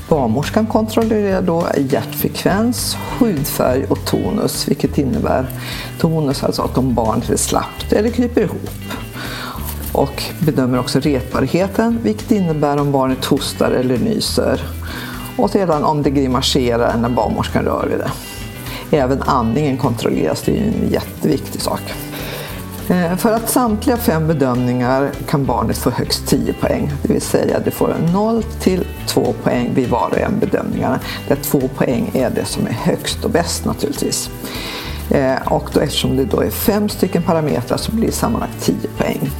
Barnmorskan 0.09 0.67
kontrollerar 0.67 1.43
då 1.43 1.67
hjärtfrekvens, 1.91 2.97
hudfärg 3.19 3.85
och 3.85 4.05
tonus, 4.05 4.69
vilket 4.69 4.99
innebär 4.99 5.47
tonus, 6.01 6.45
alltså 6.45 6.62
att 6.62 6.79
om 6.79 6.95
barnet 6.95 7.31
är 7.31 7.37
slappt 7.37 7.93
eller 7.93 8.11
kryper 8.11 8.41
ihop 8.41 8.71
och 9.96 10.22
bedömer 10.38 10.78
också 10.78 11.00
retbarheten, 11.00 11.98
vilket 12.02 12.30
innebär 12.30 12.76
om 12.76 12.92
barnet 12.92 13.24
hostar 13.24 13.70
eller 13.70 13.98
nyser. 13.98 14.61
Och 15.37 15.50
sedan 15.50 15.85
om 15.85 16.02
det 16.02 16.11
grimaserar 16.11 16.96
när 16.96 17.09
barnmorskan 17.09 17.64
rör 17.64 17.87
vid 17.90 17.98
det. 17.98 18.11
Även 18.96 19.22
andningen 19.22 19.76
kontrolleras, 19.76 20.42
det 20.42 20.52
är 20.52 20.56
ju 20.56 20.62
en 20.62 20.88
jätteviktig 20.90 21.61
sak. 21.61 21.80
Eh, 22.88 23.16
för 23.16 23.32
att 23.32 23.50
samtliga 23.50 23.96
fem 23.96 24.26
bedömningar 24.26 25.11
kan 25.28 25.44
barnet 25.44 25.78
få 25.78 25.90
högst 25.90 26.26
10 26.26 26.52
poäng. 26.52 26.92
Det 27.02 27.12
vill 27.12 27.22
säga 27.22 27.61
det 27.64 27.70
får 27.70 27.94
0 28.12 28.42
till 28.42 28.85
2 29.06 29.35
poäng 29.42 29.70
vid 29.74 29.88
var 29.88 30.09
och 30.11 30.18
en 30.18 30.38
bedömningarna. 30.38 31.00
Där 31.28 31.37
2 31.37 31.61
poäng 31.76 32.11
är 32.14 32.30
det 32.30 32.44
som 32.44 32.66
är 32.66 32.72
högst 32.72 33.24
och 33.24 33.30
bäst 33.30 33.64
naturligtvis. 33.64 34.30
Eh, 35.11 35.52
och 35.52 35.70
då, 35.72 35.80
eftersom 35.80 36.16
det 36.16 36.24
då 36.24 36.40
är 36.40 36.50
fem 36.50 36.88
stycken 36.88 37.22
parametrar 37.22 37.76
så 37.76 37.92
blir 37.92 38.06
det 38.06 38.12
sammanlagt 38.12 38.64
10 38.64 38.76
poäng. 38.98 39.30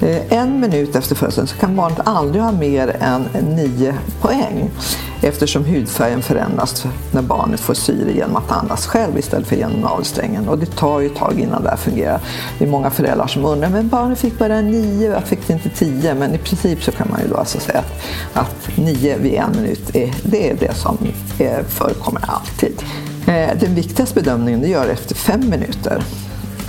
Eh, 0.00 0.32
en 0.32 0.60
minut 0.60 0.96
efter 0.96 1.14
födseln 1.14 1.46
så 1.46 1.56
kan 1.56 1.76
barnet 1.76 2.00
aldrig 2.04 2.42
ha 2.42 2.52
mer 2.52 2.96
än 3.00 3.22
9 3.56 3.94
poäng 4.20 4.70
eftersom 5.22 5.64
hudfärgen 5.64 6.22
förändras 6.22 6.86
när 7.12 7.22
barnet 7.22 7.60
får 7.60 7.74
syre 7.74 8.12
genom 8.12 8.36
att 8.36 8.52
andas 8.52 8.86
själv 8.86 9.18
istället 9.18 9.46
för 9.46 9.56
genom 9.56 9.80
navelsträngen. 9.80 10.48
Och 10.48 10.58
det 10.58 10.66
tar 10.66 11.00
ju 11.00 11.06
ett 11.06 11.16
tag 11.16 11.40
innan 11.40 11.62
det 11.62 11.68
här 11.70 11.76
fungerar. 11.76 12.20
Det 12.58 12.64
är 12.64 12.68
många 12.68 12.90
föräldrar 12.90 13.26
som 13.26 13.44
undrar, 13.44 13.68
men 13.68 13.88
barnet 13.88 14.18
fick 14.18 14.38
bara 14.38 14.60
9, 14.60 15.10
jag 15.10 15.24
fick 15.24 15.46
det 15.46 15.52
inte 15.52 15.68
10. 15.68 16.14
Men 16.14 16.34
i 16.34 16.38
princip 16.38 16.82
så 16.82 16.92
kan 16.92 17.08
man 17.10 17.20
ju 17.22 17.28
då 17.28 17.36
alltså 17.36 17.60
säga 17.60 17.78
att, 17.78 18.42
att 18.42 18.76
9 18.76 19.16
vid 19.16 19.34
en 19.34 19.52
minut, 19.56 19.96
är, 19.96 20.14
det 20.22 20.50
är 20.50 20.54
det 20.54 20.74
som 20.74 20.98
är, 21.38 21.62
förekommer 21.62 22.24
alltid. 22.26 22.82
Eh, 23.26 23.58
den 23.60 23.74
viktigaste 23.74 24.14
bedömningen 24.14 24.60
det 24.60 24.68
gör 24.68 24.88
efter 24.88 25.14
fem 25.14 25.50
minuter. 25.50 26.02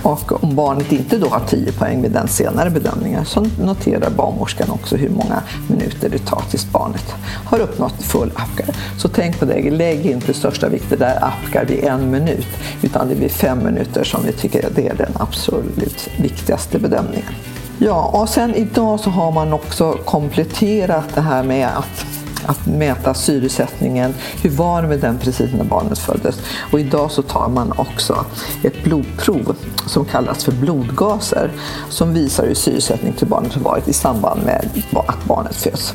Och 0.02 0.44
om 0.44 0.56
barnet 0.56 0.92
inte 0.92 1.18
då 1.18 1.28
har 1.28 1.40
10 1.40 1.72
poäng 1.72 2.02
vid 2.02 2.10
den 2.10 2.28
senare 2.28 2.70
bedömningen 2.70 3.24
så 3.24 3.46
noterar 3.60 4.10
barnmorskan 4.10 4.70
också 4.70 4.96
hur 4.96 5.08
många 5.08 5.42
minuter 5.68 6.08
det 6.08 6.18
tar 6.18 6.42
tills 6.50 6.72
barnet 6.72 7.14
har 7.44 7.60
uppnått 7.60 8.02
full 8.02 8.30
APGAR. 8.34 8.76
Så 8.98 9.08
tänk 9.08 9.38
på 9.38 9.44
det, 9.44 9.70
lägg 9.70 10.06
inte 10.06 10.34
största 10.34 10.68
vikt 10.68 10.98
där 10.98 11.24
APGAR 11.24 11.64
vid 11.64 11.84
en 11.84 12.10
minut 12.10 12.46
utan 12.82 13.08
det 13.08 13.14
blir 13.14 13.28
fem 13.28 13.64
minuter 13.64 14.04
som 14.04 14.22
vi 14.26 14.32
tycker 14.32 14.68
det 14.74 14.88
är 14.88 14.94
den 14.94 15.12
absolut 15.18 16.08
viktigaste 16.18 16.78
bedömningen. 16.78 17.32
Ja, 17.78 18.10
och 18.14 18.28
sen 18.28 18.54
idag 18.54 19.00
så 19.00 19.10
har 19.10 19.32
man 19.32 19.52
också 19.52 19.92
kompletterat 19.92 21.14
det 21.14 21.20
här 21.20 21.42
med 21.42 21.68
att 21.76 22.17
att 22.46 22.66
mäta 22.66 23.14
syresättningen. 23.14 24.14
Hur 24.42 24.50
var 24.50 24.82
det 24.82 24.88
med 24.88 25.00
den 25.00 25.18
precis 25.18 25.52
när 25.52 25.64
barnet 25.64 25.98
föddes? 25.98 26.40
Och 26.72 26.80
idag 26.80 27.10
så 27.10 27.22
tar 27.22 27.48
man 27.48 27.72
också 27.76 28.24
ett 28.62 28.84
blodprov 28.84 29.56
som 29.86 30.04
kallas 30.04 30.44
för 30.44 30.52
blodgaser 30.52 31.50
som 31.88 32.14
visar 32.14 32.46
hur 32.46 32.54
syresättning 32.54 33.12
till 33.12 33.26
barnet 33.26 33.54
har 33.54 33.62
varit 33.62 33.88
i 33.88 33.92
samband 33.92 34.42
med 34.44 34.68
att 34.92 35.24
barnet 35.24 35.56
föds. 35.56 35.94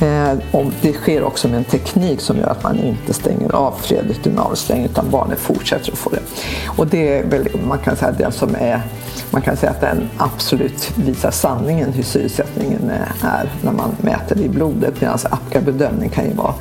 Eh, 0.00 0.38
och 0.50 0.64
det 0.82 0.92
sker 0.92 1.22
också 1.22 1.48
med 1.48 1.58
en 1.58 1.64
teknik 1.64 2.20
som 2.20 2.38
gör 2.38 2.48
att 2.48 2.62
man 2.62 2.78
inte 2.78 3.14
stänger 3.14 3.54
av 3.54 3.74
fredligt 3.82 4.26
ur 4.26 4.30
navelsträngen 4.30 4.90
utan 4.90 5.10
barnet 5.10 5.38
fortsätter 5.38 5.92
att 5.92 5.98
få 5.98 6.10
det. 6.10 6.20
Och 6.66 6.86
det 6.86 7.18
är 7.18 7.24
väl, 7.24 7.48
man 7.68 7.78
kan 7.78 7.96
säga 7.96 8.12
den 8.12 8.32
som 8.32 8.54
är 8.54 8.82
man 9.30 9.42
kan 9.42 9.56
säga 9.56 9.72
att 9.72 9.80
den 9.80 10.08
absolut 10.16 10.92
visar 10.98 11.30
sanningen 11.30 11.92
hur 11.92 12.02
syresättningen 12.02 12.90
eh, 12.90 13.24
är 13.24 13.52
när 13.62 13.72
man 13.72 13.90
mäter 14.00 14.36
det 14.36 14.42
i 14.42 14.48
blodet 14.48 15.00
medan 15.00 15.18
APGA 15.30 15.60
bedömning 15.60 16.08
kan 16.08 16.24
ju 16.24 16.34
vara 16.34 16.54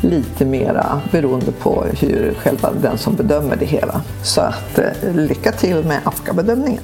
lite 0.00 0.44
mera 0.44 1.00
beroende 1.10 1.52
på 1.52 1.84
hur 2.00 2.34
själva 2.34 2.72
den 2.82 2.98
som 2.98 3.14
bedömer 3.14 3.56
det 3.56 3.66
hela. 3.66 4.00
Så 4.22 4.40
att 4.40 4.78
eh, 4.78 5.14
lycka 5.14 5.52
till 5.52 5.84
med 5.84 5.98
APGA 6.04 6.32
bedömningen! 6.32 6.82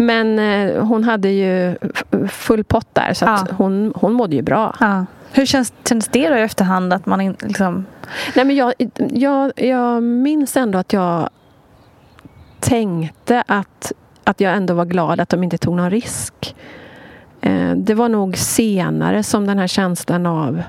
Men 0.00 0.38
eh, 0.38 0.84
hon 0.84 1.04
hade 1.04 1.28
ju 1.28 1.76
full 2.28 2.64
pott 2.64 2.86
där 2.92 3.14
så 3.14 3.24
ja. 3.24 3.46
hon, 3.50 3.92
hon 3.96 4.12
mådde 4.12 4.36
ju 4.36 4.42
bra. 4.42 4.76
Ja. 4.80 5.06
Hur 5.32 5.46
känns, 5.46 5.72
känns 5.88 6.08
det 6.08 6.28
då 6.28 6.36
i 6.36 6.40
efterhand 6.40 6.92
att 6.92 7.06
man 7.06 7.20
inte 7.20 7.46
liksom... 7.46 7.86
Nej 8.36 8.44
men 8.44 8.56
jag, 8.56 8.72
jag, 9.10 9.52
jag 9.56 10.02
minns 10.02 10.56
ändå 10.56 10.78
att 10.78 10.92
jag 10.92 11.30
tänkte 12.60 13.44
att, 13.46 13.92
att 14.24 14.40
jag 14.40 14.54
ändå 14.54 14.74
var 14.74 14.84
glad 14.84 15.20
att 15.20 15.28
de 15.28 15.44
inte 15.44 15.58
tog 15.58 15.76
någon 15.76 15.90
risk. 15.90 16.56
Eh, 17.40 17.72
det 17.76 17.94
var 17.94 18.08
nog 18.08 18.36
senare 18.36 19.22
som 19.22 19.46
den 19.46 19.58
här 19.58 19.66
känslan 19.66 20.26
av 20.26 20.62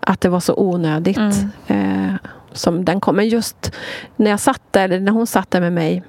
att 0.00 0.20
det 0.20 0.28
var 0.28 0.40
så 0.40 0.54
onödigt 0.56 1.18
mm. 1.18 1.50
eh, 1.66 2.14
som 2.52 2.84
den 2.84 3.00
kom. 3.00 3.16
Men 3.16 3.28
just 3.28 3.72
när 4.16 4.30
jag 4.30 4.40
satt 4.40 4.62
där, 4.70 5.00
när 5.00 5.12
hon 5.12 5.26
satt 5.26 5.50
där 5.50 5.60
med 5.60 5.72
mig 5.72 6.02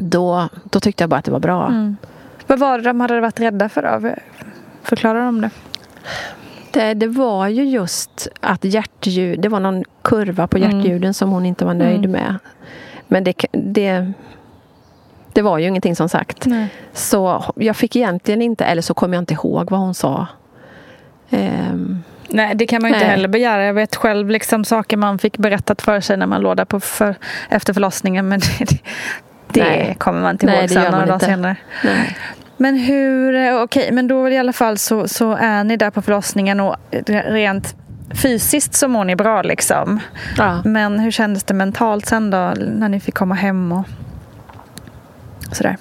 då, 0.00 0.48
då 0.64 0.80
tyckte 0.80 1.02
jag 1.02 1.10
bara 1.10 1.16
att 1.16 1.24
det 1.24 1.30
var 1.30 1.40
bra. 1.40 1.66
Mm. 1.66 1.96
Vad 2.46 2.58
var 2.58 2.78
det 2.78 2.84
de 2.84 3.00
hade 3.00 3.20
varit 3.20 3.40
rädda 3.40 3.68
för 3.68 3.82
då? 3.82 4.14
Förklara 4.82 5.28
om 5.28 5.40
det. 5.40 5.50
det. 6.70 6.94
Det 6.94 7.06
var 7.06 7.48
ju 7.48 7.64
just 7.64 8.28
att 8.40 8.64
hjärtljud, 8.64 9.40
det 9.40 9.48
var 9.48 9.60
någon 9.60 9.84
kurva 10.02 10.46
på 10.46 10.56
mm. 10.56 10.70
hjärtljuden 10.70 11.02
mm. 11.02 11.14
som 11.14 11.30
hon 11.30 11.46
inte 11.46 11.64
var 11.64 11.74
nöjd 11.74 12.04
mm. 12.04 12.10
med. 12.10 12.38
Men 13.08 13.24
det, 13.24 13.44
det, 13.52 14.12
det 15.32 15.42
var 15.42 15.58
ju 15.58 15.68
ingenting 15.68 15.96
som 15.96 16.08
sagt. 16.08 16.46
Nej. 16.46 16.68
Så 16.92 17.44
jag 17.56 17.76
fick 17.76 17.96
egentligen 17.96 18.42
inte, 18.42 18.64
eller 18.64 18.82
så 18.82 18.94
kommer 18.94 19.14
jag 19.14 19.22
inte 19.22 19.34
ihåg 19.34 19.70
vad 19.70 19.80
hon 19.80 19.94
sa. 19.94 20.26
Um, 21.30 22.02
Nej, 22.32 22.54
det 22.54 22.66
kan 22.66 22.82
man 22.82 22.90
ju 22.90 22.96
inte 22.96 23.06
heller 23.06 23.28
begära. 23.28 23.64
Jag 23.64 23.74
vet 23.74 23.96
själv 23.96 24.30
liksom 24.30 24.64
saker 24.64 24.96
man 24.96 25.18
fick 25.18 25.38
berättat 25.38 25.82
för 25.82 26.00
sig 26.00 26.16
när 26.16 26.26
man 26.26 26.40
låg 26.40 26.56
där 26.56 26.64
på 26.64 26.80
för, 26.80 27.14
efter 27.48 27.72
förlossningen. 27.72 28.28
Men 28.28 28.40
det, 28.58 28.64
det 28.64 28.78
Nej. 29.56 29.96
kommer 29.98 30.20
man 30.20 30.30
inte 30.30 30.46
ihåg 30.46 30.54
Nej, 30.54 30.68
sen 30.68 30.92
några 30.92 31.06
dagar 31.06 31.18
senare. 31.18 31.56
Nej. 31.84 32.16
Men 32.56 32.76
hur, 32.76 33.34
eh, 33.34 33.54
okej, 33.54 33.82
okay, 33.82 33.92
men 33.92 34.08
då 34.08 34.28
i 34.28 34.38
alla 34.38 34.52
fall 34.52 34.78
så, 34.78 35.08
så 35.08 35.32
är 35.32 35.64
ni 35.64 35.76
där 35.76 35.90
på 35.90 36.02
förlossningen 36.02 36.60
och 36.60 36.76
rent 37.08 37.74
fysiskt 38.10 38.74
så 38.74 38.88
mår 38.88 39.04
ni 39.04 39.16
bra 39.16 39.42
liksom. 39.42 40.00
Ja. 40.36 40.62
Men 40.64 40.98
hur 40.98 41.10
kändes 41.10 41.44
det 41.44 41.54
mentalt 41.54 42.06
sen 42.06 42.30
då 42.30 42.52
när 42.58 42.88
ni 42.88 43.00
fick 43.00 43.14
komma 43.14 43.34
hem 43.34 43.72
och 43.72 43.84
sådär? 45.52 45.76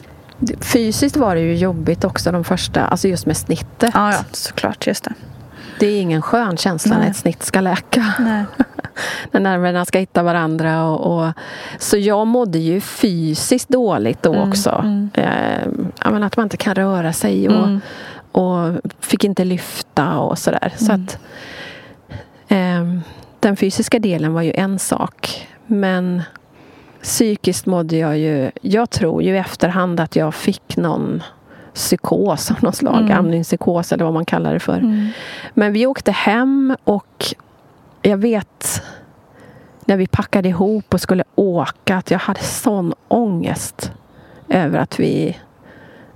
Fysiskt 0.62 1.17
var 1.17 1.36
det 1.36 1.41
ju 1.41 1.55
jobbigt 1.55 2.03
också 2.03 2.32
de 2.32 2.43
första, 2.43 2.86
alltså 2.86 3.08
just 3.08 3.25
med 3.25 3.38
snittet. 3.38 3.91
Ja, 3.93 4.12
ja 4.12 4.19
såklart, 4.32 4.88
just 4.88 5.03
det. 5.03 5.13
Det 5.80 5.88
är 5.88 6.02
ingen 6.02 6.22
skön 6.22 6.58
känsla 6.58 6.96
Nej. 6.96 7.04
när 7.04 7.12
ett 7.12 7.18
snitt 7.18 7.44
ska 7.44 7.62
läka. 7.62 8.13
Nej. 8.20 8.46
när 9.32 9.39
nerverna 9.39 9.86
ska 9.86 10.00
hitta 10.00 10.24
varandra. 10.24 10.86
Och, 10.86 11.18
och, 11.18 11.34
så 11.80 11.98
jag 11.98 12.28
mådde 12.28 12.60
ju 12.60 12.82
fysiskt 12.82 13.70
dåligt 13.70 14.24
då 14.24 14.34
mm, 14.34 14.50
också. 14.50 14.70
Mm. 14.70 15.10
Eh, 15.13 15.68
att 16.00 16.38
man 16.38 16.44
inte 16.44 16.58
kan 16.58 16.76
röra 16.76 17.13
sig 17.13 17.50
och, 17.50 17.68
mm. 17.68 17.82
och 18.32 18.82
fick 19.00 19.24
inte 19.24 19.46
lyfta 19.46 20.20
och 20.20 20.38
sådär. 20.38 20.74
Så 20.78 20.92
mm. 20.92 21.06
att, 21.06 21.20
eh, 22.48 23.02
den 23.39 23.56
fysiska 23.58 24.00
delen 24.00 24.34
var 24.34 24.42
ju 24.42 24.52
en 24.56 24.80
sak. 24.80 25.48
Men 25.65 26.22
psykiskt 27.02 27.65
mådde 27.65 27.98
jag 27.98 28.18
ju... 28.18 28.52
Jag 28.62 28.89
tror 28.89 29.24
ju 29.24 29.36
i 29.36 29.38
efterhand 29.38 30.00
att 30.00 30.15
jag 30.15 30.36
fick 30.36 30.78
någon 30.78 31.24
psykos 31.80 32.52
av 32.52 32.58
något 32.63 32.76
slag. 32.76 33.02
Mm. 33.02 33.18
Amningspsykos 33.18 33.92
eller 33.92 34.04
vad 34.04 34.13
man 34.13 34.26
kallar 34.26 34.54
det 34.54 34.60
för. 34.60 34.78
Mm. 34.78 35.08
Men 35.54 35.74
vi 35.74 35.86
åkte 35.86 36.12
hem 36.12 36.76
och 36.84 37.26
jag 38.02 38.18
vet 38.18 38.82
när 39.86 39.98
vi 39.98 40.08
packade 40.08 40.50
ihop 40.50 40.94
och 40.94 41.02
skulle 41.02 41.24
åka 41.36 41.98
att 41.98 42.12
jag 42.12 42.20
hade 42.20 42.39
sån 42.39 42.94
ångest 43.08 43.92
över 44.50 44.80
att 44.80 45.00
vi 45.00 45.38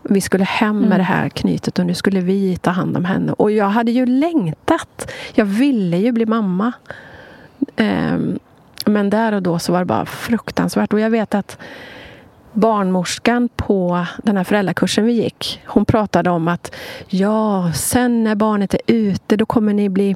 vi 0.09 0.21
skulle 0.21 0.43
hem 0.43 0.77
med 0.77 0.85
mm. 0.85 0.97
det 0.97 1.03
här 1.03 1.29
knytet 1.29 1.79
och 1.79 1.85
nu 1.85 1.93
skulle 1.93 2.19
vi 2.19 2.57
ta 2.57 2.71
hand 2.71 2.97
om 2.97 3.05
henne. 3.05 3.31
Och 3.31 3.51
jag 3.51 3.69
hade 3.69 3.91
ju 3.91 4.05
längtat. 4.05 5.11
Jag 5.33 5.45
ville 5.45 5.97
ju 5.97 6.11
bli 6.11 6.25
mamma. 6.25 6.71
Um, 7.77 8.39
men 8.85 9.09
där 9.09 9.31
och 9.31 9.43
då 9.43 9.59
så 9.59 9.71
var 9.71 9.79
det 9.79 9.85
bara 9.85 10.05
fruktansvärt. 10.05 10.93
Och 10.93 10.99
jag 10.99 11.09
vet 11.09 11.35
att 11.35 11.57
barnmorskan 12.53 13.49
på 13.55 14.05
den 14.23 14.37
här 14.37 14.43
föräldrakursen 14.43 15.05
vi 15.05 15.13
gick, 15.13 15.61
hon 15.65 15.85
pratade 15.85 16.29
om 16.29 16.47
att 16.47 16.75
ja, 17.07 17.71
sen 17.75 18.23
när 18.23 18.35
barnet 18.35 18.73
är 18.73 18.81
ute 18.87 19.37
då 19.37 19.45
kommer 19.45 19.73
ni 19.73 19.89
bli 19.89 20.15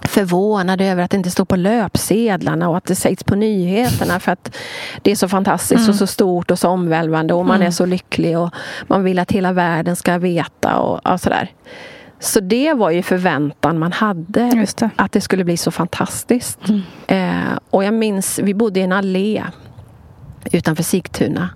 förvånade 0.00 0.84
över 0.84 1.02
att 1.02 1.10
det 1.10 1.16
inte 1.16 1.30
står 1.30 1.44
på 1.44 1.56
löpsedlarna 1.56 2.68
och 2.68 2.76
att 2.76 2.84
det 2.84 2.94
sägs 2.94 3.24
på 3.24 3.34
nyheterna 3.34 4.20
för 4.20 4.32
att 4.32 4.56
det 5.02 5.10
är 5.10 5.16
så 5.16 5.28
fantastiskt 5.28 5.80
mm. 5.80 5.90
och 5.90 5.96
så 5.96 6.06
stort 6.06 6.50
och 6.50 6.58
så 6.58 6.68
omvälvande 6.68 7.34
och 7.34 7.46
man 7.46 7.56
mm. 7.56 7.66
är 7.66 7.70
så 7.70 7.86
lycklig 7.86 8.38
och 8.38 8.50
man 8.86 9.04
vill 9.04 9.18
att 9.18 9.32
hela 9.32 9.52
världen 9.52 9.96
ska 9.96 10.18
veta 10.18 10.76
och, 10.78 11.12
och 11.12 11.20
sådär. 11.20 11.50
Så 12.18 12.40
det 12.40 12.74
var 12.74 12.90
ju 12.90 13.02
förväntan 13.02 13.78
man 13.78 13.92
hade, 13.92 14.50
det. 14.76 14.90
att 14.96 15.12
det 15.12 15.20
skulle 15.20 15.44
bli 15.44 15.56
så 15.56 15.70
fantastiskt. 15.70 16.58
Mm. 16.68 16.82
Eh, 17.06 17.58
och 17.70 17.84
jag 17.84 17.94
minns, 17.94 18.38
vi 18.38 18.54
bodde 18.54 18.80
i 18.80 18.82
en 18.82 18.92
allé 18.92 19.44
utanför 20.52 20.82
Sigtuna. 20.82 21.48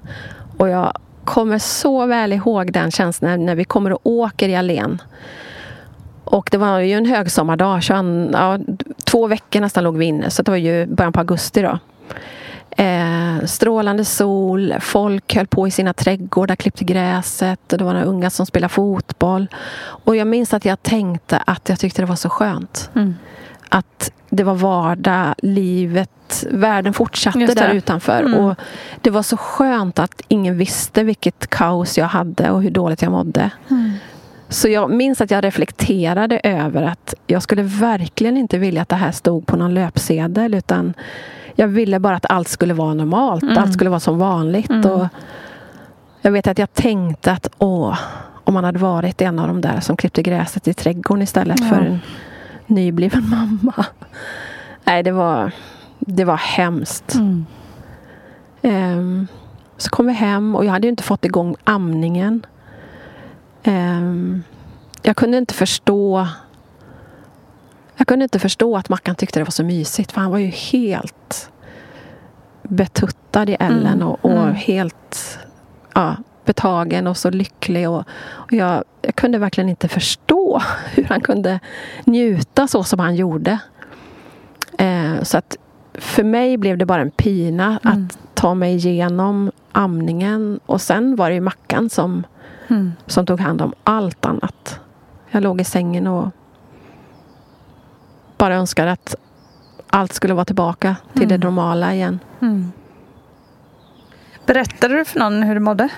Och 0.57 0.69
jag 0.69 0.93
kommer 1.25 1.59
så 1.59 2.07
väl 2.07 2.33
ihåg 2.33 2.73
den 2.73 2.91
känslan 2.91 3.47
när 3.47 3.55
vi 3.55 3.65
kommer 3.65 3.93
och 3.93 4.01
åker 4.03 4.49
i 4.49 4.57
allén. 4.57 5.03
Och 6.25 6.49
det 6.51 6.59
var 6.59 6.79
ju 6.79 6.95
en 6.95 7.07
högsommardag, 7.07 7.83
21, 7.83 8.05
ja, 8.33 8.59
två 9.05 9.27
veckor 9.27 9.61
nästan 9.61 9.85
låg 9.85 9.97
vi 9.97 10.05
inne, 10.05 10.31
så 10.31 10.43
det 10.43 10.51
var 10.51 10.59
ju 10.59 10.87
början 10.87 11.13
på 11.13 11.21
augusti 11.21 11.63
då. 11.63 11.79
Eh, 12.71 13.45
strålande 13.45 14.05
sol, 14.05 14.75
folk 14.81 15.35
höll 15.35 15.47
på 15.47 15.69
i 15.69 15.71
sina 15.71 15.93
trädgårdar, 15.93 16.57
klippte 16.57 16.85
gräset, 16.85 17.61
det 17.67 17.85
var 17.85 17.93
några 17.93 18.05
unga 18.05 18.31
som 18.31 18.47
spelade 18.47 18.75
fotboll. 18.75 19.47
Och 19.81 20.17
jag 20.17 20.27
minns 20.27 20.55
att 20.55 20.65
jag 20.65 20.83
tänkte 20.83 21.43
att 21.47 21.69
jag 21.69 21.79
tyckte 21.79 22.03
det 22.03 22.07
var 22.07 22.17
så 22.17 22.29
skönt. 22.29 22.91
Mm. 22.95 23.15
Att 23.71 24.13
det 24.31 24.45
var 24.45 24.55
vardag, 24.55 25.35
livet, 25.39 26.47
världen 26.51 26.93
fortsatte 26.93 27.47
där 27.47 27.75
utanför. 27.75 28.23
Mm. 28.23 28.35
Och 28.35 28.55
det 29.01 29.11
var 29.11 29.23
så 29.23 29.37
skönt 29.37 29.99
att 29.99 30.23
ingen 30.29 30.59
visste 30.59 31.05
vilket 31.05 31.51
kaos 31.51 31.99
jag 31.99 32.07
hade 32.07 32.51
och 32.51 32.63
hur 32.63 32.71
dåligt 32.71 33.03
jag 33.03 33.13
mådde. 33.13 33.51
Mm. 33.71 33.93
Så 34.49 34.69
jag 34.69 34.91
minns 34.91 35.21
att 35.21 35.31
jag 35.31 35.45
reflekterade 35.45 36.39
över 36.39 36.83
att 36.83 37.15
jag 37.27 37.43
skulle 37.43 37.63
verkligen 37.63 38.37
inte 38.37 38.59
vilja 38.59 38.83
att 38.83 38.89
det 38.89 38.97
här 38.97 39.13
stod 39.13 39.47
på 39.47 39.57
någon 39.57 39.75
löpsedel 39.75 40.55
utan 40.55 40.95
jag 41.55 41.69
ville 41.69 41.99
bara 41.99 42.17
att 42.17 42.27
allt 42.31 42.49
skulle 42.49 42.75
vara 42.75 42.95
normalt, 42.95 43.43
mm. 43.43 43.59
allt 43.59 43.73
skulle 43.73 43.91
vara 43.91 44.01
som 44.01 44.19
vanligt. 44.19 44.71
Mm. 44.71 44.91
Och 44.91 45.07
jag 46.21 46.33
vet 46.33 46.47
att 46.47 46.59
jag 46.59 46.73
tänkte 46.73 47.33
att 47.33 47.47
åh, 47.59 47.99
om 48.45 48.55
man 48.55 48.65
hade 48.65 48.79
varit 48.79 49.23
en 49.23 49.39
av 49.39 49.49
de 49.49 49.61
där 49.61 49.81
som 49.81 49.97
klippte 49.97 50.23
gräset 50.23 50.69
i 50.69 50.75
trädgården 50.75 51.23
istället 51.23 51.61
ja. 51.61 51.67
för 51.67 51.77
en 51.77 52.01
nybliven 52.71 53.29
mamma. 53.31 53.87
Nej, 54.85 55.03
det 55.03 55.13
var, 55.13 55.53
det 55.99 56.25
var 56.25 56.37
hemskt. 56.37 57.15
Mm. 57.15 57.47
Um, 58.63 59.29
så 59.77 59.91
kom 59.91 60.07
vi 60.07 60.13
hem 60.13 60.55
och 60.57 60.65
jag 60.65 60.73
hade 60.73 60.89
inte 60.89 61.03
fått 61.03 61.25
igång 61.25 61.57
amningen. 61.65 62.47
Um, 63.65 64.43
jag 65.03 65.17
kunde 65.17 65.39
inte 65.39 65.55
förstå 65.55 66.29
Jag 67.97 68.07
kunde 68.07 68.23
inte 68.23 68.39
förstå 68.39 68.77
att 68.77 68.89
Mackan 68.89 69.15
tyckte 69.15 69.41
det 69.41 69.45
var 69.45 69.51
så 69.51 69.65
mysigt 69.65 70.13
för 70.13 70.21
han 70.21 70.31
var 70.31 70.39
ju 70.39 70.47
helt 70.47 71.51
betuttad 72.63 73.51
i 73.51 73.57
Ellen 73.61 73.87
Mm, 73.87 74.09
och, 74.09 74.25
och 74.25 74.43
mm. 74.43 74.55
helt 74.55 75.39
ja, 75.95 76.17
betagen 76.45 77.07
och 77.07 77.17
så 77.17 77.31
lycklig. 77.31 77.89
Och, 77.91 78.05
och 78.23 78.53
jag, 78.53 78.85
jag 79.03 79.15
kunde 79.17 79.39
verkligen 79.39 79.69
inte 79.71 79.89
förstå 79.89 80.63
hur 80.95 81.05
han 81.05 81.21
kunde 81.21 81.61
njuta 82.05 82.67
så 82.67 82.85
som 82.85 82.99
han 83.01 83.15
gjorde. 83.17 83.59
Eh, 84.79 85.23
så 85.23 85.39
att 85.39 85.57
för 85.95 86.25
mig 86.25 86.57
blev 86.57 86.79
det 86.79 86.87
bara 86.87 87.03
en 87.03 87.11
pina 87.11 87.79
Mm. 87.85 88.07
att 88.07 88.19
ta 88.35 88.55
mig 88.55 88.75
igenom 88.75 89.51
amningen 89.73 90.61
och 90.67 90.81
sen 90.81 91.17
var 91.17 91.29
det 91.31 91.35
ju 91.35 91.41
Mackan 91.41 91.91
som, 91.91 92.27
Mm. 92.69 92.93
som 93.07 93.27
tog 93.27 93.41
hand 93.41 93.63
om 93.63 93.73
allt 93.85 94.27
annat. 94.27 94.81
Jag 95.31 95.43
låg 95.43 95.61
i 95.61 95.65
sängen 95.65 96.07
och 96.07 96.29
bara 98.39 98.55
önskade 98.55 98.93
att 98.93 99.15
allt 99.91 100.13
skulle 100.13 100.35
vara 100.35 100.45
tillbaka 100.45 100.97
till 101.15 101.29
det 101.29 101.39
normala 101.39 101.95
igen. 101.95 102.19
Mm. 102.41 102.73
Berättade 104.47 104.95
du 104.97 105.05
för 105.05 105.19
någon 105.19 105.43
hur 105.43 105.55
du 105.55 105.61
mådde? 105.61 105.89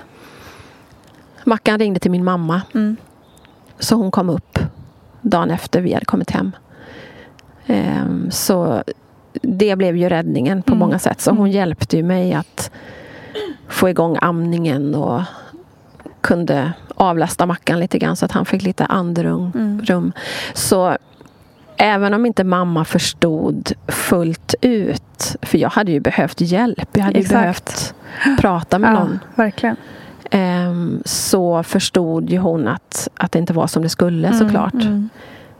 Mackan 1.45 1.79
ringde 1.79 1.99
till 1.99 2.11
min 2.11 2.23
mamma 2.23 2.61
Mm. 2.73 2.95
så 3.79 3.95
hon 3.95 4.11
kom 4.11 4.29
upp 4.29 4.59
dagen 5.21 5.51
efter 5.51 5.81
vi 5.81 5.93
hade 5.93 6.05
kommit 6.05 6.31
hem. 6.31 6.51
Ehm, 7.67 8.31
så 8.31 8.83
det 9.41 9.75
blev 9.75 9.97
ju 9.97 10.09
räddningen 10.09 10.61
på 10.63 10.71
Mm. 10.71 10.79
många 10.79 10.99
sätt. 10.99 11.21
Så 11.21 11.31
hon 11.31 11.51
hjälpte 11.51 11.97
ju 11.97 12.03
mig 12.03 12.33
att 12.33 12.71
få 13.67 13.89
igång 13.89 14.17
amningen 14.21 14.95
och 14.95 15.21
kunde 16.21 16.73
avlasta 16.95 17.45
Mackan 17.45 17.79
lite 17.79 17.97
grann 17.99 18.15
så 18.15 18.25
att 18.25 18.31
han 18.31 18.45
fick 18.45 18.63
lite 18.63 18.85
andrum. 18.85 19.51
Mm. 19.55 19.81
Rum. 19.85 20.11
Så 20.53 20.97
även 21.77 22.13
om 22.13 22.25
inte 22.25 22.43
mamma 22.43 22.85
förstod 22.85 23.71
fullt 23.87 24.55
ut, 24.61 25.35
för 25.41 25.57
jag 25.57 25.69
hade 25.69 25.91
ju 25.91 25.99
behövt 25.99 26.41
hjälp. 26.41 26.89
Jag 26.93 27.03
hade 27.03 27.17
ju 27.19 27.21
Exakt. 27.21 27.41
behövt 27.41 27.93
prata 28.41 28.79
med 28.79 28.93
någon. 28.93 29.19
verkligen. 29.35 29.75
Ehm, 30.35 31.01
så 31.05 31.63
förstod 31.63 32.29
ju 32.29 32.37
hon 32.37 32.67
att, 32.67 33.07
att 33.15 33.31
det 33.31 33.39
inte 33.39 33.53
var 33.53 33.67
som 33.67 33.83
det 33.83 33.89
skulle 33.89 34.33
såklart. 34.33 34.73
Mm. 34.73 35.09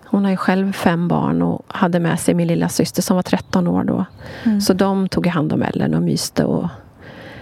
Hon 0.05 0.23
har 0.23 0.31
ju 0.31 0.37
själv 0.37 0.73
fem 0.73 1.07
barn 1.07 1.41
och 1.41 1.65
hade 1.67 1.99
med 1.99 2.19
sig 2.19 2.33
min 2.33 2.47
lilla 2.47 2.69
syster 2.69 3.01
som 3.01 3.15
var 3.15 3.23
13 3.23 3.67
år 3.67 3.83
då. 3.83 4.05
Mm. 4.43 4.61
Så 4.61 4.73
de 4.73 5.09
tog 5.09 5.27
hand 5.27 5.53
om 5.53 5.61
Ellen 5.61 5.93
och 5.93 6.01
myste. 6.01 6.45
Och, 6.45 6.69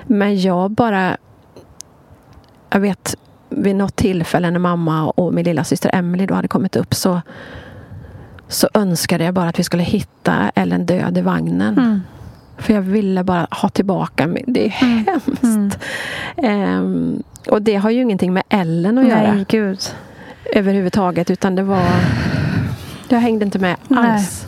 men 0.04 0.42
jag 0.42 0.72
bara... 0.72 1.18
Jag 2.70 2.80
vet 2.80 3.16
vid 3.50 3.76
något 3.76 3.96
tillfälle 3.96 4.52
när 4.52 4.60
mamma 4.60 5.10
och 5.10 5.34
min 5.34 5.46
lilla 5.46 5.64
syster 5.64 5.92
Emily 5.94 6.26
då 6.26 6.34
hade 6.34 6.48
kommit 6.48 6.76
upp 6.76 6.94
så, 6.94 7.22
så 8.48 8.70
önskade 8.74 9.24
jag 9.24 9.34
bara 9.34 9.50
att 9.50 9.60
vi 9.60 9.64
skulle 9.64 9.84
hitta 9.84 10.52
Ellen 10.56 10.86
död 10.86 11.18
i 11.18 11.22
vagnen. 11.22 12.02
Mm. 12.62 12.68
För 12.68 12.74
jag 12.74 12.82
ville 12.82 13.24
bara 13.24 13.48
ha 13.52 13.70
tillbaka 13.70 14.28
mig. 14.28 14.44
Det 14.48 14.66
är 14.66 14.70
hemskt. 14.70 15.44
Mm. 15.44 15.72
Ehm, 16.38 17.24
och 17.48 17.62
det 17.62 17.76
har 17.76 17.90
ju 17.90 18.02
ingenting 18.02 18.34
med 18.34 18.44
Ellen 18.50 18.98
att 18.98 19.08
göra 19.08 19.34
Nej, 19.34 19.46
gud. 19.48 19.80
överhuvudtaget. 20.54 21.30
Utan 21.30 21.56
det 21.56 21.64
var... 21.64 21.84
Jag 23.10 23.20
hängde 23.20 23.46
inte 23.46 23.60
med 23.60 23.76
Nej. 23.88 24.12
alls. 24.12 24.48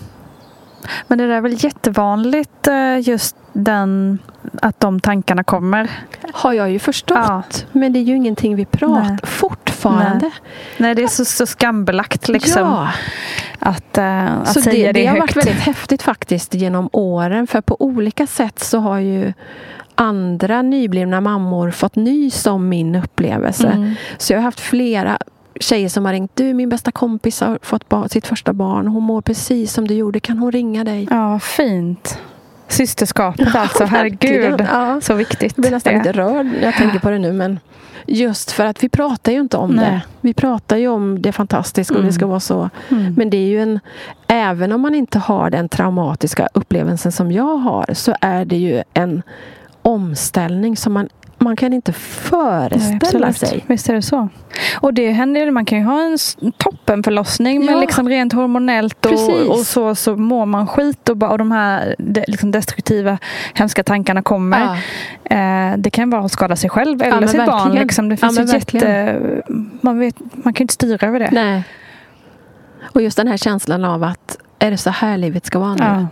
Men 1.07 1.17
det 1.17 1.27
där 1.27 1.35
är 1.35 1.41
väl 1.41 1.63
jättevanligt 1.63 2.67
eh, 2.67 2.99
just 3.09 3.35
den 3.53 4.19
att 4.61 4.79
de 4.79 4.99
tankarna 4.99 5.43
kommer. 5.43 5.89
Har 6.33 6.53
jag 6.53 6.71
ju 6.71 6.79
förstått. 6.79 7.17
Ja. 7.17 7.43
Men 7.71 7.93
det 7.93 7.99
är 7.99 8.03
ju 8.03 8.15
ingenting 8.15 8.55
vi 8.55 8.65
pratar 8.65 9.09
Nej. 9.09 9.17
fortfarande. 9.23 10.25
Nej. 10.25 10.31
Nej, 10.77 10.95
det 10.95 11.03
är 11.03 11.07
så, 11.07 11.25
så 11.25 11.45
skambelagt 11.45 12.27
liksom. 12.27 12.61
Ja, 12.61 12.89
Att, 13.59 13.97
eh, 13.97 14.33
att 14.37 14.53
så 14.53 14.61
säga 14.61 14.87
det, 14.87 14.91
det, 14.91 15.01
det 15.01 15.05
har 15.07 15.17
högt. 15.17 15.35
varit 15.35 15.47
väldigt 15.47 15.63
häftigt 15.63 16.01
faktiskt 16.03 16.53
genom 16.53 16.89
åren. 16.91 17.47
För 17.47 17.61
på 17.61 17.75
olika 17.79 18.27
sätt 18.27 18.59
så 18.59 18.79
har 18.79 18.99
ju 18.99 19.33
andra 19.95 20.61
nyblivna 20.61 21.21
mammor 21.21 21.71
fått 21.71 21.95
nys 21.95 22.45
om 22.45 22.69
min 22.69 22.95
upplevelse. 22.95 23.67
Mm. 23.67 23.95
Så 24.17 24.33
jag 24.33 24.37
har 24.39 24.43
haft 24.43 24.59
flera 24.59 25.17
tjejer 25.59 25.89
som 25.89 26.05
har 26.05 26.13
ringt. 26.13 26.31
Du, 26.35 26.53
min 26.53 26.69
bästa 26.69 26.91
kompis 26.91 27.41
har 27.41 27.59
fått 27.61 28.11
sitt 28.11 28.27
första 28.27 28.53
barn. 28.53 28.87
Hon 28.87 29.03
mår 29.03 29.21
precis 29.21 29.73
som 29.73 29.87
du 29.87 29.93
gjorde. 29.93 30.19
Kan 30.19 30.37
hon 30.37 30.51
ringa 30.51 30.83
dig? 30.83 31.07
Ja, 31.09 31.39
fint. 31.39 32.19
Systerskapet 32.67 33.55
alltså, 33.55 33.85
herregud. 33.85 34.65
Ja. 34.71 35.01
Så 35.01 35.13
viktigt. 35.13 35.53
Jag 35.55 35.61
blir 35.61 35.71
nästan 35.71 35.93
lite 35.93 36.11
rörd 36.11 36.45
när 36.45 36.61
jag 36.61 36.73
tänker 36.75 36.99
på 36.99 37.09
det 37.09 37.19
nu. 37.19 37.33
Men 37.33 37.59
just 38.07 38.51
för 38.51 38.65
att 38.65 38.83
vi 38.83 38.89
pratar 38.89 39.31
ju 39.31 39.39
inte 39.39 39.57
om 39.57 39.71
Nej. 39.71 39.85
det. 39.91 40.01
Vi 40.21 40.33
pratar 40.33 40.77
ju 40.77 40.87
om 40.87 41.21
det 41.21 41.31
fantastiska 41.31 41.93
och 41.93 41.99
Mm. 41.99 42.07
det 42.07 42.13
ska 42.13 42.25
vara 42.27 42.39
så. 42.39 42.69
Mm. 42.89 43.13
Men 43.17 43.29
det 43.29 43.37
är 43.37 43.47
ju 43.47 43.61
en... 43.61 43.79
Även 44.27 44.71
om 44.71 44.81
man 44.81 44.95
inte 44.95 45.19
har 45.19 45.49
den 45.49 45.69
traumatiska 45.69 46.47
upplevelsen 46.53 47.11
som 47.11 47.31
jag 47.31 47.57
har 47.57 47.85
så 47.93 48.15
är 48.21 48.45
det 48.45 48.57
ju 48.57 48.83
en 48.93 49.21
omställning 49.81 50.77
som 50.77 50.93
man, 50.93 51.09
man 51.43 51.55
kan 51.55 51.73
inte 51.73 51.91
Nej, 51.91 51.99
föreställa 51.99 53.27
absolut. 53.27 53.37
sig. 53.37 53.63
Visst 53.67 53.89
är 53.89 53.93
det 53.93 54.01
så. 54.01 54.29
Och 54.79 54.93
det 54.93 55.11
händer 55.11 55.51
man 55.51 55.65
kan 55.65 55.77
ju 55.77 55.83
ha 55.83 56.01
en 56.01 56.17
toppenförlossning 56.57 57.65
men 57.65 57.73
Ja. 57.75 57.81
liksom 57.81 58.09
rent 58.09 58.33
hormonellt 58.33 59.05
och, 59.05 59.49
och 59.49 59.59
så, 59.59 59.95
så 59.95 60.15
mår 60.15 60.45
man 60.45 60.67
skit 60.67 61.09
och, 61.09 61.17
bara, 61.17 61.31
och 61.31 61.37
de 61.37 61.51
här 61.51 61.95
de, 61.99 62.23
liksom 62.27 62.51
destruktiva 62.51 63.17
hemska 63.53 63.83
tankarna 63.83 64.21
kommer. 64.21 64.77
Ja. 65.29 65.35
Eh, 65.35 65.77
det 65.77 65.89
kan 65.89 66.09
vara 66.09 66.25
att 66.25 66.31
skada 66.31 66.55
sig 66.55 66.69
själv 66.69 67.01
eller 67.01 67.19
men 67.19 67.29
sitt 67.29 67.45
barn. 67.45 67.49
verkligen. 67.57 67.81
Liksom. 67.87 68.09
Det 68.09 68.17
Ja, 68.21 68.27
finns 68.27 68.37
men 68.37 68.47
verkligen. 68.47 68.87
jätte, 69.05 69.41
man, 69.81 69.99
vet, 69.99 70.15
man 70.19 70.53
kan 70.53 70.61
ju 70.61 70.63
inte 70.63 70.73
styra 70.73 71.07
över 71.07 71.19
det. 71.19 71.29
Nej. 71.31 71.63
Och 72.93 73.01
just 73.01 73.17
den 73.17 73.27
här 73.27 73.37
känslan 73.37 73.85
av 73.85 74.03
att 74.03 74.37
är 74.59 74.71
det 74.71 74.77
så 74.77 74.89
här 74.89 75.17
livet 75.17 75.45
ska 75.45 75.59
vara 75.59 75.75
nu? 75.75 76.07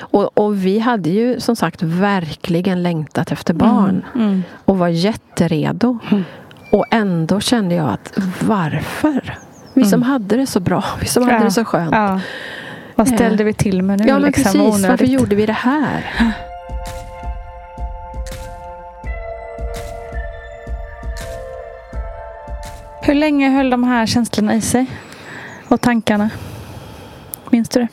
Och, 0.00 0.38
och 0.38 0.66
vi 0.66 0.78
hade 0.78 1.10
ju 1.10 1.40
som 1.40 1.56
sagt 1.56 1.82
verkligen 1.82 2.82
längtat 2.82 3.32
efter 3.32 3.54
barn. 3.54 4.04
Mm. 4.14 4.42
och 4.64 4.78
var 4.78 4.88
jätteredo. 4.88 5.98
Och 6.72 6.84
ändå 6.90 7.40
kände 7.40 7.74
jag 7.74 7.88
att 7.88 8.12
varför? 8.40 9.38
Vi 9.74 9.84
som 9.84 10.02
hade 10.02 10.36
det 10.36 10.46
så 10.46 10.60
bra, 10.60 10.84
vi 11.00 11.06
som 11.06 11.22
hade 11.22 11.32
Mm. 11.34 11.42
Ja. 11.42 11.48
det 11.48 11.54
så 11.54 11.64
skönt. 11.64 11.94
Ja. 11.94 12.20
Vad 12.94 13.08
ställde 13.08 13.42
Eh, 13.42 13.46
vi 13.46 13.54
till 13.54 13.82
med 13.82 14.00
nu? 14.00 14.06
Ja, 14.08 14.14
men 14.14 14.22
liksom, 14.22 14.42
precis. 14.44 14.60
onödigt? 14.60 14.88
Varför 14.88 15.04
gjorde 15.04 15.36
vi 15.36 15.46
det 15.46 15.52
här? 15.52 16.14
Hur 23.02 23.14
länge 23.14 23.50
höll 23.50 23.70
de 23.70 23.84
här 23.84 24.06
känslorna 24.06 24.54
i 24.54 24.60
sig? 24.60 24.86
Och 25.68 25.80
tankarna? 25.80 26.30
Minns 27.50 27.68
du 27.68 27.80
det? 27.80 27.88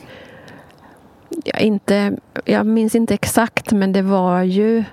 Jag, 1.52 1.60
inte, 1.62 2.16
jag 2.44 2.66
minns 2.66 2.94
inte 2.94 3.14
exakt, 3.14 3.72
men 3.72 3.92
det 3.92 4.02
var 4.02 4.42
ju 4.42 4.84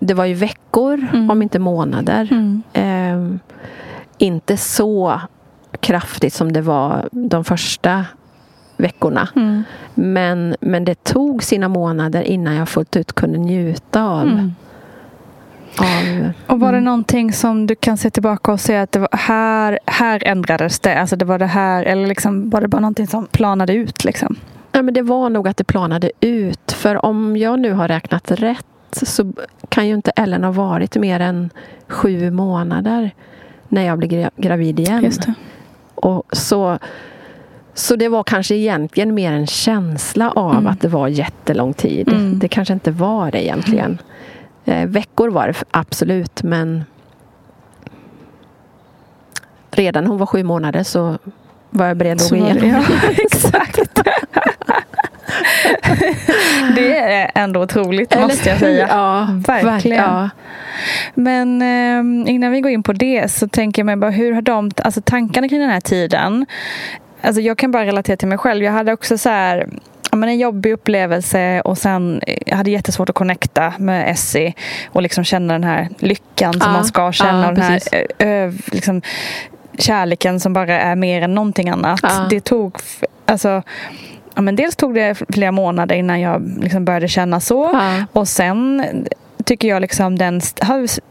det 0.00 0.14
var 0.14 0.24
ju 0.24 0.34
veckor, 0.34 1.06
Mm. 1.12 1.30
om 1.30 1.42
inte 1.42 1.58
månader. 1.58 2.28
Ehm, 2.72 3.38
inte 4.18 4.56
så 4.56 5.20
kraftigt 5.80 6.34
som 6.34 6.52
det 6.52 6.60
var 6.60 7.08
de 7.12 7.44
första 7.44 8.04
veckorna. 8.76 9.28
Mm. 9.36 9.62
Men, 9.94 10.56
men 10.60 10.84
det 10.84 11.04
tog 11.04 11.42
sina 11.42 11.68
månader 11.68 12.22
innan 12.22 12.54
jag 12.54 12.68
fullt 12.68 12.96
ut 12.96 13.12
kunde 13.12 13.38
njuta 13.38 14.04
av, 14.04 14.22
Mm. 14.28 14.52
av 15.78 16.32
Och 16.46 16.60
var 16.60 16.72
det 16.72 16.78
Mm. 16.78 16.84
någonting 16.84 17.32
som 17.32 17.66
du 17.66 17.74
kan 17.74 17.96
se 17.96 18.10
tillbaka 18.10 18.52
och 18.52 18.60
säga 18.60 18.82
att 18.82 18.92
det 18.92 18.98
var 18.98 19.08
här, 19.12 19.78
här 19.86 20.22
ändrades 20.26 20.80
det? 20.80 21.00
Alltså 21.00 21.16
det 21.16 21.24
var 21.24 21.38
det 21.38 21.46
här, 21.46 21.84
eller 21.84 22.06
liksom, 22.06 22.50
var 22.50 22.60
det 22.60 22.68
bara 22.68 22.80
någonting 22.80 23.06
som 23.06 23.26
planade 23.26 23.74
ut? 23.74 24.04
Liksom? 24.04 24.36
Ja, 24.72 24.82
men 24.82 24.94
det 24.94 25.02
var 25.02 25.30
nog 25.30 25.48
att 25.48 25.56
det 25.56 25.64
planade 25.64 26.10
ut. 26.20 26.72
För 26.72 27.04
om 27.04 27.36
jag 27.36 27.58
nu 27.60 27.72
har 27.72 27.88
räknat 27.88 28.30
rätt 28.30 28.66
så 29.02 29.32
kan 29.68 29.88
ju 29.88 29.94
inte 29.94 30.10
Ellen 30.16 30.44
ha 30.44 30.50
varit 30.52 30.96
mer 30.96 31.20
än 31.20 31.50
sju 31.88 32.30
månader 32.30 33.10
när 33.68 33.82
jag 33.82 33.98
blev 33.98 34.10
gra- 34.10 34.30
gravid 34.36 34.80
igen. 34.80 35.04
Just 35.04 35.22
det. 35.22 35.34
Och 35.94 36.22
så, 36.32 36.78
så 37.74 37.96
det 37.96 38.08
var 38.08 38.22
kanske 38.22 38.54
egentligen 38.54 39.14
mer 39.14 39.32
en 39.32 39.46
känsla 39.46 40.30
av 40.30 40.52
Mm. 40.52 40.66
att 40.66 40.80
det 40.80 40.88
var 40.88 41.08
jättelång 41.08 41.72
tid. 41.72 42.08
Mm. 42.08 42.38
Det 42.38 42.48
kanske 42.48 42.74
inte 42.74 42.90
var 42.90 43.30
det 43.30 43.44
egentligen. 43.44 43.98
Eh, 44.64 44.86
veckor 44.88 45.28
var 45.28 45.46
det 45.46 45.54
absolut, 45.70 46.42
men 46.42 46.84
redan 49.70 50.06
hon 50.06 50.18
var 50.18 50.26
sju 50.26 50.42
månader 50.44 50.82
så 50.82 51.18
var 51.70 51.86
jag 51.86 51.96
beredd 51.96 52.16
att 52.20 52.30
gå 52.30 52.36
igenom. 52.36 52.68
Ja, 52.68 52.82
exakt. 53.18 53.97
det 56.74 56.96
är 56.98 57.30
ändå 57.34 57.60
otroligt, 57.62 58.12
Eller 58.12 58.22
måste 58.26 58.48
jag 58.48 58.58
säga. 58.58 58.86
Ja, 58.90 59.28
Verkligen. 59.46 60.04
Ja. 60.04 60.30
Men 61.14 61.62
eh, 61.62 62.32
innan 62.34 62.52
vi 62.52 62.60
går 62.60 62.70
in 62.70 62.82
på 62.82 62.92
det 62.92 63.30
så 63.32 63.48
tänker 63.48 63.80
jag 63.82 63.86
mig 63.86 63.96
bara 63.96 64.10
hur 64.10 64.32
har 64.32 64.42
de, 64.42 64.70
alltså 64.84 65.00
tankarna 65.04 65.48
kring 65.48 65.60
den 65.60 65.70
här 65.70 65.80
tiden. 65.80 66.46
Alltså 67.22 67.40
jag 67.40 67.58
kan 67.58 67.70
bara 67.70 67.84
relatera 67.84 68.16
till 68.16 68.28
mig 68.28 68.38
själv. 68.38 68.64
Jag 68.64 68.72
hade 68.72 68.92
också 68.92 69.18
så 69.18 69.28
här, 69.28 69.68
men 70.12 70.28
en 70.28 70.38
jobbig 70.38 70.72
upplevelse 70.72 71.60
och 71.60 71.78
sen 71.78 72.20
eh, 72.26 72.38
jag 72.46 72.56
hade 72.56 72.70
jättesvårt 72.70 73.08
att 73.08 73.14
connecta 73.14 73.72
med 73.78 74.10
Essie 74.10 74.52
och 74.88 75.02
liksom 75.02 75.24
känna 75.24 75.52
den 75.52 75.64
här 75.64 75.88
lyckan 75.98 76.52
som 76.52 76.62
Ja, 76.64 76.72
man 76.72 76.84
ska 76.84 77.12
känna. 77.12 77.42
ja, 77.42 77.48
och 77.48 77.54
den 77.54 77.64
här, 77.64 77.78
precis. 77.78 77.92
ö, 78.18 78.52
liksom, 78.72 79.02
kärleken 79.78 80.40
som 80.40 80.52
bara 80.52 80.80
är 80.80 80.96
mer 80.96 81.22
än 81.22 81.34
någonting 81.34 81.68
annat. 81.68 82.00
Ja. 82.02 82.26
Det 82.30 82.40
tog, 82.40 82.76
alltså, 83.26 83.62
ja, 84.38 84.42
men 84.42 84.56
dels 84.56 84.76
tog 84.76 84.94
det 84.94 85.22
flera 85.32 85.52
månader 85.52 85.94
innan 85.94 86.20
jag 86.20 86.58
liksom 86.60 86.84
började 86.84 87.08
känna 87.08 87.40
så. 87.40 87.70
Ja. 87.72 88.04
Och 88.12 88.28
sen 88.28 88.86
tycker 89.44 89.68
jag 89.68 89.82
liksom 89.82 90.18
den 90.18 90.40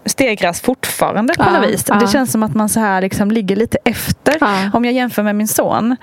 stegras 0.05 0.61
fortfarande 0.61 1.33
på 1.33 1.51
något 1.51 1.69
vis. 1.69 1.83
Det 1.83 2.07
känns 2.07 2.31
som 2.31 2.43
att 2.43 2.55
man 2.55 2.69
så 2.69 2.79
här 2.79 3.01
liksom 3.01 3.31
ligger 3.31 3.55
lite 3.55 3.77
efter. 3.83 4.37
Om 4.73 4.85
jag 4.85 4.93
jämför 4.93 5.23
med 5.23 5.35
min 5.35 5.47
son. 5.47 5.95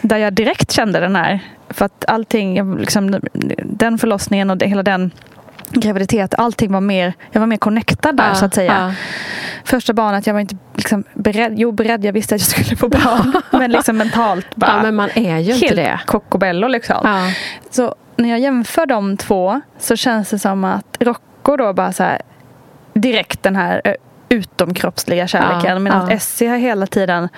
Där 0.00 0.16
jag 0.16 0.32
direkt 0.32 0.70
kände 0.70 1.00
den 1.00 1.16
här. 1.16 1.40
För 1.70 1.84
att 1.84 2.04
allting, 2.08 2.78
liksom, 2.78 3.20
den 3.64 3.98
förlossningen 3.98 4.50
och 4.50 4.56
det, 4.56 4.66
hela 4.66 4.82
den 4.82 5.10
graviditet, 5.72 6.34
allting 6.38 6.72
var 6.72 6.80
mer, 6.80 7.12
jag 7.30 7.40
var 7.40 7.46
mer 7.46 7.56
connectad 7.56 8.16
där 8.16 8.28
Ja, 8.28 8.34
så 8.34 8.44
att 8.44 8.54
säga. 8.54 8.72
ja. 8.78 8.94
Första 9.64 9.92
barnet, 9.92 10.26
jag 10.26 10.34
var 10.34 10.40
inte 10.40 10.56
liksom 10.74 11.04
beredd, 11.14 11.52
jo 11.58 11.72
beredd, 11.72 12.04
jag 12.04 12.12
visste 12.12 12.34
att 12.34 12.40
jag 12.40 12.64
skulle 12.64 12.76
få 12.76 12.88
barn. 12.88 13.32
men 13.50 13.70
liksom 13.70 13.96
mentalt 13.96 14.56
bara. 14.56 14.70
Ja, 14.70 14.82
men 14.82 14.94
man 14.94 15.10
är 15.14 15.38
ju 15.38 15.52
inte 15.54 15.66
helt 15.66 15.76
det. 15.76 16.00
Cocobello 16.06 16.68
liksom. 16.68 16.96
Ja. 17.04 17.32
Så 17.70 17.94
när 18.16 18.28
jag 18.28 18.40
jämför 18.40 18.86
de 18.86 19.16
två 19.16 19.60
så 19.78 19.96
känns 19.96 20.30
det 20.30 20.38
som 20.38 20.64
att 20.64 20.96
Rocco 21.00 21.56
då 21.56 21.72
bara 21.72 21.92
så 21.92 22.02
här 22.02 22.22
direkt 22.94 23.42
den 23.42 23.56
här 23.56 23.96
utomkroppsliga 24.28 25.26
kärleken. 25.26 25.72
Ja, 25.72 25.78
medan 25.78 26.08
ja. 26.08 26.14
Essie 26.16 26.48
har 26.48 26.56
hela 26.56 26.86
tiden 26.86 27.28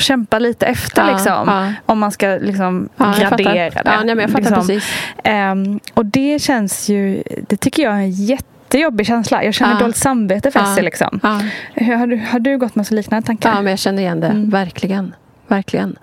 kämpat 0.00 0.42
lite 0.42 0.66
efter 0.66 1.02
Ja, 1.06 1.12
liksom. 1.12 1.48
ja. 1.48 1.72
Om 1.86 1.98
man 1.98 2.12
ska 2.12 2.38
liksom 2.40 2.88
Ja, 2.96 3.14
gradera 3.18 3.82
det. 3.82 3.90
Ja, 3.90 3.96
nej, 3.96 4.14
men 4.14 4.18
jag 4.18 4.30
fattar 4.30 4.42
liksom. 4.42 4.66
precis. 4.66 4.92
Ehm, 5.24 5.80
och 5.94 6.06
det 6.06 6.42
känns 6.42 6.88
ju, 6.88 7.22
det 7.48 7.56
tycker 7.56 7.82
jag 7.82 7.92
är 7.92 7.98
en 7.98 8.10
jättejobbig 8.10 9.06
känsla. 9.06 9.44
Jag 9.44 9.54
känner 9.54 9.80
dåligt 9.80 9.96
samvete 9.96 10.50
för. 10.50 10.60
Essie 10.60 10.82
liksom. 10.82 11.20
Har, 11.22 12.06
du, 12.06 12.16
har 12.30 12.38
du 12.38 12.58
gått 12.58 12.74
med 12.74 12.86
så 12.86 12.94
liknande 12.94 13.26
tankar? 13.26 13.50
Ja, 13.50 13.62
men 13.62 13.70
jag 13.70 13.78
känner 13.78 14.02
igen 14.02 14.20
det. 14.20 14.26
Mm. 14.26 14.50
Verkligen. 14.50 15.14
Verkligen. 15.48 15.96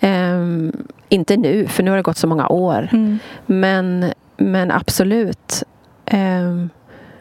Ehm, 0.00 0.72
inte 1.08 1.36
nu, 1.36 1.66
för 1.66 1.82
nu 1.82 1.90
har 1.90 1.96
det 1.96 2.02
gått 2.02 2.16
så 2.16 2.26
många 2.26 2.48
år. 2.48 2.88
Mm. 2.92 3.18
Men, 3.46 4.12
men 4.36 4.70
absolut. 4.70 5.62
Ehm, 6.06 6.70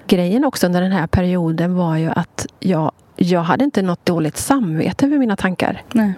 grejen 0.08 0.46
också 0.46 0.66
under 0.68 0.82
den 0.82 0.92
här 0.92 1.08
perioden 1.08 1.76
var 1.76 1.98
ju 1.98 2.10
att 2.16 2.46
jag, 2.60 2.92
jag 3.22 3.42
hade 3.42 3.64
inte 3.64 3.82
något 3.82 4.06
dåligt 4.06 4.38
samvete 4.38 5.06
över 5.06 5.18
mina 5.18 5.36
tankar. 5.36 5.82
Nej. 5.94 6.14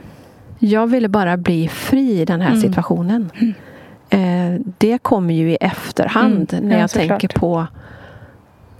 Jag 0.59 0.87
ville 0.87 1.07
bara 1.09 1.37
bli 1.37 1.67
fri 1.67 2.21
i 2.21 2.25
den 2.25 2.41
här 2.41 2.49
Mm. 2.49 2.61
situationen. 2.61 3.29
Eh, 4.09 4.61
det 4.77 4.97
kommer 4.97 5.33
ju 5.33 5.51
i 5.51 5.55
efterhand 5.61 6.53
Mm. 6.53 6.69
när 6.69 6.75
Ja, 6.75 6.81
jag 6.81 6.89
tänker 6.89 7.27
på 7.27 7.67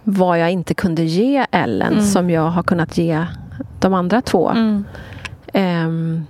vad 0.03 0.39
jag 0.39 0.51
inte 0.51 0.73
kunde 0.73 1.03
ge 1.03 1.45
Ellen 1.51 1.93
Mm. 1.93 2.05
som 2.05 2.29
jag 2.29 2.49
har 2.49 2.63
kunnat 2.63 2.97
ge 2.97 3.25
de 3.79 3.93
andra 3.93 4.21
två. 4.21 4.49
Mm. 4.49 4.83
Ehm, 5.53 6.25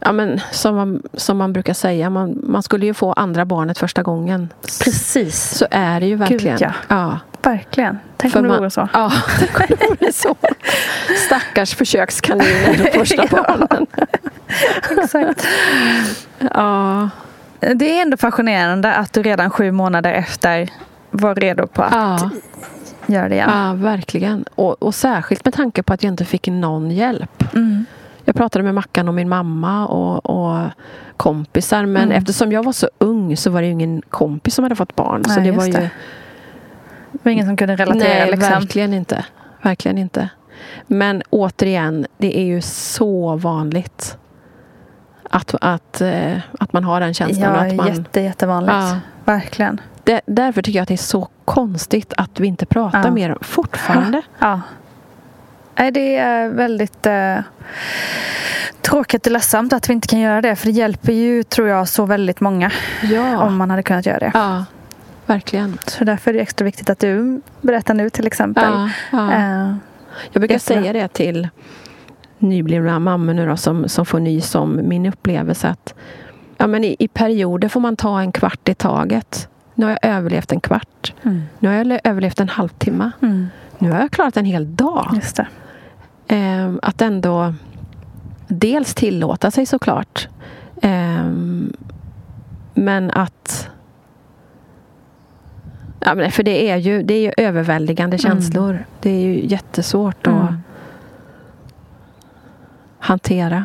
ja, 0.00 0.12
men, 0.12 0.40
som, 0.52 0.74
man, 0.76 1.02
som 1.14 1.36
man 1.38 1.52
brukar 1.52 1.74
säga, 1.74 2.10
man, 2.10 2.38
man 2.46 2.62
skulle 2.62 2.86
ju 2.86 2.94
få 2.94 3.12
andra 3.12 3.44
barnet 3.44 3.78
första 3.78 4.02
gången. 4.02 4.48
Precis, 4.84 5.50
Så 5.58 5.66
är 5.70 6.00
det 6.00 6.06
ju 6.06 6.16
verkligen. 6.16 6.58
ja. 6.60 6.72
ja. 6.88 7.18
Verkligen. 7.44 7.98
Tänk 8.16 8.32
För 8.32 8.40
om 8.40 8.42
det 8.42 8.48
man- 8.48 8.58
vore 8.58 8.70
så. 8.70 8.88
Ja, 8.92 9.12
tänk 9.38 9.60
om 9.60 9.66
det 9.68 9.86
vore 10.00 10.12
så. 10.12 10.34
Stackars 11.26 11.74
försökskaniner 11.74 12.84
de 12.84 12.90
första 12.98 13.24
Ja. 13.32 13.56
barnen. 13.58 13.86
Exakt. 14.98 15.46
Ja. 16.54 17.10
Det 17.74 17.98
är 17.98 18.02
ändå 18.02 18.16
fascinerande 18.16 18.94
att 18.94 19.12
du 19.12 19.22
redan 19.22 19.50
sju 19.50 19.70
månader 19.72 20.12
efter 20.12 20.68
var 21.10 21.34
redo 21.34 21.66
på 21.66 21.82
att 21.82 21.92
Ja. 21.92 22.30
göra 23.06 23.28
det 23.28 23.34
igen. 23.34 23.50
Ja, 23.54 23.72
verkligen. 23.72 24.44
Och, 24.54 24.82
och 24.82 24.94
särskilt 24.94 25.44
med 25.44 25.54
tanke 25.54 25.82
på 25.82 25.92
att 25.92 26.02
jag 26.02 26.12
inte 26.12 26.24
fick 26.24 26.46
någon 26.46 26.90
hjälp. 26.90 27.54
Mm. 27.54 27.84
Jag 28.24 28.34
pratade 28.36 28.62
med 28.64 28.74
Mackan 28.74 29.08
och 29.08 29.14
min 29.14 29.28
mamma 29.28 29.86
och, 29.86 30.26
och 30.26 30.68
kompisar. 31.16 31.86
Men 31.86 32.02
Mm. 32.02 32.16
eftersom 32.18 32.52
jag 32.52 32.62
var 32.62 32.72
så 32.72 32.88
ung 32.98 33.36
så 33.36 33.50
var 33.50 33.60
det 33.60 33.66
ju 33.66 33.72
ingen 33.72 34.02
kompis 34.10 34.54
som 34.54 34.62
hade 34.62 34.76
fått 34.76 34.96
barn. 34.96 35.24
så 35.24 35.40
Nej, 35.40 35.44
det 35.50 35.56
var 35.56 35.66
ju... 35.66 35.72
det. 35.72 35.90
Det 37.14 37.18
var 37.22 37.32
ingen 37.32 37.46
som 37.46 37.56
kunde 37.56 37.76
relatera 37.76 38.08
Nej, 38.08 38.30
liksom. 38.30 38.50
verkligen 38.50 38.94
inte. 38.94 39.24
Verkligen 39.62 39.98
inte. 39.98 40.28
Men 40.86 41.22
återigen, 41.30 42.06
det 42.18 42.38
är 42.38 42.44
ju 42.44 42.60
så 42.62 43.36
vanligt. 43.36 44.16
Att, 45.30 45.54
att, 45.60 46.00
eh, 46.00 46.36
att 46.60 46.72
man 46.72 46.84
har 46.84 47.00
den 47.00 47.14
känslan. 47.14 47.54
Ja, 47.54 47.66
att 47.66 47.74
man, 47.74 47.86
jätte, 47.96 48.20
jättevanligt. 48.20 48.74
Ja. 48.74 48.98
Verkligen. 49.24 49.80
det, 50.04 50.20
därför 50.26 50.62
tycker 50.62 50.78
jag 50.78 50.82
att 50.82 50.88
det 50.88 50.94
är 50.94 50.98
så 50.98 51.28
konstigt 51.44 52.12
att 52.16 52.40
vi 52.40 52.46
inte 52.46 52.66
pratar 52.66 53.04
Ja. 53.04 53.10
mer 53.10 53.30
om 53.32 53.38
fortfarande. 53.40 54.22
Ja. 54.38 54.60
Nej, 55.78 55.90
det 55.90 56.16
är 56.16 56.48
väldigt 56.48 57.06
eh, 57.06 57.36
tråkigt 58.82 59.26
och 59.26 59.32
ledsamt 59.32 59.72
att 59.72 59.88
vi 59.88 59.92
inte 59.92 60.08
kan 60.08 60.20
göra 60.20 60.40
det. 60.40 60.56
För 60.56 60.66
det 60.66 60.72
hjälper 60.72 61.12
ju, 61.12 61.42
tror 61.42 61.68
jag, 61.68 61.88
så 61.88 62.04
väldigt 62.04 62.40
många 62.40 62.70
Ja, 63.02 63.38
om 63.42 63.56
man 63.56 63.70
hade 63.70 63.82
kunnat 63.82 64.06
göra 64.06 64.18
det. 64.18 64.30
ja 64.34 64.64
verkligen. 65.26 65.78
Så 65.86 66.04
därför 66.04 66.30
är 66.30 66.34
det 66.34 66.40
extra 66.40 66.64
viktigt 66.64 66.90
att 66.90 66.98
du 66.98 67.40
berättar 67.60 67.94
nu 67.94 68.10
till 68.10 68.26
exempel. 68.26 68.64
Ja, 68.72 68.88
ja. 69.12 69.32
Eh, 69.32 69.74
Jag 70.32 70.40
brukar 70.40 70.54
Jättebra. 70.54 70.58
säga 70.82 70.92
det 70.92 71.08
till 71.08 71.48
nyblivna 72.38 72.98
mammor 72.98 73.34
nu 73.34 73.46
då, 73.46 73.56
som, 73.56 73.88
som 73.88 74.06
får 74.06 74.20
nys 74.20 74.54
om 74.54 74.80
min 74.88 75.06
upplevelse 75.06 75.68
att 75.68 75.94
ja, 76.58 76.66
men 76.66 76.84
i, 76.84 76.96
i 76.98 77.08
perioder 77.08 77.68
får 77.68 77.80
man 77.80 77.96
ta 77.96 78.20
en 78.20 78.32
kvart 78.32 78.68
i 78.68 78.74
taget. 78.74 79.48
Nu 79.74 79.86
har 79.86 79.90
jag 80.02 80.10
överlevt 80.16 80.52
en 80.52 80.60
kvart. 80.60 81.12
Mm. 81.22 81.42
Nu 81.58 81.68
har 81.68 81.74
jag 81.76 81.86
le- 81.86 82.00
överlevt 82.04 82.40
en 82.40 82.48
halvtimme. 82.48 83.10
mm, 83.22 83.46
Nu 83.78 83.90
har 83.90 84.00
jag 84.00 84.10
klarat 84.10 84.36
en 84.36 84.44
hel 84.44 84.76
dag. 84.76 85.20
Ehm, 86.28 86.80
att 86.82 87.02
ändå 87.02 87.54
dels 88.48 88.94
tillåta 88.94 89.50
sig 89.50 89.66
såklart. 89.66 90.28
Ehm, 90.82 91.72
men 92.74 93.10
att 93.10 93.68
Ja, 96.04 96.14
men 96.14 96.30
för 96.30 96.42
det 96.42 96.70
är 96.70 96.76
ju, 96.76 97.02
det 97.02 97.14
är 97.14 97.20
ju 97.22 97.32
överväldigande 97.36 98.18
känslor. 98.18 98.84
Det 99.00 99.10
är 99.10 99.20
ju 99.20 99.46
jättesvårt 99.46 100.26
att 100.26 100.32
Mm. 100.32 100.54
hantera. 102.98 103.64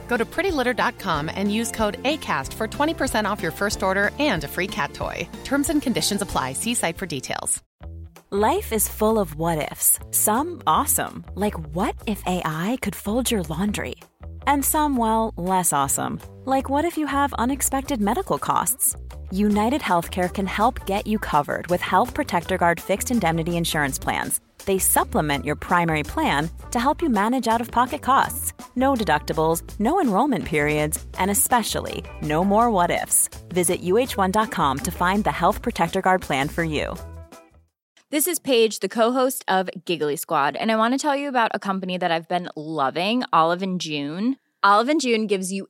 Go 0.11 0.17
to 0.17 0.25
prettylitter.com 0.25 1.31
and 1.33 1.53
use 1.59 1.71
code 1.71 2.03
ACAST 2.03 2.51
for 2.59 2.67
20% 2.67 3.29
off 3.29 3.41
your 3.41 3.53
first 3.53 3.81
order 3.81 4.11
and 4.19 4.43
a 4.43 4.47
free 4.55 4.67
cat 4.67 4.93
toy. 4.93 5.17
Terms 5.45 5.69
and 5.69 5.81
conditions 5.81 6.21
apply. 6.21 6.51
See 6.51 6.73
site 6.73 6.97
for 6.97 7.05
details. 7.05 7.63
Life 8.29 8.73
is 8.73 8.89
full 8.89 9.19
of 9.19 9.35
what 9.35 9.71
ifs. 9.71 9.99
Some 10.11 10.61
awesome, 10.67 11.23
like 11.35 11.57
what 11.75 11.95
if 12.07 12.21
AI 12.25 12.77
could 12.81 12.95
fold 12.95 13.31
your 13.31 13.43
laundry? 13.43 13.95
And 14.47 14.65
some, 14.65 14.97
well, 14.97 15.33
less 15.37 15.71
awesome, 15.71 16.19
like 16.45 16.69
what 16.69 16.85
if 16.85 16.97
you 16.97 17.07
have 17.07 17.41
unexpected 17.45 18.01
medical 18.01 18.37
costs? 18.37 18.95
United 19.31 19.81
Healthcare 19.81 20.33
can 20.33 20.45
help 20.45 20.85
get 20.85 21.07
you 21.07 21.17
covered 21.17 21.67
with 21.67 21.79
Health 21.79 22.13
Protector 22.13 22.57
Guard 22.57 22.79
fixed 22.79 23.11
indemnity 23.11 23.55
insurance 23.55 23.97
plans. 23.97 24.41
They 24.65 24.77
supplement 24.77 25.45
your 25.45 25.55
primary 25.55 26.03
plan 26.03 26.49
to 26.71 26.79
help 26.79 27.01
you 27.01 27.09
manage 27.09 27.47
out 27.47 27.61
of 27.61 27.71
pocket 27.71 28.01
costs. 28.01 28.53
No 28.75 28.93
deductibles, 28.93 29.63
no 29.79 30.01
enrollment 30.01 30.45
periods, 30.45 31.05
and 31.17 31.31
especially 31.31 32.03
no 32.21 32.43
more 32.43 32.69
what 32.69 32.91
ifs. 32.91 33.29
Visit 33.49 33.81
uh1.com 33.81 34.79
to 34.79 34.91
find 34.91 35.23
the 35.23 35.31
Health 35.31 35.61
Protector 35.61 36.01
Guard 36.01 36.21
plan 36.21 36.49
for 36.49 36.63
you. 36.63 36.93
This 38.09 38.27
is 38.27 38.39
Paige, 38.39 38.81
the 38.81 38.89
co-host 38.89 39.45
of 39.47 39.69
Giggly 39.85 40.17
Squad, 40.17 40.57
and 40.57 40.69
I 40.69 40.75
want 40.75 40.93
to 40.93 40.97
tell 40.97 41.15
you 41.15 41.29
about 41.29 41.51
a 41.53 41.59
company 41.59 41.97
that 41.97 42.11
I've 42.11 42.27
been 42.27 42.49
loving, 42.57 43.23
Olive 43.31 43.61
and 43.61 43.79
June. 43.79 44.35
Olive 44.61 44.89
and 44.89 44.99
June 44.99 45.25
gives 45.25 45.53
you 45.53 45.69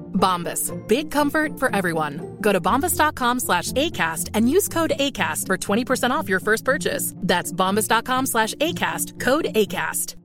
Bombas. 0.21 0.71
Big 0.87 1.11
comfort 1.11 1.59
for 1.59 1.75
everyone. 1.75 2.37
Go 2.41 2.53
to 2.53 2.61
bombas.com 2.61 3.39
slash 3.39 3.71
ACAST 3.73 4.29
and 4.35 4.47
use 4.49 4.67
code 4.69 4.93
ACAST 4.99 5.47
for 5.47 5.57
20% 5.57 6.11
off 6.11 6.29
your 6.29 6.39
first 6.39 6.63
purchase. 6.63 7.13
That's 7.17 7.51
bombas.com 7.51 8.27
slash 8.27 8.53
ACAST. 8.55 9.19
Code 9.19 9.47
ACAST. 9.55 10.15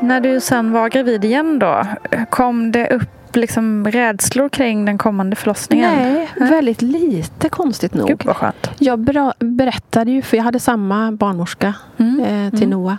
När 0.00 0.20
du 0.20 0.40
sen 0.40 0.72
var 0.72 0.88
gravid 0.88 1.24
igen 1.24 1.58
då, 1.58 1.86
kom 2.30 2.72
det 2.72 2.88
upp 2.90 3.36
liksom 3.36 3.84
rädslor 3.86 4.48
kring 4.48 4.84
den 4.84 4.98
kommande 4.98 5.36
förlossningen? 5.36 5.90
Nej, 5.94 6.28
väldigt 6.36 6.82
lite 6.82 7.48
konstigt 7.48 7.94
nog. 7.94 8.08
Gud 8.08 8.22
vad 8.24 8.36
skönt. 8.36 8.70
Jag 8.78 8.98
berättade 9.38 10.10
ju, 10.10 10.22
för 10.22 10.36
jag 10.36 10.44
hade 10.44 10.60
samma 10.60 11.12
barnmorska 11.12 11.74
Mm. 11.98 12.20
eh, 12.20 12.50
till 12.50 12.62
Mm. 12.66 12.70
Noah 12.70 12.96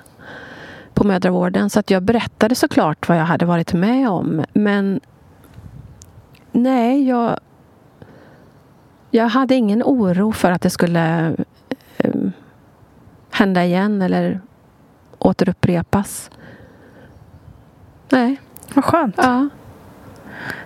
på 1.04 1.08
mödravården. 1.08 1.70
Så 1.70 1.80
att 1.80 1.92
jag 1.92 2.04
berättade 2.04 2.56
såklart 2.56 3.10
vad 3.10 3.18
jag 3.18 3.26
hade 3.26 3.46
varit 3.46 3.74
med 3.74 4.10
om. 4.10 4.44
Men 4.54 5.00
nej, 6.52 7.08
jag, 7.08 7.40
jag 9.12 9.28
hade 9.28 9.56
ingen 9.56 9.84
oro 9.84 10.32
för 10.32 10.52
att 10.52 10.62
det 10.62 10.70
skulle 10.70 11.36
eh, 11.98 12.12
hända 13.32 13.66
igen 13.66 14.02
eller 14.02 14.42
återupprepas. 15.20 16.32
Nej. 18.10 18.42
Vad 18.74 18.86
skönt. 18.86 19.16
Ja. 19.18 19.50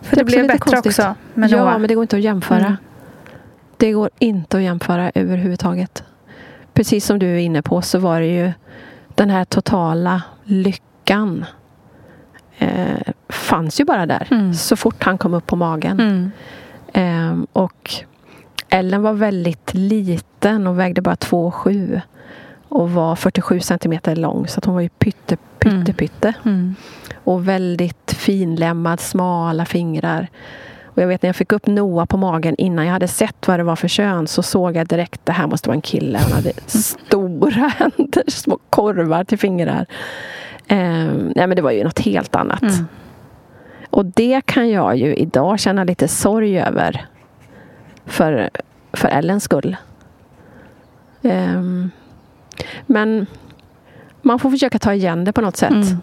För 0.01 0.15
Det 0.15 0.21
det, 0.21 0.25
blev 0.25 0.47
bättre 0.47 0.57
konstigt. 0.57 0.85
också 0.85 1.15
med 1.33 1.49
ja, 1.49 1.57
Noah. 1.57 1.79
men 1.79 1.88
det 1.88 1.95
går 1.95 2.01
inte 2.03 2.15
att 2.15 2.21
jämföra. 2.21 2.65
Mm. 2.65 2.75
Det 3.77 3.91
går 3.91 4.09
inte 4.19 4.57
att 4.57 4.63
jämföra 4.63 5.11
överhuvudtaget. 5.15 6.03
Precis 6.73 7.05
som 7.05 7.19
du 7.19 7.27
är 7.27 7.38
inne 7.38 7.61
på 7.61 7.81
så 7.81 7.99
var 7.99 8.19
det 8.19 8.27
ju 8.27 8.51
den 9.18 9.30
här 9.30 9.45
totala 9.45 10.22
lyckan 10.43 11.45
eh, 12.57 13.13
fanns 13.30 13.80
ju 13.82 13.86
bara 13.86 14.05
där. 14.05 14.28
Mm. 14.32 14.53
Så 14.53 14.76
fort 14.76 15.03
han 15.03 15.18
kom 15.18 15.34
upp 15.34 15.47
på 15.47 15.55
magen. 15.55 15.99
Mm. 15.99 16.32
Ehm, 16.93 17.47
och 17.53 17.91
Ellen 18.70 19.01
var 19.01 19.13
väldigt 19.13 19.74
liten 19.74 20.68
och 20.68 20.80
vägde 20.80 21.01
bara 21.01 21.15
2,7 21.15 22.01
och 22.70 22.91
var 22.91 23.15
47 23.15 23.59
centimeter 23.59 24.15
lång. 24.15 24.47
Så 24.47 24.61
hon 24.65 24.74
var 24.74 24.82
ju 24.82 24.89
pytte, 24.89 25.38
pytte, 25.59 25.76
Mm. 25.76 25.93
pytte. 25.93 26.34
Mm. 26.45 26.76
Och 27.24 27.47
väldigt 27.47 28.11
finlämmad, 28.11 28.99
smala 28.99 29.65
fingrar. 29.65 30.28
Och 30.97 31.03
jag 31.03 31.07
vet 31.07 31.21
när 31.21 31.27
jag 31.27 31.35
fick 31.35 31.51
upp 31.51 31.67
Noah 31.67 32.05
på 32.05 32.17
magen 32.17 32.55
innan 32.57 32.85
jag 32.85 32.93
hade 32.93 33.07
sett 33.07 33.47
vad 33.47 33.59
det 33.59 33.63
var 33.63 33.75
för 33.75 33.87
kön 33.87 34.27
så 34.27 34.43
såg 34.43 34.75
jag 34.75 34.87
direkt 34.87 35.21
det 35.23 35.31
här 35.31 35.47
måste 35.47 35.69
vara 35.69 35.75
en 35.75 35.81
kille. 35.81 36.17
Han 36.17 36.31
hade 36.31 36.53
stora 36.65 37.67
händer, 37.67 38.23
små 38.27 38.59
korvar 38.69 39.23
till 39.23 39.37
fingrar. 39.37 39.85
Ehm, 40.67 41.31
nej 41.35 41.47
men 41.47 41.55
det 41.55 41.61
var 41.61 41.71
ju 41.71 41.83
något 41.83 41.99
helt 41.99 42.35
annat. 42.35 42.61
Mm. 42.61 42.87
Och 43.89 44.05
det 44.05 44.41
kan 44.45 44.69
jag 44.69 44.97
ju 44.97 45.15
idag 45.15 45.59
känna 45.59 45.83
lite 45.83 46.07
sorg 46.07 46.59
över. 46.59 47.05
För, 48.05 48.49
för 48.93 49.07
Ellens 49.07 49.43
skull. 49.43 49.77
Ehm, 51.21 51.91
men 52.85 53.25
man 54.21 54.39
får 54.39 54.51
försöka 54.51 54.79
ta 54.79 54.93
igen 54.93 55.23
det 55.23 55.33
på 55.33 55.41
något 55.41 55.57
sätt. 55.57 55.71
Mm. 55.71 55.97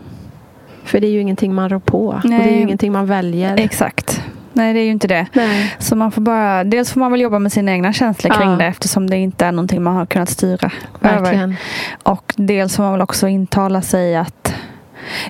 För 0.84 1.00
det 1.00 1.06
är 1.06 1.10
ju 1.10 1.20
ingenting 1.20 1.54
man 1.54 1.68
rår 1.68 1.78
på. 1.78 2.06
Och 2.06 2.20
det 2.22 2.34
är 2.34 2.38
Nej. 2.38 2.54
ju 2.54 2.60
ingenting 2.60 2.92
man 2.92 3.06
väljer. 3.06 3.56
Exakt. 3.56 4.23
Nej, 4.56 4.74
det 4.74 4.80
är 4.80 4.84
ju 4.84 4.90
inte 4.90 5.08
det. 5.08 5.26
Nej. 5.32 5.76
Så 5.78 5.96
man 5.96 6.12
får 6.12 6.22
bara, 6.22 6.64
dels 6.64 6.92
får 6.92 7.00
man 7.00 7.10
väl 7.12 7.20
jobba 7.20 7.38
med 7.38 7.52
sina 7.52 7.72
egna 7.72 7.92
känslor 7.92 8.32
Ja. 8.34 8.40
kring 8.40 8.58
det 8.58 8.64
eftersom 8.64 9.10
det 9.10 9.16
inte 9.16 9.46
är 9.46 9.52
någonting 9.52 9.82
man 9.82 9.96
har 9.96 10.06
kunnat 10.06 10.28
styra 10.28 10.70
över. 11.02 11.20
Verkligen. 11.20 11.56
Och 12.02 12.34
dels 12.36 12.76
får 12.76 12.82
man 12.82 12.92
väl 12.92 13.02
också 13.02 13.28
intala 13.28 13.82
sig 13.82 14.16
att 14.16 14.54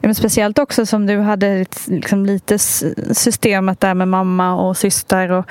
men 0.03 0.15
Speciellt 0.15 0.59
också 0.59 0.87
som 0.87 1.07
du 1.07 1.21
hade 1.21 1.67
liksom 1.87 2.27
lite 2.27 2.59
systemet 2.59 3.81
där 3.81 3.95
med 3.95 4.09
mamma 4.09 4.55
och 4.55 4.77
syster 4.77 5.31
och, 5.31 5.47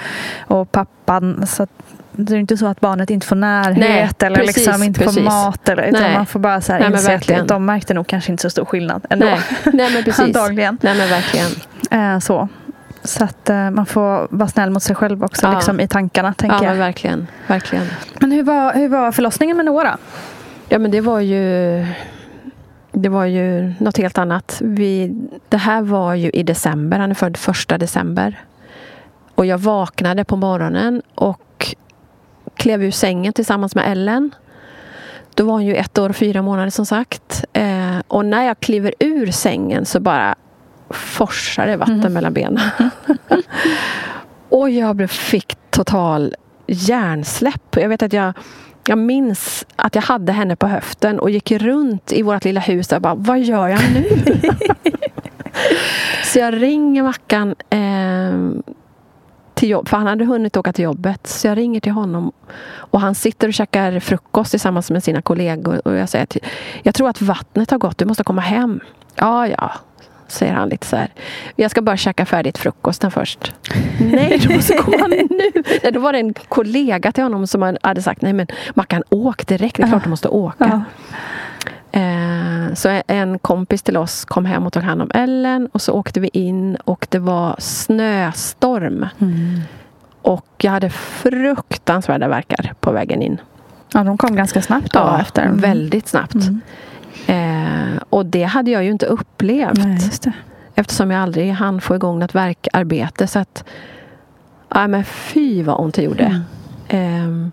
och 0.47 0.71
pappan. 0.71 1.47
Så 1.47 1.63
att 1.63 1.69
det 2.11 2.33
är 2.33 2.37
inte 2.37 2.57
så 2.57 2.65
att 2.67 2.79
barnet 2.79 3.09
inte 3.09 3.27
får 3.27 3.35
närhet 3.35 3.77
Nej, 3.77 4.27
eller 4.27 4.37
precis, 4.37 4.57
liksom 4.57 4.83
inte 4.83 4.99
precis. 4.99 5.15
får 5.15 5.23
mat. 5.23 5.69
Eller, 5.69 5.83
utan 5.83 6.01
Nej. 6.01 6.13
man 6.13 6.25
får 6.25 6.39
bara 6.39 6.61
så 6.61 6.73
här 6.73 6.79
Nej, 6.79 6.91
inse 6.91 7.41
att 7.41 7.47
de 7.47 7.65
märkte 7.65 7.93
nog 7.93 8.07
kanske 8.07 8.31
inte 8.31 8.41
så 8.41 8.49
stor 8.49 8.65
skillnad 8.65 9.05
ändå. 9.09 9.25
Nej. 9.25 9.39
Nej 9.73 9.93
men 9.93 10.03
precis. 10.03 10.19
Antagligen. 10.19 10.77
Nej 10.81 10.97
men 10.97 11.09
verkligen. 11.09 11.51
Eh, 11.91 12.19
så. 12.19 12.47
Så 13.03 13.23
att 13.23 13.49
eh, 13.49 13.69
man 13.71 13.85
får 13.85 14.27
vara 14.29 14.49
snäll 14.49 14.69
mot 14.69 14.83
sig 14.83 14.95
själv 14.95 15.23
också 15.23 15.45
Ja. 15.47 15.53
liksom, 15.53 15.79
i 15.79 15.87
tankarna. 15.87 16.33
Tänker 16.33 16.57
Ja 16.57 16.69
men 16.69 16.77
verkligen. 16.79 17.27
Verkligen. 17.47 17.85
Men 18.19 18.31
hur 18.31 18.43
var, 18.43 18.73
hur 18.73 18.89
var 18.89 19.11
förlossningen 19.11 19.57
med 19.57 19.65
Noah 19.65 19.83
då? 19.91 19.97
Ja 20.69 20.79
men 20.79 20.91
det 20.91 21.01
var 21.01 21.19
ju 21.19 21.85
Det 22.91 23.09
var 23.09 23.25
ju 23.25 23.73
något 23.79 23.97
helt 23.97 24.17
annat. 24.17 24.57
Vi, 24.63 25.11
det 25.49 25.57
här 25.57 25.81
var 25.81 26.13
ju 26.13 26.29
i 26.29 26.43
december. 26.43 26.99
Han 26.99 27.09
är 27.11 27.15
född 27.15 27.37
första 27.37 27.77
december. 27.77 28.41
Och 29.35 29.45
jag 29.45 29.57
vaknade 29.57 30.23
på 30.23 30.35
morgonen 30.35 31.01
och 31.15 31.75
klev 32.55 32.83
ur 32.83 32.91
sängen 32.91 33.33
tillsammans 33.33 33.75
med 33.75 33.91
Ellen. 33.91 34.31
Då 35.35 35.45
var 35.45 35.53
hon 35.53 35.65
ju 35.65 35.75
ett 35.75 35.97
år 35.99 36.09
och 36.09 36.15
fyra 36.15 36.41
månader 36.41 36.69
som 36.69 36.85
sagt. 36.85 37.45
Eh, 37.53 37.97
och 38.07 38.25
när 38.25 38.43
jag 38.43 38.59
kliver 38.59 38.93
ur 38.99 39.31
sängen 39.31 39.85
så 39.85 39.99
bara 39.99 40.35
forsar 40.95 41.67
det 41.67 41.77
vatten 41.77 42.13
mellan 42.13 42.33
benen. 42.33 42.69
och 44.49 44.69
jag 44.69 45.09
fick 45.09 45.57
total 45.69 46.35
hjärnsläpp. 46.67 47.75
Jag 47.75 47.89
vet 47.89 48.03
att 48.03 48.13
jag 48.13 48.33
jag 48.87 48.97
minns 48.97 49.65
att 49.75 49.95
jag 49.95 50.01
hade 50.01 50.31
henne 50.31 50.55
på 50.55 50.67
höften 50.67 51.19
och 51.19 51.29
gick 51.29 51.51
runt 51.51 52.11
i 52.11 52.21
vårt 52.21 52.45
lilla 52.45 52.59
hus 52.59 52.91
och 52.91 53.01
bara, 53.01 53.15
vad 53.15 53.39
gör 53.39 53.67
jag 53.67 53.79
nu? 53.93 54.05
så 56.23 56.39
jag 56.39 56.61
ringer 56.61 57.03
Mackan 57.03 57.55
eh, 57.69 58.63
till 59.53 59.69
jobb, 59.69 59.89
för 59.89 59.97
han 59.97 60.07
hade 60.07 60.25
hunnit 60.25 60.57
åka 60.57 60.73
till 60.73 60.83
jobbet. 60.83 61.27
Så 61.27 61.47
jag 61.47 61.57
ringer 61.57 61.79
till 61.79 61.91
honom 61.91 62.31
och 62.75 63.01
han 63.01 63.15
sitter 63.15 63.47
och 63.47 63.53
käkar 63.53 63.99
frukost 63.99 64.51
tillsammans 64.51 64.91
med 64.91 65.03
sina 65.03 65.21
kollegor. 65.21 65.87
Och 65.87 65.95
jag 65.95 66.09
säger 66.09 66.23
att 66.23 66.37
jag 66.83 66.95
tror 66.95 67.09
att 67.09 67.21
vattnet 67.21 67.71
har 67.71 67.77
gått, 67.77 67.97
du 67.97 68.05
måste 68.05 68.23
komma 68.23 68.41
hem. 68.41 68.79
Ja, 69.15 69.47
ja, 69.47 69.71
säger 70.33 70.53
han 70.53 70.69
lite 70.69 70.87
så 70.87 70.95
här. 70.95 71.07
Jag 71.55 71.71
ska 71.71 71.81
bara 71.81 71.97
käka 71.97 72.25
färdigt 72.25 72.57
frukosten 72.57 73.11
först. 73.11 73.53
nej, 73.99 74.37
du 74.47 74.55
måste 74.55 74.73
komma 74.73 75.07
nu. 75.07 75.27
Nej, 75.83 75.91
då 75.91 75.99
var 75.99 76.13
det 76.13 76.19
en 76.19 76.33
kollega 76.33 77.11
till 77.11 77.23
honom 77.23 77.47
som 77.47 77.77
hade 77.81 78.01
sagt, 78.01 78.21
nej 78.21 78.33
men 78.33 78.47
Mackan, 78.73 79.03
åk 79.09 79.47
direkt, 79.47 79.77
det 79.77 79.83
är 79.83 79.87
klart 79.87 80.03
du 80.03 80.09
måste 80.09 80.27
åka. 80.27 80.83
Eh, 81.91 82.73
så 82.73 83.01
en 83.07 83.39
kompis 83.39 83.81
till 83.83 83.97
oss 83.97 84.25
kom 84.25 84.45
hem 84.45 84.65
och 84.65 84.73
tog 84.73 84.83
hand 84.83 85.01
om 85.01 85.11
Ellen 85.13 85.69
och 85.71 85.81
så 85.81 85.93
åkte 85.93 86.19
vi 86.19 86.29
in 86.33 86.75
och 86.75 87.07
det 87.09 87.19
var 87.19 87.55
snöstorm. 87.59 89.05
Och 90.21 90.45
jag 90.57 90.71
hade 90.71 90.89
fruktansvärda 90.89 92.27
verkar 92.27 92.73
på 92.79 92.91
vägen 92.91 93.21
in. 93.21 93.41
Ja, 93.93 94.03
de 94.03 94.17
kom 94.17 94.35
ganska 94.35 94.61
snabbt 94.61 94.93
då 94.93 94.99
Ja, 94.99 95.21
efter. 95.21 95.41
Mm. 95.41 95.57
väldigt 95.57 96.07
snabbt. 96.07 96.35
Eh, 97.27 98.01
och 98.09 98.25
det 98.25 98.43
hade 98.43 98.71
jag 98.71 98.83
ju 98.83 98.91
inte 98.91 99.05
upplevt. 99.05 99.77
Nej. 99.77 100.33
Eftersom 100.75 101.11
jag 101.11 101.21
aldrig 101.21 101.51
hann 101.51 101.81
få 101.81 101.95
igång 101.95 102.19
något 102.19 102.35
verkarbete. 102.35 103.27
Så 103.27 103.39
att, 103.39 103.63
ja 104.69 104.87
men 104.87 105.03
fy 105.03 105.63
vad 105.63 105.79
ont 105.79 105.95
det 105.95 106.01
gjorde. 106.01 106.23
Mm. 106.23 106.43
Ehm, 106.87 107.51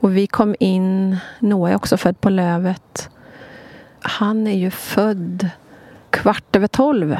och 0.00 0.16
vi 0.16 0.26
kom 0.26 0.54
in, 0.60 1.16
Noah 1.38 1.70
är 1.70 1.76
också 1.76 1.96
född 1.96 2.20
på 2.20 2.30
Lövet. 2.30 3.10
Han 4.00 4.46
är 4.46 4.58
ju 4.58 4.70
född 4.70 5.48
kvart 6.10 6.56
över 6.56 6.66
tolv. 6.66 7.16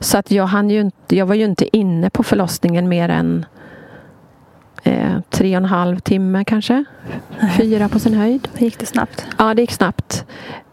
Så 0.00 0.18
att 0.18 0.30
jag, 0.30 0.46
hann 0.46 0.70
ju 0.70 0.80
inte, 0.80 1.16
jag 1.16 1.26
var 1.26 1.34
ju 1.34 1.44
inte 1.44 1.76
inne 1.76 2.10
på 2.10 2.22
förlossningen 2.22 2.88
mer 2.88 3.08
än 3.08 3.46
eh, 4.86 5.20
tre 5.30 5.56
och 5.56 5.62
en 5.62 5.64
halv 5.64 5.98
timme 5.98 6.44
kanske. 6.44 6.84
Fyra 7.56 7.88
på 7.88 7.98
sin 7.98 8.14
höjd. 8.14 8.48
Gick 8.58 8.78
det 8.78 8.86
snabbt? 8.86 9.26
Ja, 9.38 9.54
det 9.54 9.62
gick 9.62 9.72
snabbt. 9.72 10.24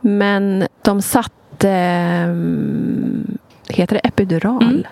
Men 0.01 0.67
de 0.81 1.01
satte, 1.01 1.69
mm, 1.69 3.37
heter 3.69 3.95
det 3.95 4.07
epidural? 4.07 4.87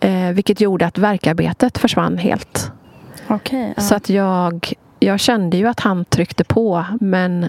Eh, 0.00 0.30
vilket 0.30 0.60
gjorde 0.60 0.86
att 0.86 0.98
verkarbetet 0.98 1.78
försvann 1.78 2.18
helt. 2.18 2.72
Okej. 3.26 3.74
Så 3.76 3.94
att 3.94 4.08
jag, 4.08 4.72
jag 5.00 5.20
kände 5.20 5.56
ju 5.56 5.66
att 5.66 5.80
han 5.80 6.04
tryckte 6.04 6.44
på 6.44 6.84
men 7.00 7.48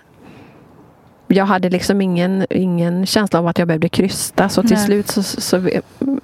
jag 1.27 1.45
hade 1.45 1.69
liksom 1.69 2.01
ingen, 2.01 2.45
ingen 2.49 3.05
känsla 3.05 3.39
av 3.39 3.47
att 3.47 3.59
jag 3.59 3.67
behövde 3.67 3.89
krysta. 3.89 4.49
Så 4.49 4.61
till 4.61 4.71
Nej. 4.71 4.85
slut 4.85 5.07
så, 5.07 5.23
så 5.23 5.69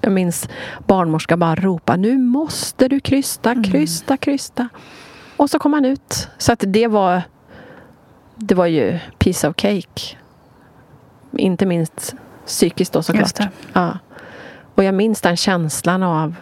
jag 0.02 0.12
minns 0.12 0.50
barnmorska 0.88 1.38
bara 1.38 1.56
ropa 1.56 1.96
nu 1.96 2.18
måste 2.18 2.88
du 2.88 3.00
krysta, 3.00 3.64
krysta, 3.64 4.18
krysta. 4.18 4.70
Och 5.38 5.50
så 5.50 5.60
kom 5.60 5.74
han 5.74 5.86
ut. 5.86 6.30
Så 6.38 6.54
att 6.54 6.64
det 6.68 6.88
var 6.88 7.22
det 8.36 8.56
var 8.56 8.66
ju 8.66 9.00
piece 9.18 9.48
of 9.48 9.56
cake. 9.56 10.18
Inte 11.38 11.66
minst 11.66 12.16
psykiskt 12.46 12.94
då 12.94 13.04
såklart. 13.04 13.40
Ja. 13.74 14.00
Och 14.76 14.84
jag 14.84 14.94
minns 14.94 15.22
den 15.22 15.38
känslan 15.38 16.04
av 16.04 16.36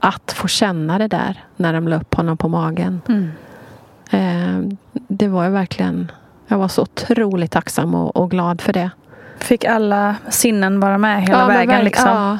att 0.00 0.32
få 0.32 0.48
känna 0.48 0.98
det 0.98 1.08
där 1.08 1.44
när 1.56 1.72
de 1.72 1.88
la 1.88 1.96
upp 1.96 2.14
honom 2.14 2.36
på 2.36 2.48
magen. 2.48 3.00
Mm. 3.08 3.30
Eh, 4.10 4.78
det 4.92 5.28
var 5.28 5.44
ju 5.44 5.50
verkligen 5.50 6.12
Jag 6.48 6.58
var 6.58 6.68
så 6.68 6.82
otroligt 6.82 7.52
tacksam 7.52 7.94
och, 7.94 8.16
och 8.16 8.30
glad 8.30 8.60
för 8.60 8.72
det. 8.72 8.90
Fick 9.38 9.64
alla 9.64 10.16
sinnen 10.28 10.80
vara 10.80 10.98
med 10.98 11.22
hela 11.22 11.38
men 11.38 11.56
vägen 11.56 11.68
verk- 11.68 11.84
liksom? 11.84 12.08
Ja. 12.08 12.38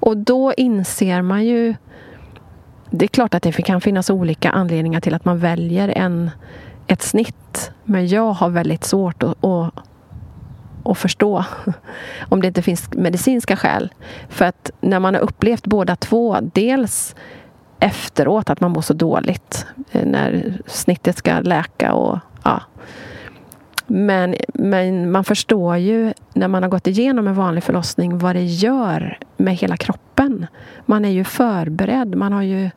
Och 0.00 0.16
då 0.16 0.52
inser 0.52 1.22
man 1.22 1.44
ju 1.44 1.74
Det 2.90 3.04
är 3.04 3.08
klart 3.08 3.34
att 3.34 3.42
det 3.42 3.52
kan 3.52 3.80
finnas 3.80 4.10
olika 4.10 4.50
anledningar 4.50 5.00
till 5.00 5.14
att 5.14 5.24
man 5.24 5.38
väljer 5.38 5.88
en, 5.88 6.30
ett 6.86 7.02
snitt. 7.02 7.70
Men 7.84 8.08
jag 8.08 8.32
har 8.32 8.48
väldigt 8.48 8.84
svårt 8.84 9.22
att, 9.22 9.44
att, 9.44 9.74
att 10.84 10.98
förstå 10.98 11.44
om 12.28 12.40
det 12.40 12.48
inte 12.48 12.62
finns 12.62 12.94
medicinska 12.94 13.56
skäl. 13.56 13.92
För 14.28 14.44
att 14.44 14.70
när 14.80 15.00
man 15.00 15.14
har 15.14 15.22
upplevt 15.22 15.66
båda 15.66 15.96
två, 15.96 16.36
dels 16.40 17.14
efteråt 17.78 18.50
att 18.50 18.60
man 18.60 18.70
mår 18.70 18.82
så 18.82 18.94
dåligt 18.94 19.66
eh, 19.92 20.06
när 20.06 20.58
snittet 20.66 21.16
ska 21.16 21.40
läka 21.40 21.92
och 21.92 22.18
ja. 22.44 22.60
Men, 23.94 24.34
men 24.54 25.10
man 25.10 25.24
förstår 25.24 25.76
ju 25.76 26.12
när 26.34 26.48
man 26.48 26.62
har 26.62 26.70
gått 26.70 26.86
igenom 26.86 27.28
en 27.28 27.34
vanlig 27.34 27.64
förlossning 27.64 28.18
vad 28.18 28.36
det 28.36 28.44
gör 28.44 29.18
med 29.36 29.56
hela 29.56 29.76
kroppen. 29.76 30.46
Man 30.86 31.04
är 31.04 31.08
ju 31.08 31.24
förberedd. 31.24 32.14
Man 32.14 32.32
har 32.32 32.42
ju, 32.42 32.70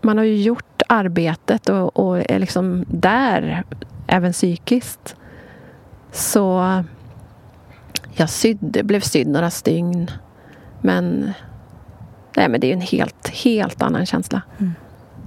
man 0.00 0.18
har 0.18 0.24
ju 0.24 0.36
gjort 0.36 0.82
arbetet 0.88 1.68
och, 1.68 1.96
och 1.96 2.30
är 2.30 2.38
liksom 2.38 2.84
där, 2.88 3.64
även 4.06 4.32
psykiskt. 4.32 5.16
Så 6.12 6.82
jag 8.12 8.30
sydde, 8.30 8.82
blev 8.82 9.00
sydd 9.00 9.28
några 9.28 9.50
stygn. 9.50 10.10
Men, 10.80 11.32
nej, 12.36 12.48
men 12.48 12.60
det 12.60 12.66
är 12.66 12.68
ju 12.68 12.74
en 12.74 12.80
helt, 12.80 13.28
helt 13.28 13.82
annan 13.82 14.06
känsla. 14.06 14.42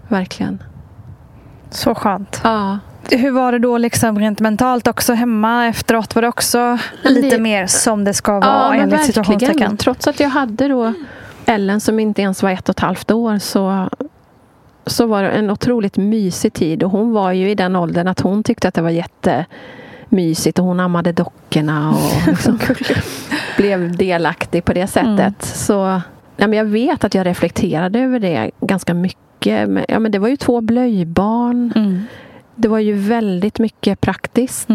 Verkligen. 0.07 0.63
Så 1.69 1.95
skönt. 1.95 2.41
Ja. 2.43 2.79
Hur 3.11 3.31
var 3.31 3.51
det 3.51 3.59
då 3.59 3.77
liksom 3.77 4.19
rent 4.19 4.39
mentalt 4.39 4.87
också 4.87 5.13
hemma 5.13 5.67
efteråt? 5.67 6.15
Var 6.15 6.21
det 6.21 6.27
också 6.27 6.77
lite 7.03 7.39
mer 7.39 7.67
som 7.67 8.03
det 8.03 8.13
ska 8.13 8.39
vara 8.39 8.69
men 8.69 8.79
enligt 8.79 9.05
situationstecken? 9.05 9.77
Trots 9.77 10.07
att 10.07 10.19
jag 10.19 10.29
hade 10.29 10.67
då 10.67 10.93
Ellen 11.45 11.81
som 11.81 11.99
inte 11.99 12.21
ens 12.21 12.43
var 12.43 12.49
ett 12.49 12.69
och 12.69 12.75
ett 12.75 12.79
halvt 12.79 13.11
år 13.11 13.37
så, 13.37 13.89
så 14.85 15.07
var 15.07 15.23
det 15.23 15.29
en 15.29 15.49
otroligt 15.49 15.97
mysig 15.97 16.53
tid. 16.53 16.83
Och 16.83 16.91
hon 16.91 17.11
var 17.11 17.31
ju 17.31 17.49
i 17.49 17.55
den 17.55 17.75
åldern 17.75 18.07
att 18.07 18.19
hon 18.19 18.43
tyckte 18.43 18.67
att 18.67 18.73
det 18.73 18.81
var 18.81 18.89
jättemysigt 18.89 20.59
och 20.59 20.65
hon 20.65 20.79
ammade 20.79 21.11
dockorna 21.11 21.89
och 21.91 22.27
liksom 22.27 22.59
blev 23.57 23.97
delaktig 23.97 24.65
på 24.65 24.73
det 24.73 24.87
sättet. 24.87 25.43
Så 25.43 26.01
ja, 26.37 26.47
men 26.47 26.53
jag 26.53 26.65
vet 26.65 27.03
att 27.03 27.13
jag 27.13 27.25
reflekterade 27.25 27.99
över 27.99 28.19
det 28.19 28.51
ganska 28.59 28.93
mycket. 28.93 29.69
Men, 29.69 29.85
ja, 29.87 29.99
men 29.99 30.11
det 30.11 30.19
var 30.19 30.27
ju 30.27 30.37
två 30.37 30.61
blöjbarn. 30.61 31.73
Mm. 31.75 32.03
Det 32.55 32.67
var 32.67 32.79
ju 32.79 32.93
väldigt 32.93 33.59
mycket 33.59 34.01
praktiskt. 34.01 34.69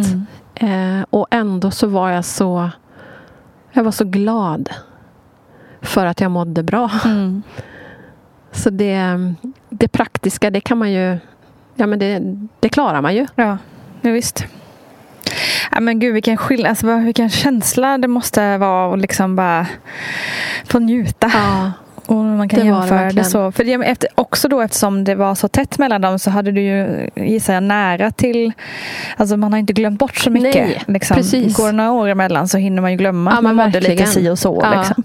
Eh, 0.54 1.00
och 1.10 1.26
ändå 1.30 1.70
så 1.70 1.86
var 1.86 2.10
jag 2.10 2.24
så 2.24 2.70
Jag 3.72 3.84
var 3.84 3.92
så 3.92 4.04
glad 4.04 4.68
för 5.82 6.06
att 6.06 6.20
jag 6.20 6.30
mådde 6.30 6.62
bra. 6.62 6.90
Mm. 7.04 7.42
Så 8.52 8.70
det, 8.70 9.34
det 9.70 9.88
praktiska, 9.88 10.50
det 10.50 10.60
kan 10.60 10.78
man 10.78 10.92
ju 10.92 11.18
Ja 11.80 11.86
men 11.86 11.98
det, 11.98 12.22
det 12.60 12.68
klarar 12.68 13.00
man 13.00 13.14
ju. 13.14 13.26
Ja, 13.34 13.58
ja 14.00 14.10
visst. 14.10 14.44
Ja, 15.70 15.80
men 15.80 15.98
gud 15.98 16.14
vilken 16.14 16.36
skillnad, 16.36 16.70
alltså, 16.70 16.96
vilken 16.96 17.30
känsla 17.30 17.98
det 17.98 18.08
måste 18.08 18.58
vara 18.58 18.94
att 18.94 19.00
liksom 19.00 19.36
bara 19.36 19.66
få 20.64 20.78
njuta. 20.78 21.30
Ja, 21.34 21.72
Och 22.11 22.24
man 22.24 22.48
kan 22.48 22.61
Det 22.61 22.66
jämföra 22.66 23.11
det, 23.11 23.24
så. 23.24 23.52
För 23.52 23.64
det, 23.64 23.72
efter, 23.72 24.08
också 24.14 24.48
då 24.48 24.61
eftersom 24.61 25.04
det 25.04 25.14
var 25.14 25.34
så 25.34 25.48
tätt 25.48 25.78
mellan 25.78 26.00
dem 26.00 26.18
så 26.18 26.30
hade 26.30 26.52
du 26.52 26.61
ju, 26.61 27.11
gissar 27.14 27.54
jag, 27.54 27.62
nära 27.62 28.11
till 28.11 28.52
Alltså 29.16 29.36
man 29.36 29.52
har 29.52 29.58
inte 29.58 29.72
glömt 29.72 29.98
bort 29.98 30.16
så 30.16 30.30
mycket. 30.30 30.54
Nej, 30.54 30.82
liksom. 30.86 31.16
precis. 31.16 31.56
Går 31.56 31.66
det 31.66 31.72
några 31.72 31.92
år 31.92 32.08
emellan 32.08 32.48
så 32.48 32.58
hinner 32.58 32.82
man 32.82 32.90
ju 32.90 32.96
glömma 32.96 33.30
Ja, 33.30 33.36
att 33.36 33.42
man 33.42 33.56
mådde 33.56 33.80
lite 33.80 34.06
si 34.06 34.28
och 34.28 34.38
så. 34.38 34.61
Ja. 34.62 34.78
Liksom. 34.78 35.04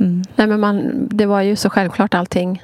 Mm. 0.00 0.22
nej 0.36 0.46
men 0.46 0.60
man, 0.60 1.08
det 1.10 1.26
var 1.26 1.40
ju 1.40 1.56
så 1.56 1.70
självklart 1.70 2.14
allting. 2.14 2.62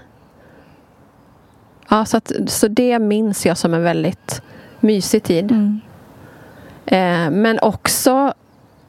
Ja, 1.89 2.05
så, 2.05 2.17
att, 2.17 2.33
så 2.47 2.69
det 2.69 2.99
minns 2.99 3.47
jag 3.47 3.59
som 3.59 3.75
en 3.75 3.83
väldigt 3.83 4.43
mysig 4.81 5.23
tid. 5.23 5.51
Mm. 5.51 5.81
Eh, 6.87 7.31
men 7.31 7.59
också 7.59 8.35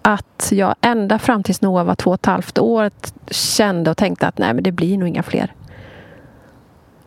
att 0.08 0.49
jag 0.51 0.76
ända 0.82 1.20
fram 1.20 1.43
tills 1.43 1.62
Noah 1.62 1.86
var 1.86 1.95
två 1.95 2.10
och 2.10 2.14
ett 2.16 2.26
halvt 2.26 2.58
år 2.60 2.91
kände 3.32 3.91
och 3.91 3.97
tänkte 3.97 4.28
att 4.28 4.38
nej, 4.38 4.53
men 4.53 4.64
det 4.64 4.72
blir 4.72 4.97
nog 4.97 5.08
inga 5.08 5.24
fler. 5.24 5.53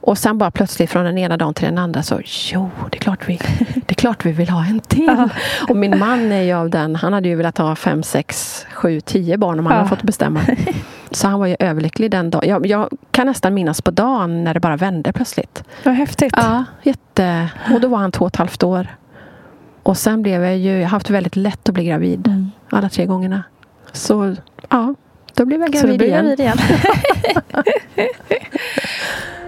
Och 0.00 0.18
sen 0.18 0.38
bara 0.38 0.50
plötsligt 0.50 0.90
från 0.90 1.04
den 1.04 1.18
ena 1.18 1.36
dagen 1.36 1.54
till 1.54 1.64
den 1.64 1.78
andra 1.78 2.02
så 2.02 2.20
jo, 2.52 2.70
det 2.90 2.96
är 2.96 3.00
klart 3.00 3.28
vi, 3.28 3.36
det 3.74 3.90
är 3.90 3.94
klart 3.94 4.24
vi 4.24 4.32
vill 4.32 4.48
ha 4.48 4.64
en 4.64 4.80
till. 4.80 5.28
Och 5.68 5.76
min 5.76 5.98
man 5.98 6.32
är 6.32 6.42
ju 6.42 6.52
av 6.52 6.70
den, 6.70 6.96
han 6.96 7.12
hade 7.12 7.28
ju 7.28 7.34
velat 7.36 7.58
ha 7.58 7.76
fem, 7.76 8.02
sex, 8.02 8.66
sju, 8.74 9.00
tio 9.00 9.38
barn 9.38 9.58
om 9.58 9.66
han 9.66 9.74
Ja. 9.74 9.78
hade 9.78 9.88
fått 9.88 10.02
bestämma. 10.02 10.40
Så 11.10 11.28
han 11.28 11.40
var 11.40 11.46
ju 11.46 11.56
överlycklig 11.58 12.10
den 12.10 12.30
dagen. 12.30 12.48
Jag, 12.48 12.66
jag 12.66 12.88
kan 13.10 13.26
nästan 13.26 13.54
minnas 13.54 13.82
på 13.82 13.90
dagen 13.90 14.44
när 14.44 14.54
det 14.54 14.60
bara 14.60 14.76
vände 14.76 15.12
plötsligt. 15.12 15.64
Vad 15.84 15.94
häftigt. 15.94 16.34
Ja, 16.36 16.64
jätte. 16.82 17.48
Och 17.74 17.80
då 17.80 17.88
var 17.88 17.98
han 17.98 18.12
två 18.12 18.24
och 18.24 18.28
ett 18.30 18.36
halvt 18.36 18.62
år. 18.62 18.86
Och 19.88 19.96
sen 19.96 20.22
blev 20.22 20.44
jag 20.44 20.58
ju, 20.58 20.80
jag 20.80 20.88
haft 20.88 21.10
väldigt 21.10 21.36
lätt 21.36 21.68
att 21.68 21.74
bli 21.74 21.84
gravid. 21.84 22.26
Mm. 22.26 22.50
Alla 22.70 22.88
tre 22.88 23.06
gångerna. 23.06 23.44
Så 23.92 24.36
ja, 24.68 24.94
då 25.34 25.44
blev 25.44 25.60
jag 25.60 25.76
Så 25.76 25.86
du 25.86 25.96
gravid 25.96 25.98
blir 25.98 26.08
igen. 26.08 26.24
gravid 26.24 26.40
igen. 26.40 26.58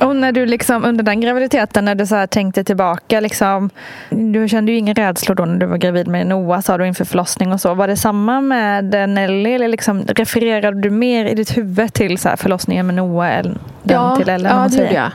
Och 0.00 0.16
när 0.16 0.32
du 0.32 0.46
liksom 0.46 0.84
under 0.84 1.04
den 1.04 1.20
graviditeten, 1.20 1.84
när 1.84 1.94
du 1.94 2.06
så 2.06 2.14
här 2.16 2.26
tänkte 2.26 2.64
tillbaka, 2.64 3.20
liksom, 3.20 3.70
du 4.10 4.48
kände 4.48 4.72
ju 4.72 4.78
ingen 4.78 4.94
rädsla 4.94 5.34
då 5.34 5.44
när 5.44 5.56
du 5.58 5.66
var 5.66 5.76
gravid 5.76 6.08
med 6.08 6.26
Noah, 6.26 6.60
sa 6.60 6.78
du 6.78 6.86
inför 6.86 7.04
förlossning 7.04 7.52
och 7.52 7.60
så. 7.60 7.74
Var 7.74 7.88
det 7.88 7.96
samma 7.96 8.40
med 8.40 8.84
Nelly 9.08 9.52
eller 9.52 9.68
liksom, 9.68 10.02
refererade 10.02 10.80
du 10.80 10.90
mer 10.90 11.24
i 11.24 11.34
ditt 11.34 11.56
huvud 11.56 11.92
till 11.92 12.18
så 12.18 12.30
förlossningen 12.36 12.86
med 12.86 12.94
Noah 12.94 13.38
än 13.38 13.58
Ja, 13.82 14.16
till 14.16 14.28
Ellen? 14.28 14.56
ja 14.56 14.68
det 14.68 14.76
gjorde 14.82 14.94
jag. 14.94 15.10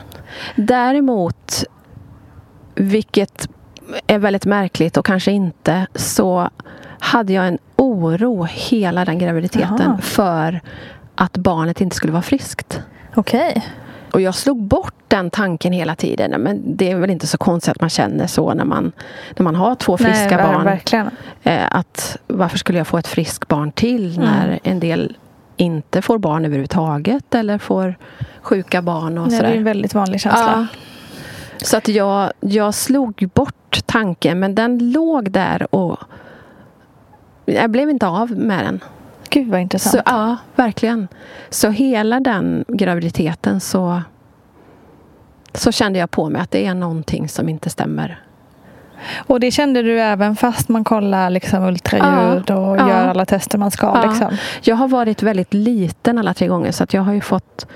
Däremot, 0.56 1.64
vilket 2.74 3.48
är 4.06 4.18
väldigt 4.18 4.46
märkligt 4.46 4.96
och 4.96 5.06
kanske 5.06 5.32
inte, 5.32 5.86
så 5.94 6.48
hade 6.98 7.32
jag 7.32 7.46
en 7.48 7.58
oro 7.76 8.46
hela 8.50 9.04
den 9.04 9.18
graviditeten 9.18 9.76
Jaha. 9.80 9.98
för 10.00 10.60
att 11.14 11.36
barnet 11.36 11.80
inte 11.80 11.96
skulle 11.96 12.12
vara 12.12 12.22
friskt. 12.22 12.80
Okej. 13.14 13.64
Och 14.14 14.20
jag 14.20 14.34
slog 14.34 14.62
bort 14.62 14.94
den 15.08 15.30
tanken 15.30 15.72
hela 15.72 15.94
tiden. 15.96 16.40
Men 16.42 16.76
det 16.76 16.90
är 16.90 16.96
väl 16.96 17.10
inte 17.10 17.26
så 17.26 17.38
konstigt 17.38 17.70
att 17.70 17.80
man 17.80 17.90
känner 17.90 18.26
så 18.26 18.54
när 18.54 18.64
man, 18.64 18.92
när 19.36 19.44
man 19.44 19.54
har 19.54 19.74
två 19.74 19.96
friska 19.96 20.36
Nej, 20.36 20.46
barn. 20.46 20.64
Verkligen. 20.64 21.10
Eh, 21.42 21.62
att 21.70 22.16
varför 22.26 22.58
skulle 22.58 22.78
jag 22.78 22.86
få 22.86 22.98
ett 22.98 23.06
friskt 23.06 23.48
barn 23.48 23.72
till 23.72 24.18
när 24.18 24.44
Mm. 24.46 24.58
en 24.62 24.80
del 24.80 25.16
inte 25.56 26.02
får 26.02 26.18
barn 26.18 26.44
överhuvudtaget 26.44 27.34
eller 27.34 27.58
får 27.58 27.94
sjuka 28.42 28.82
barn 28.82 29.18
och 29.18 29.28
Nej, 29.28 29.30
det 29.30 29.36
sådär. 29.36 29.50
är 29.52 29.56
en 29.56 29.64
väldigt 29.64 29.94
vanlig 29.94 30.20
känsla. 30.20 30.68
Ja. 31.58 31.66
Så 31.66 31.76
att 31.76 31.88
jag, 31.88 32.32
jag 32.40 32.74
slog 32.74 33.30
bort 33.34 33.78
tanken 33.86 34.38
men 34.40 34.54
den 34.54 34.92
låg 34.92 35.30
där 35.30 35.74
och 35.74 35.98
jag 37.44 37.70
blev 37.70 37.90
inte 37.90 38.06
av 38.06 38.30
med 38.30 38.64
den. 38.64 38.80
Gud 39.34 39.48
vad 39.48 39.60
intressant. 39.60 39.92
Så, 39.94 40.02
ja, 40.06 40.36
verkligen. 40.56 41.08
Så 41.50 41.70
hela 41.70 42.20
den 42.20 42.64
graviditeten 42.68 43.60
så, 43.60 44.02
så 45.54 45.72
kände 45.72 45.98
jag 45.98 46.10
på 46.10 46.28
mig 46.30 46.42
att 46.42 46.50
det 46.50 46.66
är 46.66 46.74
någonting 46.74 47.28
som 47.28 47.48
inte 47.48 47.70
stämmer. 47.70 48.20
Och 49.16 49.40
det 49.40 49.50
kände 49.50 49.82
du 49.82 50.00
även 50.00 50.36
fast 50.36 50.68
man 50.68 50.84
kollar 50.84 51.30
liksom 51.30 51.62
ultraljud 51.64 52.44
Ja, 52.46 52.56
och 52.56 52.76
ja. 52.76 52.88
gör 52.88 53.08
alla 53.08 53.26
tester 53.26 53.58
man 53.58 53.70
ska? 53.70 53.86
Ja. 53.86 54.10
Liksom. 54.10 54.36
Jag 54.62 54.76
har 54.76 54.88
varit 54.88 55.22
väldigt 55.22 55.54
liten 55.54 56.18
alla 56.18 56.34
tre 56.34 56.48
gånger 56.48 56.72
så 56.72 56.84
att 56.84 56.94
jag 56.94 57.02
har 57.02 57.12
ju 57.12 57.20
fått 57.20 57.66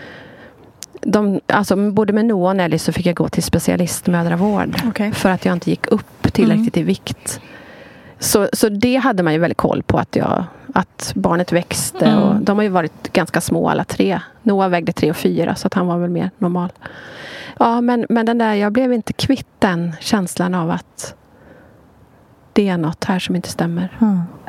de, 1.01 1.41
alltså, 1.47 1.91
både 1.91 2.13
med 2.13 2.25
Noah 2.25 2.51
och 2.51 2.57
Nelly 2.57 2.79
så 2.79 2.93
fick 2.93 3.07
jag 3.07 3.15
gå 3.15 3.29
till 3.29 3.43
specialistmödravård 3.43 4.77
Okej. 4.89 5.13
för 5.13 5.31
att 5.31 5.45
jag 5.45 5.53
inte 5.53 5.71
gick 5.71 5.87
upp 5.87 6.33
tillräckligt 6.33 6.77
i 6.77 6.83
vikt. 6.83 7.41
Så, 8.19 8.49
så 8.53 8.69
det 8.69 8.97
hade 8.97 9.23
man 9.23 9.33
ju 9.33 9.39
väldigt 9.39 9.59
koll 9.59 9.83
på 9.83 9.99
att, 9.99 10.17
jag, 10.17 10.45
att 10.79 11.13
barnet 11.15 11.53
växte. 11.53 12.07
Mm. 12.07 12.23
Och 12.23 12.35
de 12.37 12.57
har 12.57 12.63
ju 12.63 12.69
varit 12.69 13.13
ganska 13.13 13.41
små 13.41 13.69
alla 13.69 13.85
tre. 13.85 14.21
Noah 14.43 14.69
vägde 14.69 14.93
tre 14.93 15.11
och 15.11 15.17
fyra 15.17 15.55
så 15.55 15.67
att 15.67 15.75
han 15.75 15.87
var 15.87 15.99
väl 15.99 16.11
mer 16.11 16.31
normal. 16.39 16.73
Ja, 17.59 17.81
men, 17.81 18.07
men 18.09 18.27
den 18.27 18.39
där, 18.39 18.55
jag 18.55 18.73
blev 18.73 18.93
inte 18.93 19.13
kvitt 19.13 19.47
den 19.59 19.93
känslan 20.01 20.55
av 20.55 20.71
att 20.71 21.15
det 22.53 22.69
är 22.69 22.79
något 22.79 23.05
här 23.05 23.19
som 23.19 23.37
inte 23.37 23.49
stämmer. 23.49 23.89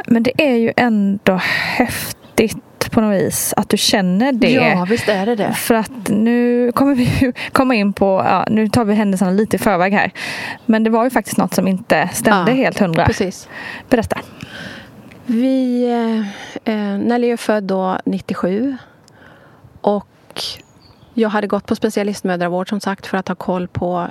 Men 0.07 0.23
det 0.23 0.41
är 0.41 0.55
ju 0.55 0.73
ändå 0.77 1.39
häftigt 1.43 2.89
på 2.91 3.01
något 3.01 3.21
vis 3.21 3.53
att 3.57 3.69
du 3.69 3.77
känner 3.77 4.32
det. 4.32 4.51
Ja, 4.51 4.86
visst 4.89 5.09
är 5.09 5.25
det 5.25 5.36
det. 5.36 5.53
För 5.53 5.75
att 5.75 6.09
nu 6.09 6.71
kommer 6.71 6.95
vi 6.95 7.34
komma 7.51 7.75
in 7.75 7.93
på, 7.93 8.25
ja, 8.25 8.45
nu 8.49 8.69
tar 8.69 8.86
vi 8.86 8.93
händelserna 8.93 9.32
lite 9.32 9.55
i 9.55 9.59
förväg 9.59 9.93
här. 9.93 10.11
Men 10.65 10.84
det 10.84 10.89
var 10.89 11.03
ju 11.03 11.09
faktiskt 11.09 11.38
något 11.38 11.53
som 11.53 11.67
inte 11.67 12.09
stämde 12.13 12.51
Ja, 12.51 12.57
helt 12.57 12.80
hundra. 12.80 13.05
Precis. 13.05 13.47
Berätta. 13.89 14.17
Vi, 15.32 15.84
eh, 15.91 16.19
eh, 16.73 16.99
Nelly 16.99 17.32
är 17.32 17.38
född 17.38 17.63
då 17.63 17.97
97. 18.05 18.77
Och 19.82 20.41
jag 21.13 21.30
hade 21.30 21.47
gått 21.47 21.65
på 21.65 21.75
specialistmödravård 21.75 22.69
som 22.69 22.80
sagt 22.80 23.07
för 23.07 23.17
att 23.17 23.27
ha 23.27 23.36
koll 23.36 23.67
på 23.67 24.07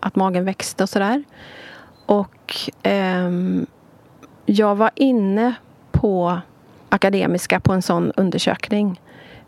att 0.00 0.16
magen 0.16 0.44
växte 0.44 0.82
och 0.82 0.88
sådär. 0.88 1.24
Och 2.06 2.54
eh, 2.82 3.30
jag 4.46 4.74
var 4.74 4.90
inne 4.94 5.54
på 5.92 6.40
Akademiska 6.88 7.60
på 7.60 7.72
en 7.72 7.82
sån 7.82 8.12
undersökning. 8.16 9.00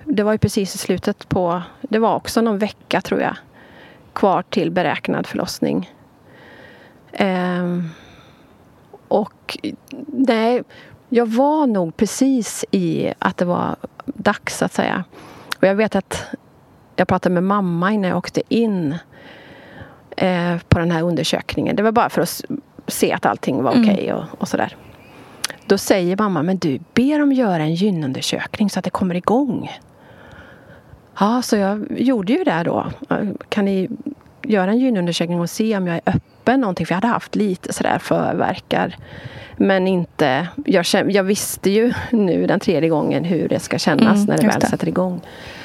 Det 0.05 0.23
var 0.23 0.33
ju 0.33 0.39
precis 0.39 0.75
i 0.75 0.79
slutet 0.79 1.29
på, 1.29 1.63
det 1.81 1.99
var 1.99 2.15
också 2.15 2.41
någon 2.41 2.59
vecka 2.59 3.01
tror 3.01 3.21
jag, 3.21 3.37
kvar 4.13 4.43
till 4.43 4.71
beräknad 4.71 5.27
förlossning. 5.27 5.91
Eh, 7.13 7.79
och 9.09 9.59
nej, 10.07 10.63
jag 11.15 11.27
var 11.27 11.67
nog 11.67 11.97
precis 11.97 12.65
i 12.71 13.13
att 13.19 13.37
det 13.37 13.45
var 13.45 13.77
dags 14.05 14.59
så 14.59 14.65
att 14.65 14.73
säga. 14.73 15.05
Och 15.59 15.67
jag 15.67 15.75
vet 15.75 15.97
att 15.97 16.25
jag 16.97 17.09
pratade 17.09 17.33
med 17.33 17.43
mamma 17.43 17.93
innan 17.93 18.11
jag 18.11 18.19
åkte 18.19 18.43
in 18.49 18.97
eh, 20.17 20.59
på 20.69 20.79
den 20.79 20.91
här 20.91 21.03
undersökningen. 21.03 21.77
Det 21.77 21.83
var 21.83 21.93
bara 21.93 22.09
för 22.09 22.23
att 22.23 22.45
se 22.87 23.13
att 23.13 23.27
allting 23.27 23.63
var 23.63 23.71
okej 23.71 24.13
och, 24.13 24.25
och 24.39 24.49
sådär. 24.49 24.77
Då 25.67 25.79
säger 25.79 26.17
mamma, 26.17 26.43
men 26.43 26.59
du, 26.59 26.79
ber 26.95 27.19
dem 27.19 27.33
göra 27.33 27.63
en 27.63 27.75
gynundersökning 27.75 28.71
så 28.71 28.79
att 28.79 28.85
det 28.85 28.91
kommer 28.91 29.15
igång. 29.15 29.71
Ja, 31.19 31.43
så 31.43 31.57
jag 31.57 31.87
gjorde 32.01 32.33
ju 32.33 32.45
det 32.45 32.63
då. 32.63 32.87
Kan 33.49 33.65
ni 33.65 33.89
göra 34.45 34.71
en 34.71 34.79
gynundersökning 34.79 35.41
och 35.41 35.51
se 35.51 35.77
om 35.77 35.87
jag 35.87 35.97
är 35.97 36.03
öppen 36.07 36.61
någonting? 36.61 36.87
För 36.87 36.93
jag 36.93 36.97
hade 36.97 37.07
haft 37.15 37.35
lite 37.37 37.73
sådär 37.73 37.99
förverkar. 37.99 38.97
Men 39.57 39.89
inte... 39.89 40.49
Jag, 40.67 40.85
jag 41.11 41.25
visste 41.25 41.71
ju 41.71 41.93
nu 42.11 42.47
den 42.47 42.61
tredje 42.61 42.89
gången 42.89 43.25
hur 43.25 43.49
det 43.49 43.61
ska 43.61 43.79
kännas 43.79 44.17
Mm, 44.17 44.25
när 44.25 44.39
det 44.39 44.47
väl 44.47 44.61
det. 44.61 44.67
sätter 44.67 44.89
igång. 44.89 45.21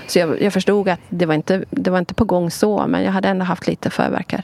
Så 0.08 0.20
jag, 0.20 0.42
jag 0.42 0.54
förstod 0.54 0.90
att 0.90 1.00
det 1.10 1.26
var, 1.26 1.34
inte, 1.34 1.64
det 1.70 1.90
var 1.90 2.00
inte 2.00 2.14
på 2.14 2.26
gång 2.26 2.52
så, 2.52 2.88
men 2.88 3.04
jag 3.04 3.12
hade 3.12 3.28
ändå 3.28 3.46
haft 3.46 3.68
lite 3.68 3.90
förverkar. 3.90 4.44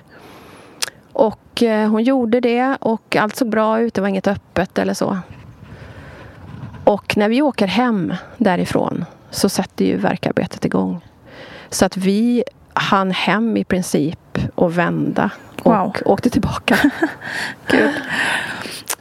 Och 1.13 1.63
eh, 1.63 1.89
hon 1.89 2.03
gjorde 2.03 2.39
det 2.39 2.77
och 2.79 3.15
allt 3.15 3.35
såg 3.35 3.49
bra 3.49 3.79
ut. 3.79 3.93
Det 3.93 4.01
var 4.01 4.07
inget 4.07 4.27
öppet 4.27 4.79
eller 4.79 4.93
så. 4.93 5.17
Och 6.83 7.17
när 7.17 7.29
vi 7.29 7.41
åker 7.41 7.67
hem 7.67 8.13
därifrån 8.37 9.05
så 9.29 9.49
sätter 9.49 9.85
ju 9.85 9.97
verkarbetet 9.97 10.65
igång. 10.65 11.01
Så 11.69 11.85
att 11.85 11.97
vi 11.97 12.43
hann 12.73 13.11
hem 13.11 13.57
i 13.57 13.63
princip 13.63 14.37
och 14.55 14.77
vända 14.77 15.29
och 15.63 15.71
Wow. 15.75 15.95
åkte 16.05 16.29
tillbaka. 16.29 16.77
Gud. 17.67 17.91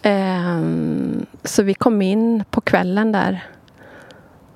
Ehm, 0.02 1.26
så 1.44 1.62
vi 1.62 1.74
kom 1.74 2.02
in 2.02 2.44
på 2.50 2.60
kvällen 2.60 3.12
där. 3.12 3.44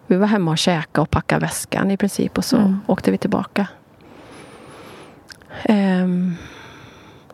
Vi 0.06 0.16
var 0.16 0.26
hemma 0.26 0.50
och 0.50 0.58
käkade 0.58 1.02
och 1.02 1.10
packade 1.10 1.40
väskan 1.40 1.90
i 1.90 1.96
princip 1.96 2.38
och 2.38 2.44
så 2.44 2.56
Mm. 2.56 2.80
åkte 2.86 3.10
vi 3.10 3.18
tillbaka. 3.18 3.66
Ehm, 5.62 6.34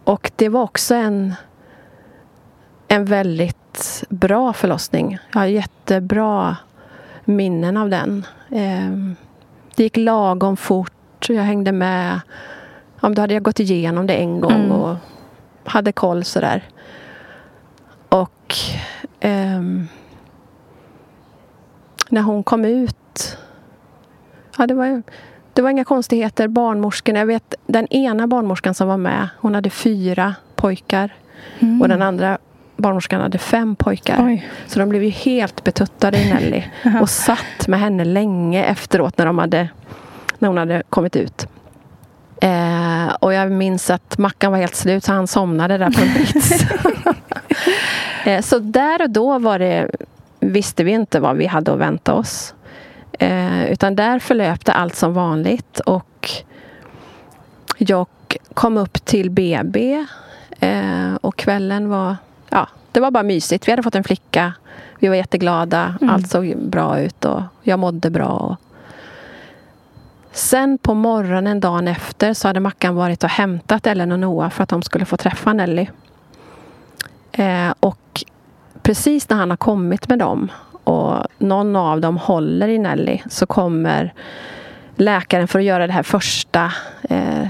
och 0.04 0.30
det 0.36 0.48
var 0.48 0.62
också 0.62 0.94
en, 0.94 1.34
en 2.88 3.04
väldigt 3.04 4.04
bra 4.08 4.52
förlossning. 4.52 5.18
Jag 5.32 5.40
har 5.40 5.46
jättebra 5.46 6.56
minnen 7.24 7.76
av 7.76 7.88
den. 7.90 8.26
Ehm, 8.50 9.16
det 9.76 9.82
gick 9.82 9.96
lagom 9.96 10.56
fort. 10.56 10.92
Jag 11.28 11.42
hängde 11.42 11.72
med. 11.72 12.20
Ja, 13.00 13.08
då 13.08 13.20
hade 13.22 13.34
jag 13.34 13.42
gått 13.42 13.60
igenom 13.60 14.06
det 14.06 14.14
en 14.14 14.40
gång 14.40 14.52
Mm. 14.52 14.72
och 14.72 14.96
hade 15.64 15.92
koll 15.92 16.24
sådär. 16.24 16.62
Och 18.08 18.54
ehm, 19.20 19.88
när 22.08 22.22
hon 22.22 22.42
kom 22.42 22.64
ut. 22.64 23.38
Ja, 24.58 24.66
det 24.66 24.74
var, 24.74 25.02
det 25.52 25.62
var 25.62 25.70
inga 25.70 25.84
konstigheter. 25.84 26.48
Barnmorskorna, 26.48 27.18
jag 27.18 27.26
vet 27.26 27.54
den 27.66 27.86
ena 27.86 28.26
barnmorskan 28.26 28.74
som 28.74 28.88
var 28.88 28.96
med. 28.96 29.28
Hon 29.38 29.54
hade 29.54 29.70
fyra 29.70 30.34
pojkar. 30.56 31.14
Och 31.80 31.88
den 31.88 32.02
andra 32.02 32.38
barnmorskan 32.76 33.20
hade 33.20 33.38
fem 33.38 33.76
pojkar. 33.76 34.26
Oj. 34.26 34.48
Så 34.66 34.78
de 34.78 34.88
blev 34.88 35.02
ju 35.04 35.10
helt 35.10 35.64
betuttade 35.64 36.18
i 36.18 36.32
Nelly. 36.32 36.62
och 37.00 37.10
satt 37.10 37.68
med 37.68 37.80
henne 37.80 38.04
länge 38.04 38.64
efteråt 38.64 39.18
när, 39.18 39.26
de 39.26 39.38
hade, 39.38 39.68
när 40.42 40.48
hon 40.48 40.58
hade 40.58 40.82
kommit 40.90 41.16
ut. 41.16 41.46
Eh, 42.40 43.14
och 43.20 43.32
jag 43.32 43.52
minns 43.52 43.90
att 43.90 44.18
Mackan 44.18 44.52
var 44.52 44.58
helt 44.58 44.74
slut 44.74 45.04
så 45.04 45.12
han 45.12 45.26
somnade 45.26 45.78
där 45.78 45.90
på 45.90 46.00
en 46.00 46.14
brits. 46.14 46.64
eh, 48.26 48.40
så 48.40 48.58
där 48.58 49.02
och 49.02 49.10
då 49.10 49.38
var 49.38 49.58
det, 49.58 49.90
visste 50.40 50.84
vi 50.84 50.90
inte 50.90 51.20
vad 51.20 51.36
vi 51.36 51.46
hade 51.46 51.72
att 51.72 51.78
vänta 51.78 52.14
oss. 52.14 52.54
Eh, 53.12 53.72
utan 53.72 53.96
där 53.96 54.18
förlöpte 54.18 54.72
allt 54.72 54.96
som 54.96 55.14
vanligt 55.14 55.80
och 55.80 56.30
jag 57.78 58.06
kom 58.54 58.76
upp 58.76 59.04
till 59.04 59.30
BB 59.30 60.06
eh, 60.60 61.14
och 61.20 61.36
kvällen 61.36 61.88
var, 61.88 62.16
ja, 62.50 62.68
det 62.92 63.00
var 63.00 63.10
bara 63.10 63.22
mysigt. 63.22 63.68
Vi 63.68 63.72
hade 63.72 63.82
fått 63.82 63.94
en 63.94 64.04
flicka. 64.04 64.52
Vi 64.98 65.08
var 65.08 65.14
jätteglada. 65.14 65.94
Allt 66.00 66.30
såg 66.30 66.56
bra 66.56 67.00
ut 67.00 67.24
och 67.24 67.42
jag 67.62 67.78
mådde 67.78 68.10
bra. 68.10 68.28
Och... 68.28 68.56
Sen 70.32 70.78
på 70.78 70.94
morgonen 70.94 71.60
dagen 71.60 71.88
efter 71.88 72.34
så 72.34 72.48
hade 72.48 72.60
Mackan 72.60 72.94
varit 72.94 73.24
och 73.24 73.30
hämtat 73.30 73.86
Ellen 73.86 74.12
och 74.12 74.18
Noah 74.18 74.50
för 74.50 74.62
att 74.62 74.68
de 74.68 74.82
skulle 74.82 75.04
få 75.04 75.16
träffa 75.16 75.52
Nelly. 75.52 75.86
Eh, 77.32 77.74
och 77.80 78.24
precis 78.82 79.28
när 79.28 79.36
han 79.36 79.50
har 79.50 79.56
kommit 79.56 80.08
med 80.08 80.18
dem 80.18 80.52
och 80.84 81.26
någon 81.38 81.76
av 81.76 82.00
dem 82.00 82.16
håller 82.16 82.68
i 82.68 82.78
Nelly 82.78 83.20
så 83.30 83.46
kommer 83.46 84.14
läkaren 84.96 85.48
för 85.48 85.58
att 85.58 85.64
göra 85.64 85.86
det 85.86 85.92
här 85.92 86.02
första 86.02 86.72
eh, 87.02 87.48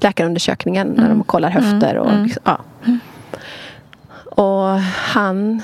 läkarundersökningen 0.00 0.88
när 0.88 1.08
de 1.08 1.24
kollar 1.24 1.50
höfter. 1.50 1.96
Och, 1.96 2.22
liksom, 2.22 2.42
ja. 2.44 2.58
och 4.42 4.80
han 4.80 5.62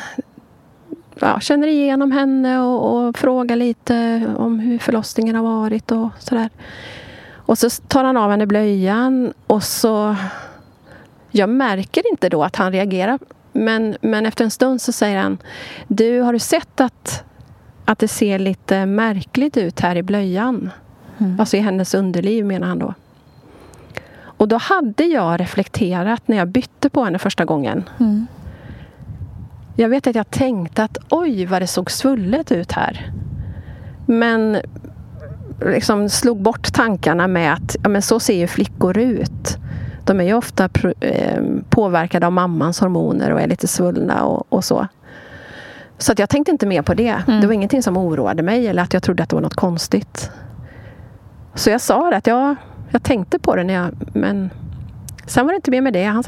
ja, 1.21 1.41
känner 1.41 1.66
igenom 1.66 2.12
henne 2.12 2.61
och, 2.61 3.07
och 3.07 3.18
frågar 3.18 3.57
lite 3.57 4.27
om 4.37 4.59
hur 4.59 4.79
förlossningen 4.79 5.37
har 5.37 5.43
varit 5.43 5.91
och 5.91 6.09
sådär. 6.18 6.51
Och 7.37 7.59
så 7.59 7.71
tar 7.71 8.05
han 8.05 8.16
av 8.16 8.31
henne 8.31 8.47
blöjan 8.47 9.33
och 9.47 9.62
så... 9.62 10.16
Jag 11.31 11.49
märker 11.49 12.11
inte 12.11 12.29
då 12.29 12.45
att 12.45 12.57
han 12.57 12.73
reagerar. 12.73 13.18
Men, 13.53 13.97
men 14.01 14.27
efter 14.27 14.45
en 14.45 14.51
stund 14.51 14.83
så 14.83 14.93
säger 14.93 15.23
han 15.23 15.39
Du, 15.89 16.21
har 16.21 16.33
du 16.33 16.39
sett 16.39 16.81
att, 16.81 17.25
att 17.85 17.99
det 17.99 18.09
ser 18.09 18.39
lite 18.39 18.87
märkligt 18.87 19.57
ut 19.57 19.81
här 19.81 19.97
i 19.97 20.03
blöjan? 20.03 20.71
Mm. 21.18 21.41
Alltså 21.41 21.57
i 21.57 21.61
hennes 21.61 21.95
underliv 21.95 22.45
menar 22.45 22.66
han 22.66 22.79
då. 22.79 22.95
Och 24.23 24.49
då 24.49 24.57
hade 24.57 25.05
jag 25.05 25.41
reflekterat 25.41 26.29
när 26.29 26.37
jag 26.37 26.49
bytte 26.49 26.91
på 26.91 27.05
henne 27.05 27.18
första 27.18 27.45
gången. 27.45 27.85
Mm. 28.01 28.27
Jag 29.77 29.89
vet 29.89 30.07
att 30.07 30.14
jag 30.14 30.31
tänkte 30.31 30.85
att 30.85 30.99
oj 31.11 31.47
vad 31.47 31.62
det 31.62 31.66
såg 31.66 31.91
svullet 31.91 32.53
ut 32.53 32.73
här. 32.73 33.12
Men 34.07 34.59
liksom 35.66 36.09
slog 36.09 36.43
bort 36.43 36.73
tankarna 36.73 37.29
med 37.29 37.53
att 37.53 37.77
ja, 37.83 37.89
men 37.89 38.03
så 38.03 38.21
ser 38.21 38.35
ju 38.35 38.47
flickor 38.47 38.99
ut. 38.99 39.59
De 40.05 40.21
är 40.21 40.25
ju 40.25 40.35
ofta 40.35 40.68
eh, 41.01 41.43
påverkade 41.71 42.27
av 42.27 42.33
mammans 42.33 42.81
hormoner 42.81 43.31
och 43.31 43.41
är 43.41 43.47
lite 43.47 43.68
svullna 43.68 44.25
och, 44.25 44.47
och 44.49 44.64
så. 44.64 44.87
Så 45.99 46.12
att 46.12 46.18
jag 46.18 46.29
tänkte 46.29 46.53
inte 46.53 46.66
mer 46.66 46.83
på 46.83 46.95
det. 46.95 47.23
Mm. 47.29 47.41
Det 47.41 47.47
var 47.47 47.55
ingenting 47.55 47.83
som 47.83 47.97
oroade 47.97 48.43
mig 48.43 48.66
eller 48.66 48.83
att 48.83 48.93
jag 48.93 49.03
trodde 49.03 49.23
att 49.23 49.29
det 49.29 49.37
var 49.37 49.43
något 49.43 49.55
konstigt. 49.55 50.31
Så 51.55 51.71
jag 51.71 51.81
sa 51.81 52.11
det 52.11 52.16
att 52.16 52.27
jag, 52.27 52.57
jag 52.91 53.03
tänkte 53.03 53.39
på 53.39 53.57
det 53.57 53.64
när 53.64 53.75
jag, 53.75 53.91
men 54.12 54.51
sen 55.27 55.47
var 55.47 55.53
det 55.53 55.57
inte 55.57 55.71
mer 55.71 55.81
med 55.81 55.93
det. 55.93 56.05
Han 56.05 56.23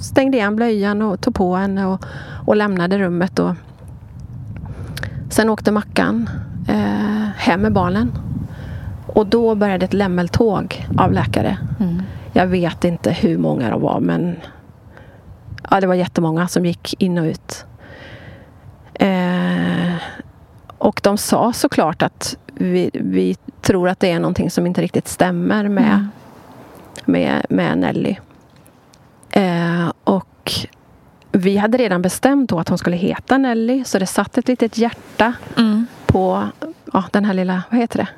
stängde 0.00 0.36
igen 0.36 0.56
blöjan 0.56 1.02
och 1.02 1.20
tog 1.20 1.34
på 1.34 1.56
henne 1.56 1.86
och, 1.86 2.04
och 2.46 2.56
lämnade 2.56 2.98
rummet. 2.98 3.38
Och 3.38 3.54
sen 5.30 5.50
åkte 5.50 5.72
Mackan 5.72 6.30
eh, 6.68 7.28
hem 7.36 7.60
med 7.60 7.72
barnen. 7.72 8.12
Och 9.06 9.26
då 9.26 9.54
började 9.54 9.84
ett 9.84 9.92
lämmeltåg 9.92 10.86
av 10.98 11.12
läkare. 11.12 11.58
Mm. 11.80 12.02
Jag 12.32 12.46
vet 12.46 12.84
inte 12.84 13.10
hur 13.10 13.38
många 13.38 13.70
de 13.70 13.80
var 13.80 14.00
men 14.00 14.36
ja, 15.70 15.80
det 15.80 15.86
var 15.86 15.94
jättemånga 15.94 16.48
som 16.48 16.66
gick 16.66 17.02
in 17.02 17.18
och 17.18 17.24
ut. 17.24 17.64
Eh, 18.94 19.94
och 20.78 21.00
de 21.02 21.18
sa 21.18 21.52
såklart 21.52 22.02
att 22.02 22.36
vi, 22.54 22.90
vi 22.94 23.36
tror 23.60 23.88
att 23.88 24.00
det 24.00 24.10
är 24.10 24.20
någonting 24.20 24.50
som 24.50 24.66
inte 24.66 24.82
riktigt 24.82 25.08
stämmer 25.08 25.68
med, 25.68 25.94
mm. 25.94 26.08
med, 27.04 27.46
med 27.48 27.78
Nelly. 27.78 28.16
Eh, 29.30 29.92
och 30.04 30.52
vi 31.32 31.56
hade 31.56 31.78
redan 31.78 32.02
bestämt 32.02 32.50
då 32.50 32.58
att 32.58 32.68
hon 32.68 32.78
skulle 32.78 32.96
heta 32.96 33.38
Nelly 33.38 33.84
så 33.84 33.98
det 33.98 34.06
satt 34.06 34.38
ett 34.38 34.48
litet 34.48 34.78
hjärta 34.78 35.32
mm. 35.56 35.86
på 36.06 36.48
ja, 36.92 37.04
den 37.10 37.24
här 37.24 37.34
lilla, 37.34 37.62
vad 37.70 37.80
heter 37.80 37.98
det? 37.98 38.08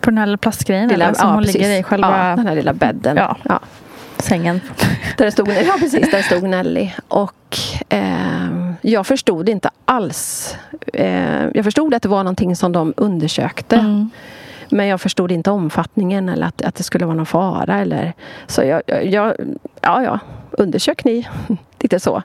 På 0.00 0.10
den 0.10 0.18
här 0.18 0.26
lilla 0.26 0.38
plastgrejen 0.38 0.88
lilla, 0.88 1.04
eller, 1.04 1.14
som 1.14 1.28
ja, 1.28 1.34
hon 1.34 1.42
precis. 1.42 1.60
ligger 1.60 1.80
i 1.80 1.82
själva... 1.82 2.28
Ja, 2.28 2.36
den 2.36 2.46
här 2.46 2.54
lilla 2.54 2.72
bädden. 2.72 3.16
Ja. 3.16 3.36
ja. 3.42 3.60
Sängen. 4.18 4.60
Där 5.16 5.24
det 5.24 5.32
stod, 5.32 5.48
ja, 5.48 5.76
precis. 5.78 6.10
Där 6.10 6.22
stod 6.22 6.42
Nelly. 6.42 6.90
Och 7.08 7.58
eh, 7.88 8.72
jag 8.80 9.06
förstod 9.06 9.48
inte 9.48 9.70
alls. 9.84 10.56
Eh, 10.92 11.46
jag 11.54 11.64
förstod 11.64 11.94
att 11.94 12.02
det 12.02 12.08
var 12.08 12.24
någonting 12.24 12.56
som 12.56 12.72
de 12.72 12.94
undersökte. 12.96 13.76
Mm. 13.76 14.10
Men 14.70 14.86
jag 14.86 15.00
förstod 15.00 15.32
inte 15.32 15.50
omfattningen 15.50 16.28
eller 16.28 16.46
att, 16.46 16.62
att 16.62 16.74
det 16.74 16.82
skulle 16.82 17.06
vara 17.06 17.16
någon 17.16 17.26
fara. 17.26 17.78
Eller, 17.78 18.12
så 18.46 18.62
jag, 18.62 18.82
jag 18.86 19.34
ja, 19.80 20.02
ja, 20.02 20.18
undersök 20.50 21.04
ni. 21.04 21.28
Lite 21.80 22.00
så. 22.00 22.22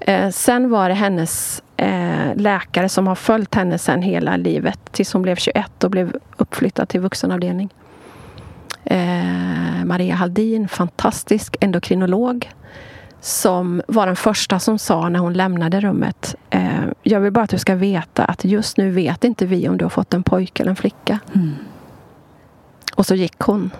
Eh, 0.00 0.30
sen 0.30 0.70
var 0.70 0.88
det 0.88 0.94
hennes 0.94 1.62
eh, 1.76 2.34
läkare 2.36 2.88
som 2.88 3.06
har 3.06 3.14
följt 3.14 3.54
henne 3.54 3.78
sen 3.78 4.02
hela 4.02 4.36
livet 4.36 4.78
tills 4.92 5.12
hon 5.12 5.22
blev 5.22 5.36
21 5.36 5.84
och 5.84 5.90
blev 5.90 6.16
uppflyttad 6.36 6.88
till 6.88 7.00
vuxenavdelning. 7.00 7.68
Eh, 8.84 9.84
Maria 9.84 10.14
Haldin, 10.14 10.68
fantastisk 10.68 11.56
endokrinolog 11.60 12.48
som 13.20 13.82
var 13.88 14.06
den 14.06 14.16
första 14.16 14.58
som 14.58 14.78
sa 14.78 15.08
när 15.08 15.20
hon 15.20 15.32
lämnade 15.32 15.80
rummet 15.80 16.34
eh, 16.50 16.84
Jag 17.02 17.20
vill 17.20 17.32
bara 17.32 17.44
att 17.44 17.50
du 17.50 17.58
ska 17.58 17.74
veta 17.74 18.24
att 18.24 18.44
just 18.44 18.76
nu 18.76 18.90
vet 18.90 19.24
inte 19.24 19.46
vi 19.46 19.68
om 19.68 19.78
du 19.78 19.84
har 19.84 19.90
fått 19.90 20.14
en 20.14 20.22
pojke 20.22 20.62
eller 20.62 20.70
en 20.70 20.76
flicka. 20.76 21.18
Mm. 21.34 21.54
Och 22.94 23.06
så 23.06 23.14
gick 23.14 23.38
hon. 23.38 23.70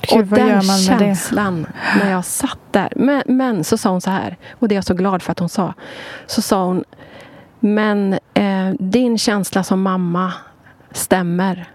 Gud, 0.00 0.18
och 0.18 0.38
den 0.38 0.62
känslan 0.62 1.66
när 2.00 2.10
jag 2.10 2.24
satt 2.24 2.58
där. 2.70 2.92
Men, 2.96 3.22
men, 3.26 3.64
så 3.64 3.78
sa 3.78 3.90
hon 3.90 4.00
så 4.00 4.10
här, 4.10 4.36
och 4.58 4.68
det 4.68 4.74
är 4.74 4.76
jag 4.76 4.84
så 4.84 4.94
glad 4.94 5.22
för 5.22 5.32
att 5.32 5.38
hon 5.38 5.48
sa. 5.48 5.74
Så 6.26 6.42
sa 6.42 6.64
hon, 6.64 6.84
men 7.60 8.12
eh, 8.34 8.70
din 8.78 9.18
känsla 9.18 9.62
som 9.62 9.82
mamma 9.82 10.32
stämmer 10.92 11.68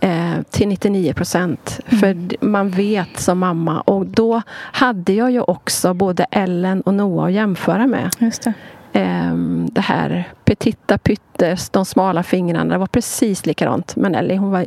eh, 0.00 0.42
till 0.50 0.68
99 0.68 1.12
procent. 1.12 1.80
Mm. 1.86 2.00
För 2.00 2.44
man 2.46 2.70
vet 2.70 3.20
som 3.20 3.38
mamma. 3.38 3.80
Och 3.80 4.06
då 4.06 4.42
hade 4.52 5.12
jag 5.12 5.30
ju 5.30 5.40
också 5.40 5.94
både 5.94 6.26
Ellen 6.30 6.80
och 6.80 6.94
Noah 6.94 7.26
att 7.26 7.32
jämföra 7.32 7.86
med. 7.86 8.10
Just 8.18 8.42
det. 8.42 8.52
Eh, 8.92 9.34
det 9.72 9.80
här 9.80 10.28
petita 10.44 10.98
pyttes, 10.98 11.70
de 11.70 11.84
smala 11.84 12.22
fingrarna. 12.22 12.72
Det 12.72 12.78
var 12.78 12.86
precis 12.86 13.46
likadant. 13.46 13.96
Men 13.96 14.14
Ellie 14.14 14.36
hon 14.36 14.50
var 14.50 14.66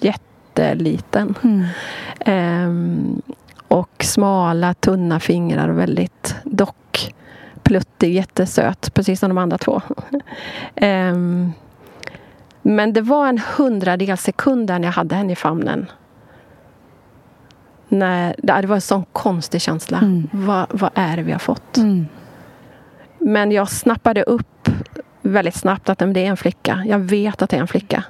jätteliten. 0.00 1.34
Mm. 1.42 1.64
Eh, 2.20 3.18
och 3.68 4.04
smala, 4.04 4.74
tunna 4.74 5.20
fingrar 5.20 5.68
och 5.68 5.78
väldigt 5.78 6.36
dock 6.44 7.14
pluttig, 7.62 8.14
jättesöt. 8.14 8.94
Precis 8.94 9.20
som 9.20 9.28
de 9.28 9.38
andra 9.38 9.58
två. 9.58 9.80
Men 12.62 12.92
det 12.92 13.00
var 13.00 13.28
en 13.28 13.40
hundradel 13.56 14.16
sekund 14.16 14.70
när 14.70 14.82
jag 14.82 14.92
hade 14.92 15.14
henne 15.14 15.32
i 15.32 15.36
famnen. 15.36 15.86
När, 17.88 18.34
det 18.38 18.66
var 18.66 18.74
en 18.74 18.80
sån 18.80 19.04
konstig 19.12 19.60
känsla. 19.60 19.98
Mm. 19.98 20.28
Vad, 20.32 20.66
vad 20.70 20.90
är 20.94 21.16
det 21.16 21.22
vi 21.22 21.32
har 21.32 21.38
fått? 21.38 21.76
Mm. 21.76 22.06
Men 23.18 23.52
jag 23.52 23.68
snappade 23.68 24.22
upp 24.22 24.68
väldigt 25.22 25.54
snabbt 25.54 25.88
att 25.88 25.98
det 25.98 26.04
är 26.04 26.18
en 26.18 26.36
flicka. 26.36 26.82
Jag 26.86 26.98
vet 26.98 27.42
att 27.42 27.50
det 27.50 27.56
är 27.56 27.60
en 27.60 27.68
flicka. 27.68 28.04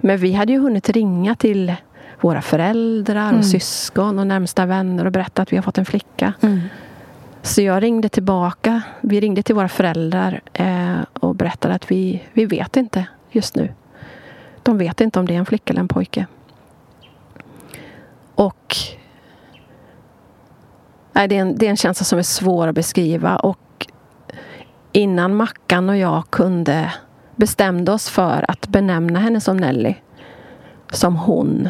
Men 0.00 0.18
vi 0.18 0.32
hade 0.32 0.52
ju 0.52 0.58
hunnit 0.58 0.88
ringa 0.88 1.34
till 1.34 1.74
våra 2.20 2.42
föräldrar 2.42 3.26
och 3.26 3.30
mm. 3.30 3.42
syskon 3.42 4.18
och 4.18 4.26
närmsta 4.26 4.66
vänner 4.66 5.04
och 5.04 5.12
berätta 5.12 5.42
att 5.42 5.52
vi 5.52 5.56
har 5.56 5.62
fått 5.62 5.78
en 5.78 5.84
flicka. 5.84 6.32
Mm. 6.40 6.60
Så 7.42 7.62
jag 7.62 7.82
ringde 7.82 8.08
tillbaka. 8.08 8.82
Vi 9.00 9.20
ringde 9.20 9.42
till 9.42 9.54
våra 9.54 9.68
föräldrar 9.68 10.40
eh, 10.52 10.98
och 11.12 11.34
berättade 11.34 11.74
att 11.74 11.90
vi, 11.90 12.22
vi 12.32 12.46
vet 12.46 12.76
inte 12.76 13.06
just 13.30 13.56
nu. 13.56 13.72
De 14.62 14.78
vet 14.78 15.00
inte 15.00 15.18
om 15.18 15.26
det 15.26 15.34
är 15.34 15.38
en 15.38 15.46
flicka 15.46 15.72
eller 15.72 15.80
en 15.80 15.88
pojke. 15.88 16.26
Och 18.34 18.76
nej, 21.12 21.28
det, 21.28 21.36
är 21.36 21.40
en, 21.40 21.58
det 21.58 21.66
är 21.66 21.70
en 21.70 21.76
känsla 21.76 22.04
som 22.04 22.18
är 22.18 22.22
svår 22.22 22.68
att 22.68 22.74
beskriva. 22.74 23.36
Och 23.36 23.86
innan 24.92 25.36
Mackan 25.36 25.88
och 25.88 25.96
jag 25.96 26.30
kunde 26.30 26.92
bestämde 27.36 27.92
oss 27.92 28.08
för 28.08 28.44
att 28.48 28.68
benämna 28.68 29.18
henne 29.18 29.40
som 29.40 29.56
Nelly, 29.56 29.94
som 30.90 31.16
hon, 31.16 31.68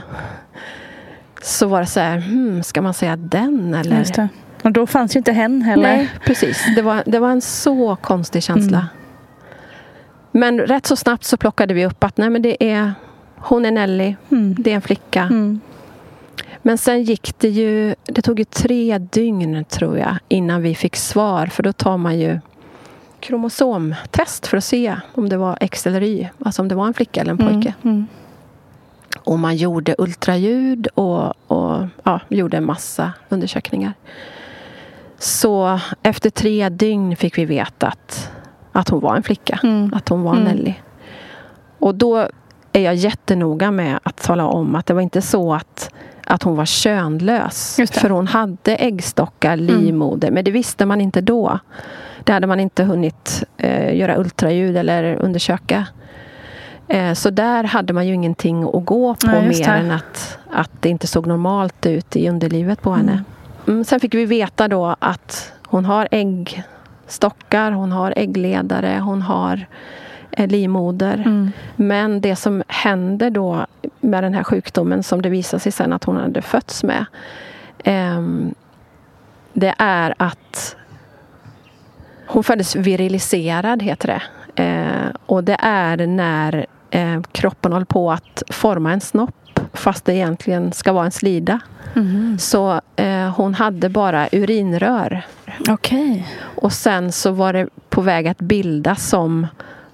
så 1.43 1.67
var 1.67 1.81
det 1.81 1.87
så 1.87 2.01
här, 2.01 2.19
hmm, 2.19 2.63
ska 2.63 2.83
man 2.83 2.95
säga 2.95 3.17
den 3.17 3.75
eller? 3.75 3.95
Och 4.63 4.73
då 4.73 4.87
fanns 4.87 5.17
ju 5.17 5.19
inte 5.19 5.33
hen 5.33 5.63
heller. 5.63 5.97
Nej, 5.97 6.11
precis. 6.25 6.67
Det 6.77 6.83
var, 6.83 7.03
det 7.07 7.19
var 7.19 7.31
en 7.31 7.41
så 7.41 7.97
konstig 7.97 8.43
känsla. 8.43 8.79
Mm. 8.79 8.89
Men 10.33 10.61
rätt 10.61 10.87
så 10.87 10.97
snabbt 10.97 11.24
så 11.24 11.37
plockade 11.37 11.74
vi 11.74 11.87
upp 11.87 12.05
att 12.05 12.16
nej 12.16 12.31
men 12.31 12.43
det 12.43 12.70
är 12.70 12.95
hon 13.37 13.64
är 13.64 13.70
Nelly, 13.70 14.16
mm. 14.31 14.55
det 14.59 14.70
är 14.70 14.74
en 14.74 14.83
flicka. 14.83 15.22
Mm. 15.22 15.61
Men 16.62 16.79
sen 16.79 17.03
gick 17.03 17.39
det 17.39 17.49
ju, 17.49 17.95
det 18.05 18.22
tog 18.22 18.39
ju 18.39 18.45
tre 18.45 18.99
dygn 18.99 19.64
tror 19.64 19.99
jag 19.99 20.18
innan 20.29 20.62
vi 20.62 20.74
fick 20.74 20.97
svar 20.97 21.47
för 21.47 21.62
då 21.62 21.72
tar 21.72 21.97
man 21.97 22.18
ju 22.18 22.41
kromosomtest 23.20 24.47
för 24.47 24.57
att 24.57 24.64
se 24.64 24.97
om 25.14 25.29
det 25.29 25.37
var 25.37 25.59
X 25.61 25.87
eller 25.87 26.03
Y, 26.03 26.29
alltså 26.45 26.62
om 26.62 26.68
det 26.68 26.74
var 26.74 26.87
en 26.87 26.95
flicka 26.95 27.20
eller 27.20 27.33
en 27.33 27.41
mm, 27.41 27.55
pojke. 27.55 27.74
Mm. 27.83 28.07
Och 29.18 29.39
man 29.39 29.57
gjorde 29.57 29.95
ultraljud 29.99 30.87
och, 30.87 31.51
och 31.51 31.87
ja, 32.03 32.20
gjorde 32.29 32.57
en 32.57 32.64
massa 32.66 33.12
undersökningar. 33.29 33.93
Så 35.18 35.81
efter 36.03 36.31
tre 36.31 36.68
dygn 36.68 37.16
fick 37.16 37.39
vi 37.39 37.45
veta 37.45 37.87
att 37.87 38.31
att 38.79 38.89
hon 38.89 39.01
var 39.01 39.16
en 39.16 39.22
flicka. 39.22 39.61
Mm. 39.62 39.93
Att 39.95 40.09
hon 40.09 40.22
var 40.22 40.33
mm. 40.33 40.45
Nelly. 40.45 40.74
Och 41.79 41.95
då 41.95 42.29
är 42.72 42.81
jag 42.81 42.95
jättenoga 42.95 43.70
med 43.70 43.99
att 44.03 44.16
tala 44.16 44.47
om 44.47 44.74
att 44.74 44.87
det 44.87 44.95
var 44.95 45.01
inte 45.01 45.22
så 45.22 45.55
att, 45.55 45.91
att 46.24 46.43
hon 46.43 46.57
var 46.57 46.64
könlös. 46.64 47.81
För 47.93 48.11
hon 48.11 48.26
hade 48.26 48.76
äggstockar, 48.76 49.53
mm. 49.53 49.66
livmoder. 49.66 50.29
Mm. 50.29 50.35
Men 50.35 50.45
det 50.45 50.51
visste 50.51 50.87
man 50.87 51.01
inte 51.01 51.20
då. 51.20 51.59
Det 52.24 52.33
hade 52.33 52.47
man 52.47 52.61
inte 52.61 52.85
hunnit 52.85 53.45
eh, 53.57 53.97
göra 53.97 54.18
ultraljud 54.18 54.76
eller 54.76 55.14
undersöka. 55.14 55.87
Eh, 56.89 57.12
så 57.12 57.31
där 57.31 57.64
hade 57.64 57.93
man 57.93 58.07
ju 58.07 58.14
ingenting 58.14 58.64
att 58.64 58.85
gå 58.85 59.14
på 59.14 59.26
ja, 59.26 59.41
mer 59.41 59.68
än 59.68 59.91
att, 59.91 60.39
att 60.51 60.70
det 60.81 60.89
inte 60.89 61.07
såg 61.07 61.26
normalt 61.26 61.87
ut 61.87 62.16
i 62.16 62.29
underlivet 62.29 62.83
på 62.83 62.93
henne. 62.93 63.12
Mm. 63.12 63.24
mm 63.66 63.85
sen 63.85 64.01
fick 64.01 64.14
vi 64.14 64.26
veta 64.26 64.68
då 64.68 64.97
att 64.99 65.53
hon 65.66 65.85
har 65.85 66.09
ägg 66.11 66.64
stockar, 67.09 67.73
hon 67.73 67.93
har 67.93 68.15
äggledare, 68.17 69.01
hon 69.05 69.23
har 69.23 69.67
eh, 70.31 70.47
livmoder. 70.47 71.15
Mm. 71.15 71.53
Men 71.77 72.21
det 72.21 72.37
som 72.37 72.63
händer 72.69 73.31
då 73.31 73.67
med 74.01 74.25
den 74.25 74.35
här 74.35 74.45
sjukdomen 74.45 75.03
som 75.03 75.23
det 75.23 75.29
visar 75.29 75.59
sig 75.59 75.73
sen 75.73 75.93
att 75.93 76.05
hon 76.05 76.17
hade 76.17 76.43
fötts 76.43 76.85
med 76.85 77.07
eh, 77.85 78.23
det 79.53 79.75
är 79.79 80.15
att 80.17 80.77
hon 82.27 82.45
föddes 82.45 82.77
viriliserad, 82.77 83.83
heter 83.83 84.09
det. 84.09 84.23
Eh, 84.63 85.11
och 85.27 85.45
det 85.45 85.57
är 85.61 86.07
när 86.07 86.67
eh, 86.91 87.23
kroppen 87.33 87.73
håller 87.73 87.87
på 87.87 88.13
att 88.13 88.43
forma 88.51 88.93
en 88.93 89.01
snopp 89.01 89.61
fast 89.73 90.05
det 90.05 90.15
egentligen 90.15 90.73
ska 90.73 90.93
vara 90.93 91.05
en 91.05 91.11
slida. 91.11 91.61
Mm. 91.97 92.39
Så 92.39 92.81
eh, 92.97 93.37
hon 93.37 93.55
hade 93.55 93.89
bara 93.89 94.29
urinrör. 94.33 95.23
Okej. 95.61 96.11
Okay. 96.11 96.23
Och 96.57 96.73
sen 96.73 97.13
så 97.13 97.31
var 97.31 97.53
det 97.53 97.69
på 97.89 98.01
väg 98.01 98.29
att 98.29 98.39
bildas 98.39 99.09
som, 99.09 99.47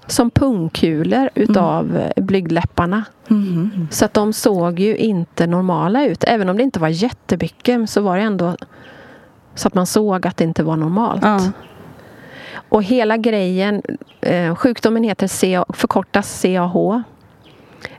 som 0.07 0.31
pungkulor 0.31 1.31
utav 1.35 1.97
mm. 1.97 2.13
blygdläpparna. 2.17 3.05
Mm. 3.31 3.89
Så 3.91 4.05
att 4.05 4.15
de 4.15 4.33
såg 4.33 4.81
ju 4.81 4.97
inte 4.97 5.47
normala 5.47 6.05
ut. 6.05 6.25
Även 6.25 6.49
om 6.49 6.57
det 6.57 6.63
inte 6.63 6.81
var 6.81 6.89
jättemycket 6.89 7.91
så 7.91 8.01
var 8.01 8.17
det 8.17 8.23
ändå 8.23 8.57
så 9.55 9.69
att 9.69 9.75
man 9.75 9.87
såg 9.87 10.27
att 10.27 10.37
det 10.37 10.45
inte 10.45 10.63
var 10.63 10.77
normalt. 10.77 11.23
Ja. 11.23 11.41
Och 12.69 12.83
hela 12.83 13.17
grejen, 13.17 13.83
eh, 14.21 14.55
sjukdomen 14.55 15.05
heter 15.05 15.27
CA, 15.27 15.65
förkortas 15.69 16.43
CAH. 16.43 17.03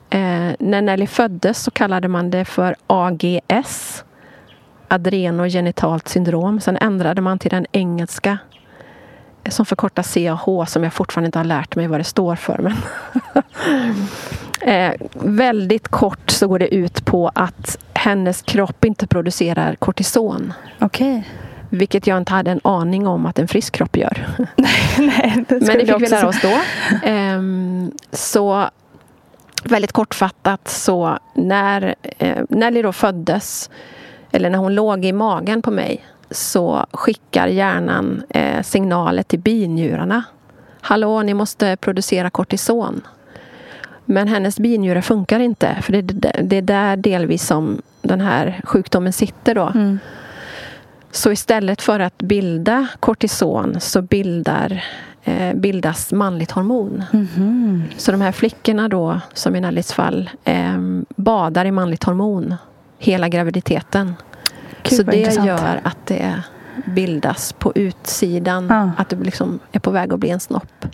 Eh, 0.10 0.56
när 0.60 0.82
Nelly 0.82 1.08
föddes 1.08 1.64
så 1.64 1.72
kallade 1.72 2.08
man 2.08 2.30
det 2.30 2.46
för 2.46 2.76
AGS, 2.88 4.04
adrenogenitalt 4.88 6.08
syndrom. 6.08 6.60
Sen 6.60 6.78
ändrade 6.82 7.22
man 7.22 7.40
till 7.40 7.52
den 7.52 7.66
engelska 7.72 8.38
som 9.50 9.66
förkortas 9.66 10.14
CAH 10.14 10.66
som 10.66 10.84
jag 10.84 10.94
fortfarande 10.94 11.26
inte 11.26 11.40
har 11.40 11.44
lärt 11.44 11.76
mig 11.76 11.88
vad 11.88 12.00
det 12.00 12.04
står 12.04 12.36
för. 12.36 12.58
Men 12.58 12.74
eh, 14.74 14.94
väldigt 15.14 15.88
kort 15.88 16.30
så 16.32 16.48
går 16.48 16.60
det 16.60 16.76
ut 16.76 17.06
på 17.06 17.32
att 17.36 17.78
hennes 17.94 18.42
kropp 18.42 18.86
inte 18.86 19.08
producerar 19.08 19.76
kortison. 19.76 20.54
Okay. 20.80 21.22
Vilket 21.70 22.08
jag 22.08 22.18
inte 22.18 22.34
hade 22.34 22.52
en 22.52 22.62
aning 22.64 23.08
om 23.08 23.26
att 23.26 23.40
en 23.40 23.48
frisk 23.48 23.74
kropp 23.74 23.98
gör. 23.98 24.28
nej, 24.98 25.46
det 25.48 25.60
Men 25.62 25.78
det 25.78 25.86
fick 25.86 26.02
vi 26.02 26.08
lära 26.08 26.28
oss 26.28 26.42
då. 26.42 26.60
Um, 27.10 27.92
så 28.12 28.70
väldigt 29.64 29.92
kortfattat 29.92 30.68
så 30.68 31.20
när 31.34 31.96
eh, 32.02 32.44
Nelly 32.50 32.82
då 32.82 32.94
föddes 32.94 33.70
eller 34.36 34.50
när 34.50 34.58
hon 34.58 34.76
låg 34.76 35.06
i 35.06 35.14
magen 35.14 35.62
på 35.62 35.72
mig 35.72 36.06
så 36.32 36.86
skickar 36.92 37.48
hjärnan 37.48 38.24
eh, 38.30 38.62
signaler 38.62 39.24
till 39.24 39.40
binjurarna. 39.40 40.24
Hallå, 40.82 41.22
ni 41.22 41.34
måste 41.34 41.78
producera 41.78 42.30
kortison. 42.30 43.02
Men 44.06 44.28
hennes 44.28 44.60
binjurar 44.60 45.02
funkar 45.02 45.40
inte 45.40 45.78
för 45.82 45.92
det, 45.92 46.02
det 46.44 46.58
är 46.58 46.62
där 46.62 46.98
delvis 46.98 47.46
som 47.48 47.82
den 48.02 48.22
här 48.22 48.62
sjukdomen 48.64 49.14
sitter 49.14 49.56
då. 49.56 49.72
Mm. 49.76 50.00
Så 51.12 51.32
istället 51.32 51.82
för 51.82 52.00
att 52.00 52.18
bilda 52.18 52.88
kortison 53.00 53.80
så 53.80 54.02
bildar, 54.02 54.84
eh, 55.24 55.54
bildas 55.54 56.12
manligt 56.12 56.52
hormon. 56.52 57.04
Mm. 57.14 57.84
Så 57.98 58.12
de 58.12 58.22
här 58.22 58.32
flickorna 58.32 58.90
då, 58.90 59.20
som 59.34 59.56
i 59.56 59.62
Nellys 59.62 59.94
fall, 59.94 60.30
eh, 60.44 60.78
badar 61.16 61.66
i 61.66 61.72
manligt 61.72 62.04
hormon 62.04 62.56
hela 62.98 63.30
graviditeten. 63.30 64.16
Gud, 64.84 64.94
så 64.98 65.04
det 65.04 65.18
intressant. 65.18 65.48
gör 65.48 65.82
att 65.84 65.98
det 66.06 66.42
bildas 66.86 67.54
på 67.54 67.72
utsidan, 67.76 68.68
Ja. 68.70 68.92
att 68.98 69.10
det 69.10 69.16
liksom 69.16 69.60
är 69.72 69.80
på 69.80 69.92
väg 69.92 70.14
att 70.14 70.20
bli 70.20 70.30
en 70.30 70.40
snopp. 70.40 70.86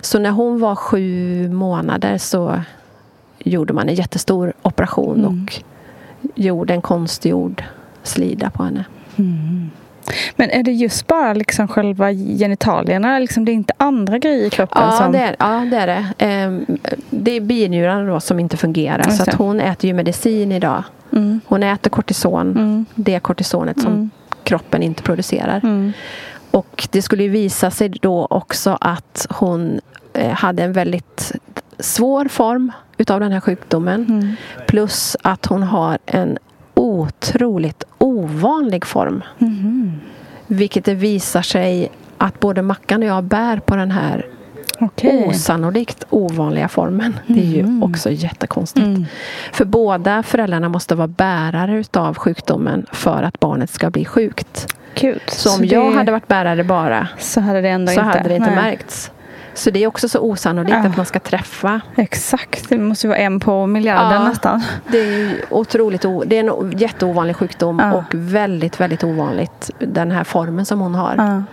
Så 0.00 0.18
när 0.18 0.30
hon 0.30 0.60
var 0.60 0.74
sju 0.74 1.48
månader 1.48 2.18
så 2.18 2.60
gjorde 3.38 3.72
man 3.72 3.88
en 3.88 3.94
jättestor 3.94 4.52
operation 4.62 5.18
Mm. 5.18 5.42
och 5.44 5.62
gjorde 6.34 6.74
en 6.74 6.82
konstgjord 6.82 7.64
slida 8.02 8.50
på 8.50 8.62
henne. 8.62 8.84
Mm. 9.16 9.70
Men 10.36 10.50
är 10.50 10.62
det 10.62 10.72
just 10.72 11.06
bara 11.06 11.34
liksom 11.34 11.68
själva 11.68 12.12
genitalierna? 12.12 13.18
Liksom 13.18 13.44
det 13.44 13.52
är 13.52 13.54
inte 13.54 13.72
andra 13.76 14.18
grejer 14.18 14.46
i 14.46 14.50
kroppen? 14.50 14.82
Ja, 14.82 14.92
som... 14.92 15.12
det 15.12 15.18
är, 15.18 15.36
ja, 15.38 15.66
det 15.70 15.76
är 15.76 15.86
det. 15.86 16.06
Ehm, 16.18 16.66
det 17.10 17.30
är 17.30 17.40
binjurarna 17.40 18.12
då 18.12 18.20
som 18.20 18.38
inte 18.40 18.56
fungerar. 18.56 19.10
Så 19.10 19.22
att 19.22 19.34
hon 19.34 19.60
äter 19.60 19.88
ju 19.88 19.94
medicin 19.94 20.52
idag. 20.52 20.82
Mm. 21.12 21.40
Hon 21.46 21.62
äter 21.62 21.90
kortison. 21.90 22.50
Mm. 22.50 22.84
Det 22.94 23.20
kortisonet 23.20 23.80
som 23.80 23.92
Mm. 23.92 24.10
kroppen 24.44 24.82
inte 24.82 25.02
producerar. 25.02 25.60
Mm. 25.62 25.92
Och 26.50 26.88
det 26.90 27.02
skulle 27.02 27.22
ju 27.22 27.28
visa 27.28 27.70
sig 27.70 27.88
då 27.88 28.26
också 28.30 28.78
att 28.80 29.26
hon 29.30 29.80
eh, 30.12 30.30
hade 30.30 30.62
en 30.62 30.72
väldigt 30.72 31.32
svår 31.78 32.24
form 32.24 32.72
utav 32.98 33.20
den 33.20 33.32
här 33.32 33.40
sjukdomen. 33.40 34.06
Mm. 34.08 34.36
Plus 34.66 35.16
att 35.22 35.46
hon 35.46 35.62
har 35.62 35.98
en 36.06 36.38
otroligt 36.74 37.84
ovanlig 38.34 38.86
form. 38.86 39.22
Mhm. 39.38 40.00
Vilket 40.46 40.84
det 40.84 40.94
visar 40.94 41.42
sig 41.42 41.90
att 42.18 42.40
både 42.40 42.62
Mackan 42.62 43.02
och 43.02 43.08
jag 43.08 43.24
bär 43.24 43.56
på 43.56 43.76
den 43.76 43.90
här 43.90 44.26
Okej. 44.80 45.26
osannolikt 45.28 46.04
ovanliga 46.10 46.68
formen. 46.68 47.18
Det 47.26 47.40
är 47.40 47.44
ju 47.44 47.62
Mhm. 47.62 47.82
också 47.82 48.10
jättekonstigt. 48.10 48.86
Mm. 48.86 49.06
För 49.52 49.64
båda 49.64 50.22
föräldrarna 50.22 50.68
måste 50.68 50.94
vara 50.94 51.08
bärare 51.08 51.76
utav 51.78 52.16
sjukdomen 52.16 52.86
för 52.92 53.22
att 53.22 53.40
barnet 53.40 53.70
ska 53.70 53.90
bli 53.90 54.04
sjukt. 54.04 54.74
Gud. 54.94 55.20
Så 55.28 55.54
om 55.54 55.60
det- 55.60 55.66
jag 55.66 55.90
hade 55.90 56.12
varit 56.12 56.28
bärare 56.28 56.64
bara 56.64 57.08
så 57.18 57.40
hade 57.40 57.60
det 57.60 57.68
ändå 57.68 57.92
så 57.92 58.00
inte, 58.00 58.18
hade 58.18 58.28
det 58.28 58.36
inte 58.36 58.50
nej. 58.50 58.62
märkts. 58.64 59.10
Så 59.60 59.70
det 59.70 59.82
är 59.82 59.86
också 59.86 60.08
så 60.08 60.18
osannolikt 60.20 60.76
Ja. 60.82 60.88
att 60.90 60.96
man 60.96 61.06
ska 61.06 61.18
träffa. 61.20 61.80
Exakt, 61.96 62.68
det 62.68 62.78
måste 62.78 63.08
vara 63.08 63.18
en 63.18 63.40
på 63.40 63.66
miljarden 63.66 64.22
Ja. 64.22 64.28
nästan. 64.28 64.62
Det 64.88 64.98
är 64.98 65.34
otroligt 65.50 66.04
o- 66.04 66.22
Det 66.26 66.38
är 66.38 66.44
en 66.62 66.78
jätteovanlig 66.78 67.36
sjukdom 67.36 67.78
Ja. 67.78 67.92
och 67.94 68.04
väldigt, 68.14 68.80
väldigt 68.80 69.04
ovanligt 69.04 69.70
den 69.78 70.10
här 70.10 70.24
formen 70.24 70.66
som 70.66 70.80
hon 70.80 70.94
har. 70.94 71.44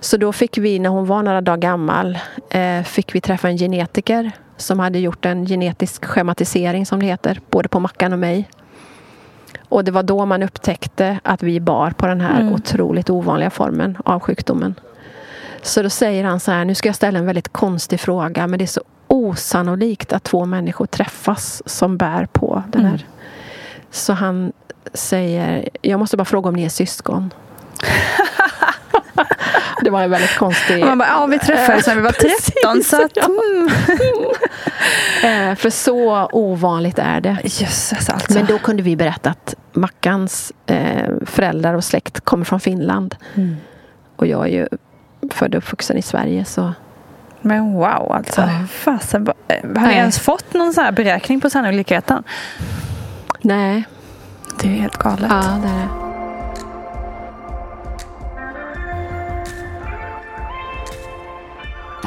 Så 0.00 0.16
då 0.16 0.32
fick 0.32 0.58
vi, 0.58 0.78
när 0.78 0.90
hon 0.90 1.06
var 1.06 1.22
några 1.22 1.40
dagar 1.40 1.56
gammal, 1.70 2.18
eh, 2.50 2.82
fick 2.82 3.14
vi 3.14 3.20
träffa 3.20 3.48
en 3.48 3.56
genetiker 3.58 4.30
som 4.56 4.78
hade 4.78 4.98
gjort 4.98 5.24
en 5.24 5.46
genetisk 5.46 6.04
schematisering 6.04 6.86
som 6.86 7.00
det 7.00 7.06
heter, 7.06 7.40
både 7.50 7.68
på 7.68 7.80
Mackan 7.80 8.12
och 8.12 8.18
mig. 8.18 8.48
Och 9.68 9.84
det 9.84 9.90
var 9.90 10.02
då 10.02 10.26
man 10.26 10.42
upptäckte 10.42 11.18
att 11.22 11.42
vi 11.42 11.60
bar 11.60 11.90
på 11.90 12.06
den 12.06 12.20
här 12.20 12.40
Mm. 12.40 12.52
otroligt 12.54 13.10
ovanliga 13.10 13.50
formen 13.50 13.96
av 14.04 14.20
sjukdomen. 14.20 14.74
Så 15.62 15.82
då 15.82 15.90
säger 15.90 16.24
han 16.24 16.40
så 16.40 16.50
här, 16.50 16.64
nu 16.64 16.74
ska 16.74 16.88
jag 16.88 16.96
ställa 16.96 17.18
en 17.18 17.26
väldigt 17.26 17.52
konstig 17.52 18.00
fråga, 18.00 18.46
men 18.46 18.58
det 18.58 18.64
är 18.64 18.66
så 18.66 18.82
osannolikt 19.06 20.12
att 20.12 20.24
två 20.24 20.44
människor 20.44 20.86
träffas 20.86 21.62
som 21.66 21.96
bär 21.96 22.26
på 22.26 22.62
den 22.68 22.84
här. 22.84 22.94
Mm. 22.94 23.06
Så 23.90 24.12
han 24.12 24.52
säger, 24.94 25.68
jag 25.82 26.00
måste 26.00 26.16
bara 26.16 26.24
fråga 26.24 26.48
om 26.48 26.54
ni 26.54 26.64
är 26.64 26.68
syskon. 26.68 27.34
det 29.82 29.90
var 29.90 30.02
en 30.02 30.10
väldigt 30.10 30.36
konstig... 30.36 30.84
Man 30.84 30.98
bara, 30.98 31.08
ja 31.08 31.26
vi 31.26 31.38
träffades 31.38 31.86
när 31.86 31.94
vi 31.94 32.00
var 32.00 32.12
13 32.62 32.84
så 32.84 33.04
att... 33.04 33.16
Mm. 33.16 33.70
Eh, 35.24 35.54
för 35.54 35.70
så 35.70 36.28
ovanligt 36.32 36.98
är 36.98 37.20
det. 37.20 37.38
Jösses 37.44 38.10
alltså. 38.10 38.34
Men 38.34 38.46
då 38.46 38.58
kunde 38.58 38.82
vi 38.82 38.96
berätta 38.96 39.30
att 39.30 39.54
Mackans 39.72 40.52
eh, 40.66 41.10
föräldrar 41.26 41.74
och 41.74 41.84
släkt 41.84 42.20
kommer 42.20 42.44
från 42.44 42.60
Finland. 42.60 43.16
Mm. 43.34 43.56
Och 44.16 44.26
jag 44.26 44.44
är 44.44 44.52
ju 44.52 44.68
född 45.30 45.54
och 45.54 45.58
uppvuxen 45.58 45.96
i 45.96 46.02
Sverige 46.02 46.44
så 46.44 46.74
Men 47.40 47.72
wow 47.72 48.12
alltså. 48.12 48.40
Ja. 48.40 48.66
Fasen, 48.70 49.26
har 49.48 49.86
ni 49.86 49.94
ens 49.94 50.18
fått 50.18 50.54
någon 50.54 50.72
sån 50.72 50.84
här 50.84 50.92
beräkning 50.92 51.40
på 51.40 51.50
sannolikheten? 51.50 52.22
nej. 53.40 53.84
Det 54.60 54.68
är 54.68 54.72
helt 54.72 54.96
galet. 54.96 55.26
Ja, 55.30 55.58
det 55.62 55.68
är 55.68 55.72
det. 55.72 56.11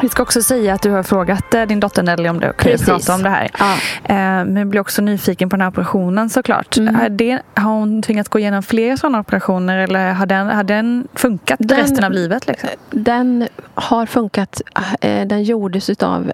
Vi 0.02 0.10
ska 0.10 0.24
också 0.24 0.42
säga 0.42 0.74
att 0.74 0.82
du 0.82 0.90
har 0.92 1.04
frågat 1.04 1.54
eh, 1.54 1.64
din 1.64 1.80
dotter 1.80 2.04
Nelly 2.04 2.30
om 2.30 2.40
det 2.40 2.50
att 2.50 2.58
Precis. 2.58 2.88
prata 2.88 3.14
om 3.16 3.24
det 3.24 3.30
här. 3.30 3.52
Ja. 3.60 3.74
Eh, 4.04 4.16
Men 4.46 4.56
jag 4.56 4.68
blir 4.68 4.82
också 4.82 5.02
nyfiken 5.02 5.50
på 5.50 5.56
den 5.56 5.62
här 5.62 5.70
operationen 5.70 6.30
såklart. 6.30 6.78
Mm. 6.78 7.18
Det, 7.18 7.40
har 7.54 7.72
hon 7.72 8.02
tvingats 8.02 8.30
gå 8.30 8.40
igenom 8.40 8.64
fler 8.64 8.96
sådana 8.96 9.20
operationer 9.20 9.78
eller 9.78 10.14
har 10.14 10.26
den, 10.26 10.48
har 10.48 10.64
den 10.64 11.08
funkat 11.14 11.60
Den- 11.60 11.78
resten 11.78 12.04
av 12.04 12.12
livet? 12.12 12.48
Liksom? 12.48 12.70
Den 12.92 13.48
har 13.76 14.06
funkat. 14.06 14.62
eh, 15.02 15.28
Den 15.28 15.44
gjordes 15.44 15.90
utav, 15.90 16.32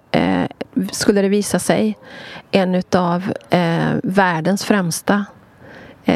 skulle 0.92 1.22
det 1.22 1.28
visa 1.28 1.58
sig, 1.58 1.98
en 2.50 2.74
utav 2.74 3.32
världens 4.02 4.64
främsta 4.64 5.24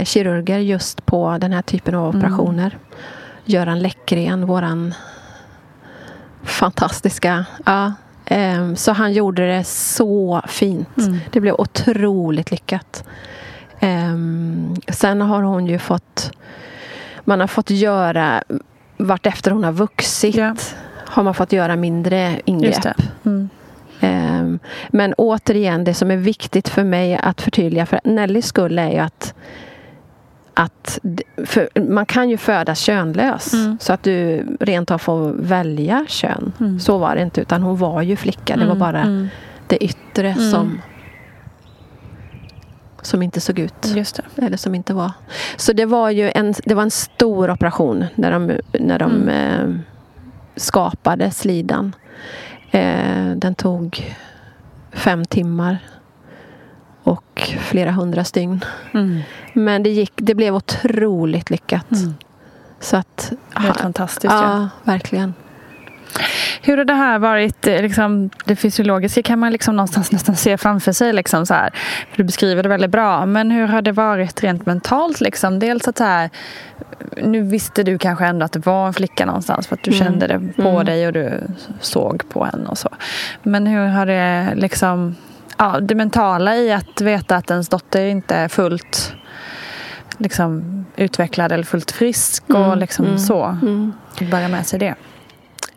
kirurger 0.05 0.59
just 0.59 1.07
på 1.07 1.39
den 1.41 1.53
här 1.53 1.63
typen 1.63 1.95
av 1.95 2.15
Mm. 2.15 2.19
operationer. 2.19 2.79
Göran 3.45 3.79
Läckgren, 3.79 4.47
våran 4.47 4.95
fantastiska... 6.47 7.45
Ja, 7.67 7.93
eh, 8.25 8.75
så 8.75 8.93
han 8.93 9.13
gjorde 9.13 9.47
det 9.57 9.65
så 9.65 10.43
fint. 10.49 10.99
Mm. 10.99 11.19
Det 11.33 11.41
blev 11.41 11.55
otroligt 11.55 12.51
lyckat. 12.51 13.05
Ehm, 13.81 14.77
sen 14.89 15.21
har 15.21 15.43
hon 15.43 15.67
ju 15.67 15.79
fått... 15.79 16.33
Man 17.25 17.41
har 17.41 17.47
fått 17.47 17.71
göra... 17.71 18.43
Vartefter 18.97 19.51
hon 19.51 19.65
har 19.65 19.73
vuxit 19.73 20.35
Ja. 20.35 20.55
har 20.95 21.23
man 21.23 21.35
fått 21.35 21.53
göra 21.53 21.77
mindre 21.77 22.41
ingrepp. 22.45 22.87
Mm. 23.25 23.49
Ehm, 24.01 24.59
Men 24.89 25.15
återigen, 25.15 25.85
det 25.85 25.95
som 25.95 26.11
är 26.11 26.17
viktigt 26.17 26.69
för 26.69 26.85
mig 26.85 27.17
att 27.23 27.41
förtydliga 27.41 27.87
för 27.87 28.01
Nellys 28.05 28.47
skull 28.47 28.79
är 28.79 28.91
ju 28.91 28.99
att 28.99 29.35
att 30.59 30.99
för 31.45 31.81
man 31.81 32.07
kan 32.07 32.31
ju 32.31 32.37
födas 32.37 32.79
könlös 32.81 33.53
Mm. 33.55 33.79
så 33.81 33.93
att 33.93 34.03
du 34.03 34.47
rent 34.61 34.91
av 34.91 34.99
får 34.99 35.33
välja 35.33 36.05
kön. 36.09 36.53
Mm. 36.61 36.81
Så 36.81 36.99
var 36.99 37.15
det 37.17 37.23
inte 37.23 37.41
utan 37.41 37.63
hon 37.63 37.77
var 37.77 38.03
ju 38.03 38.17
flicka. 38.17 38.55
Det 38.57 38.61
var 38.65 38.67
Mm, 38.67 38.79
bara 38.79 39.03
mm. 39.03 39.29
det 39.67 39.85
yttre 39.85 40.29
Mm. 40.31 40.51
som 40.51 40.81
som 43.03 43.23
inte 43.23 43.41
såg 43.41 43.59
ut. 43.59 43.87
Eller 44.37 44.57
som 44.57 44.75
inte 44.75 44.95
var. 44.95 45.13
Så 45.57 45.73
det 45.73 45.87
var 45.87 46.11
ju 46.11 46.31
en, 46.35 46.55
det 46.65 46.75
var 46.75 46.83
en 46.83 46.91
stor 46.91 47.51
operation 47.51 48.05
när 48.15 48.31
de, 48.31 48.53
när 48.81 48.99
de 48.99 49.13
Mm. 49.13 49.29
eh, 49.29 49.77
skapade 50.57 51.31
slidan. 51.31 51.95
Eh, 52.71 53.31
den 53.37 53.55
tog 53.55 54.17
fem 54.93 55.25
timmar 55.25 55.79
och 57.07 57.53
flera 57.61 57.91
hundra 57.91 58.25
stygn. 58.25 58.65
Mm. 58.95 59.21
Men 59.53 59.83
det, 59.83 59.91
gick, 59.91 60.13
det 60.17 60.35
blev 60.35 60.55
otroligt 60.55 61.51
lyckat. 61.51 61.91
Mm. 61.93 62.15
Så 62.81 62.97
att, 62.97 63.33
Helt 63.55 63.81
fantastiskt. 63.81 64.25
ja, 64.35 64.43
Ja. 64.61 64.69
verkligen. 64.93 65.35
Hur 66.63 66.77
har 66.77 66.85
det 66.85 66.95
här 66.95 67.19
varit, 67.19 67.67
eh, 67.67 67.83
liksom, 67.83 68.31
det 68.45 68.57
fysiologiska 68.57 69.23
kan 69.23 69.39
man 69.39 69.53
liksom 69.53 69.77
någonstans 69.77 70.13
nästan 70.13 70.37
se 70.37 70.57
framför 70.59 70.93
sig. 70.93 71.13
Liksom, 71.13 71.47
så 71.47 71.55
här. 71.55 71.71
Du 72.17 72.25
beskriver 72.25 72.63
det 72.63 72.69
väldigt 72.69 72.91
bra. 72.91 73.27
Men 73.27 73.51
hur 73.51 73.67
har 73.67 73.83
det 73.83 73.93
varit 73.93 74.43
rent 74.43 74.67
mentalt? 74.67 75.21
Liksom? 75.21 75.59
Dels 75.59 75.89
att 75.89 75.99
så 75.99 76.05
här, 76.05 76.31
nu 77.23 77.43
visste 77.43 77.83
du 77.83 77.99
kanske 77.99 78.27
ändå 78.27 78.45
att 78.45 78.53
det 78.53 78.67
var 78.67 78.87
en 78.87 78.95
flicka 78.95 79.27
någonstans 79.27 79.67
för 79.67 79.75
att 79.77 79.83
du 79.83 79.91
Mm. 79.91 80.05
kände 80.05 80.27
det 80.27 80.63
på 80.63 80.69
Mm. 80.69 80.85
dig 80.87 81.07
och 81.07 81.13
du 81.13 81.41
såg 81.81 82.29
på 82.29 82.45
henne 82.45 82.69
och 82.69 82.79
så. 82.79 82.89
Men 83.43 83.67
hur 83.67 83.87
har 83.87 84.07
det 84.07 84.53
liksom, 84.55 85.17
ja, 85.57 85.81
det 85.81 85.95
mentala 85.95 86.57
i 86.57 86.73
att 86.73 87.01
veta 87.01 87.37
att 87.37 87.51
ens 87.51 87.69
dotter 87.69 88.05
inte 88.07 88.35
är 88.35 88.49
fullt 88.49 89.15
liksom, 90.19 90.85
utvecklad 90.97 91.53
eller 91.53 91.65
fullt 91.65 91.91
frisk 91.91 92.45
och 92.49 92.57
Mm, 92.57 92.79
liksom 92.79 93.05
mm, 93.05 93.19
så. 93.19 93.45
mm. 93.45 93.93
Bära 94.31 94.49
med 94.49 94.67
sig 94.67 94.79
det. 94.79 94.95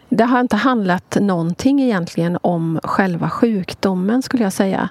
Det 0.09 0.23
har 0.23 0.39
inte 0.39 0.55
handlat 0.55 1.17
någonting 1.21 1.81
egentligen 1.81 2.37
om 2.41 2.79
själva 2.83 3.29
sjukdomen 3.29 4.21
skulle 4.21 4.43
jag 4.43 4.53
säga. 4.53 4.89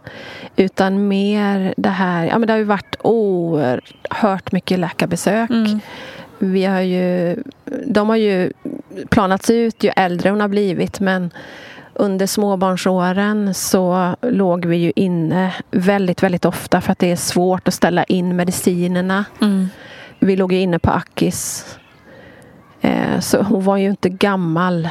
Utan 0.56 1.08
mer 1.08 1.74
det 1.76 1.88
här, 1.88 2.26
ja 2.26 2.38
men 2.38 2.46
det 2.46 2.52
har 2.52 2.58
ju 2.58 2.64
varit 2.64 2.96
oerhört 3.02 4.52
mycket 4.52 4.78
läkarbesök. 4.78 5.50
Mm. 5.50 5.80
Vi 6.38 6.64
har 6.64 6.80
ju, 6.80 7.36
de 7.86 8.08
har 8.08 8.16
ju 8.16 8.52
planats 9.10 9.50
ut 9.50 9.84
ju 9.84 9.90
äldre 9.96 10.30
hon 10.30 10.40
har 10.40 10.48
blivit 10.48 11.00
men 11.00 11.30
under 11.98 12.26
småbarnsåren 12.26 13.54
så 13.54 14.14
låg 14.22 14.64
vi 14.66 14.76
ju 14.76 14.92
inne 14.96 15.54
väldigt, 15.70 16.22
väldigt 16.22 16.44
ofta 16.44 16.80
för 16.80 16.92
att 16.92 16.98
det 16.98 17.12
är 17.12 17.16
svårt 17.16 17.68
att 17.68 17.74
ställa 17.74 18.04
in 18.04 18.36
medicinerna. 18.36 19.24
Mm. 19.40 19.68
Vi 20.18 20.36
låg 20.36 20.52
ju 20.52 20.60
inne 20.60 20.78
på 20.78 20.90
Akis. 20.90 21.66
Eh, 22.80 23.20
så 23.20 23.42
hon 23.42 23.64
var 23.64 23.76
ju 23.76 23.90
inte 23.90 24.08
gammal. 24.08 24.88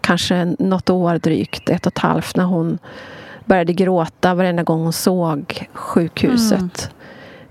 Kanske 0.00 0.54
något 0.58 0.90
år 0.90 1.18
drygt, 1.18 1.70
ett 1.70 1.86
och 1.86 1.92
ett 1.92 1.98
halvt, 1.98 2.36
när 2.36 2.44
hon 2.44 2.78
började 3.44 3.72
gråta 3.72 4.34
varenda 4.34 4.62
gång 4.62 4.80
hon 4.82 4.92
såg 4.92 5.68
sjukhuset. 5.72 6.90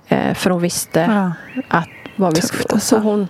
Eh, 0.08 0.34
för 0.34 0.50
hon 0.50 0.62
visste 0.62 1.00
Ja. 1.00 1.32
att 1.68 1.88
vad 2.16 2.36
vi 2.36 2.42
skulle... 2.42 2.80
Så 2.80 2.98
hon, 2.98 3.28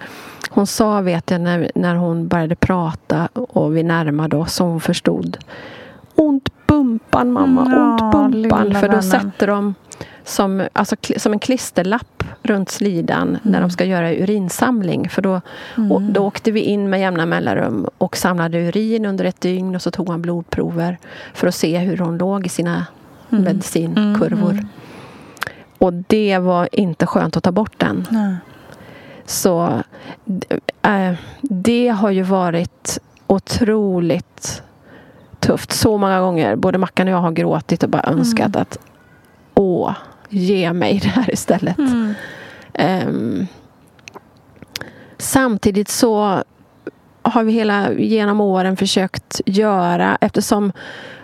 hon 0.49 0.67
sa, 0.67 1.01
vet 1.01 1.31
jag, 1.31 1.41
när, 1.41 1.71
när 1.75 1.95
hon 1.95 2.27
började 2.27 2.55
prata 2.55 3.29
och 3.33 3.77
vi 3.77 3.83
närmade 3.83 4.37
oss, 4.37 4.53
så 4.53 4.63
hon 4.63 4.79
förstod. 4.81 5.37
Ont 6.15 6.49
bumpan 6.67 7.31
mamma, 7.31 7.65
Mm, 7.65 7.91
ont 7.91 8.11
bumpan. 8.11 8.73
För 8.73 8.81
då 8.81 8.87
vännen. 8.87 9.03
sätter 9.03 9.47
de 9.47 9.75
som, 10.23 10.67
alltså, 10.73 10.95
som 11.17 11.33
en 11.33 11.39
klisterlapp 11.39 12.23
runt 12.43 12.69
slidan 12.69 13.37
när 13.43 13.61
de 13.61 13.69
ska 13.69 13.85
göra 13.85 14.13
urinsamling. 14.13 15.09
För 15.09 15.21
då, 15.21 15.41
och, 15.89 16.01
då 16.01 16.25
åkte 16.25 16.51
vi 16.51 16.59
in 16.59 16.89
med 16.89 16.99
jämna 16.99 17.25
mellanrum 17.25 17.87
och 17.97 18.17
samlade 18.17 18.57
urin 18.67 19.05
under 19.05 19.25
ett 19.25 19.41
dygn 19.41 19.75
och 19.75 19.81
så 19.81 19.91
tog 19.91 20.07
man 20.07 20.21
blodprover 20.21 20.97
för 21.33 21.47
att 21.47 21.55
se 21.55 21.77
hur 21.77 21.97
hon 21.97 22.17
låg 22.17 22.45
i 22.45 22.49
sina 22.49 22.85
medicinkurvor. 23.29 24.65
Och 25.77 25.93
det 25.93 26.37
var 26.37 26.69
inte 26.71 27.05
skönt 27.05 27.37
att 27.37 27.43
ta 27.43 27.51
bort 27.51 27.73
den. 27.77 28.07
Nej. 28.09 28.35
Så 29.29 29.83
äh, 30.81 31.13
det 31.41 31.87
har 31.89 32.09
ju 32.09 32.21
varit 32.21 32.99
otroligt 33.27 34.63
tufft. 35.39 35.71
Så 35.71 35.97
många 35.97 36.19
gånger. 36.19 36.55
Både 36.55 36.77
Mackan 36.77 37.07
och 37.07 37.13
jag 37.13 37.21
har 37.21 37.31
gråtit 37.31 37.83
och 37.83 37.89
bara 37.89 38.03
önskat 38.03 38.55
att 38.55 38.77
åh, 39.53 39.93
ge 40.29 40.73
mig 40.73 40.99
det 41.03 41.07
här 41.07 41.33
istället. 41.33 41.77
Mm. 41.77 42.13
Ehm, 42.73 43.47
samtidigt 45.17 45.89
så 45.89 46.43
har 47.21 47.43
vi 47.43 47.51
hela 47.51 47.93
genom 47.93 48.41
åren 48.41 48.77
försökt 48.77 49.41
göra 49.45 50.17
eftersom 50.21 50.71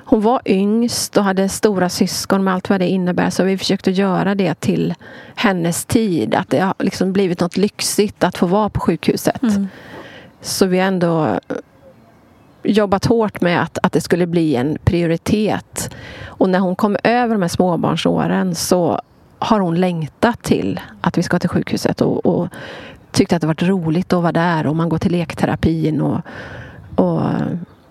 hon 0.08 0.22
var 0.22 0.42
yngst 0.46 1.18
och 1.18 1.24
hade 1.24 1.50
stora 1.50 1.90
syskon 1.90 2.44
med 2.44 2.54
allt 2.54 2.70
vad 2.70 2.80
det 2.80 2.88
innebär 2.88 3.30
så 3.30 3.44
vi 3.44 3.58
försökt 3.58 3.88
att 3.88 3.96
göra 3.96 4.36
det 4.36 4.60
till 4.60 4.94
hennes 5.36 5.86
tid. 5.86 6.36
Att 6.36 6.50
det 6.50 6.60
har 6.60 6.74
liksom 6.80 7.14
blivit 7.14 7.40
något 7.40 7.58
lyxigt 7.58 8.24
att 8.24 8.38
få 8.38 8.46
vara 8.46 8.70
på 8.70 8.80
sjukhuset. 8.80 9.44
Mm. 9.44 9.68
Så 10.42 10.66
vi 10.66 10.80
har 10.80 10.88
ändå 10.88 11.40
jobbat 12.64 13.06
hårt 13.06 13.42
med 13.42 13.62
att, 13.62 13.78
att 13.84 13.94
det 13.94 14.02
skulle 14.02 14.28
bli 14.28 14.56
en 14.56 14.78
prioritet. 14.84 15.96
Och 16.26 16.50
när 16.50 16.60
hon 16.60 16.76
kom 16.76 16.98
över 17.04 17.36
de 17.36 17.42
här 17.42 17.50
småbarnsåren 17.50 18.56
så 18.56 19.02
har 19.40 19.60
hon 19.60 19.76
längtat 19.76 20.44
till 20.44 20.80
att 21.02 21.18
vi 21.18 21.24
ska 21.24 21.40
till 21.40 21.50
sjukhuset 21.50 22.02
och, 22.02 22.26
och 22.26 22.48
tyckte 23.12 23.36
att 23.36 23.42
det 23.42 23.48
varit 23.48 23.64
roligt 23.64 24.14
att 24.14 24.22
vara 24.22 24.32
där 24.32 24.68
och 24.68 24.76
man 24.76 24.90
går 24.90 24.98
till 24.98 25.12
lekterapin 25.12 26.02
och, 26.02 26.22
och 26.96 27.22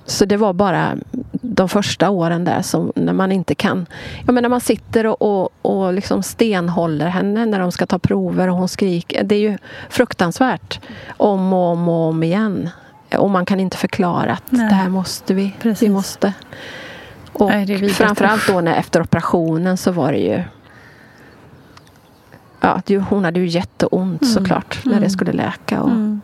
så 0.06 0.24
det 0.24 0.36
var 0.36 0.52
bara 0.52 0.96
de 1.32 1.68
första 1.68 2.10
åren 2.10 2.44
där 2.44 2.62
som 2.62 2.92
när 2.96 3.12
man 3.12 3.32
inte 3.32 3.54
kan 3.54 3.86
Jag 4.26 4.34
menar 4.34 4.48
man 4.48 4.60
sitter 4.60 5.06
och, 5.06 5.22
och, 5.22 5.52
och 5.62 5.92
liksom 5.92 6.22
stenhåller 6.22 7.06
henne 7.06 7.46
när 7.46 7.58
de 7.60 7.72
ska 7.72 7.86
ta 7.86 7.98
prover 7.98 8.48
och 8.48 8.56
hon 8.56 8.68
skriker. 8.68 9.24
Det 9.24 9.34
är 9.34 9.38
ju 9.40 9.58
fruktansvärt 9.88 10.80
om 11.16 11.52
och 11.52 11.72
om 11.72 11.88
och 11.88 12.08
om 12.08 12.22
igen. 12.22 12.70
Och 13.18 13.30
man 13.30 13.46
kan 13.46 13.60
inte 13.60 13.76
förklara 13.76 14.32
att 14.32 14.42
Nej. 14.50 14.68
det 14.68 14.74
här 14.74 14.88
måste 14.88 15.34
vi. 15.34 15.54
Precis. 15.60 15.82
Vi 15.82 15.92
måste. 15.92 16.32
Och 17.32 17.48
Nej, 17.48 17.88
framförallt 17.88 18.46
då 18.48 18.60
när 18.60 18.74
efter 18.76 19.02
operationen 19.02 19.76
så 19.76 19.92
var 19.92 20.12
det 20.12 20.18
ju 20.18 20.42
Ja, 22.60 22.82
hon 23.10 23.24
hade 23.24 23.40
ju 23.40 23.46
jätteont 23.46 24.26
såklart 24.26 24.80
när 24.84 25.00
det 25.00 25.10
skulle 25.10 25.32
läka. 25.32 25.82
Och, 25.82 25.90
Mm. 25.90 26.20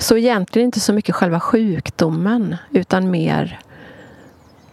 Så 0.00 0.16
egentligen 0.16 0.66
inte 0.66 0.80
så 0.80 0.92
mycket 0.92 1.14
själva 1.14 1.40
sjukdomen 1.40 2.56
utan 2.70 3.10
mer 3.10 3.58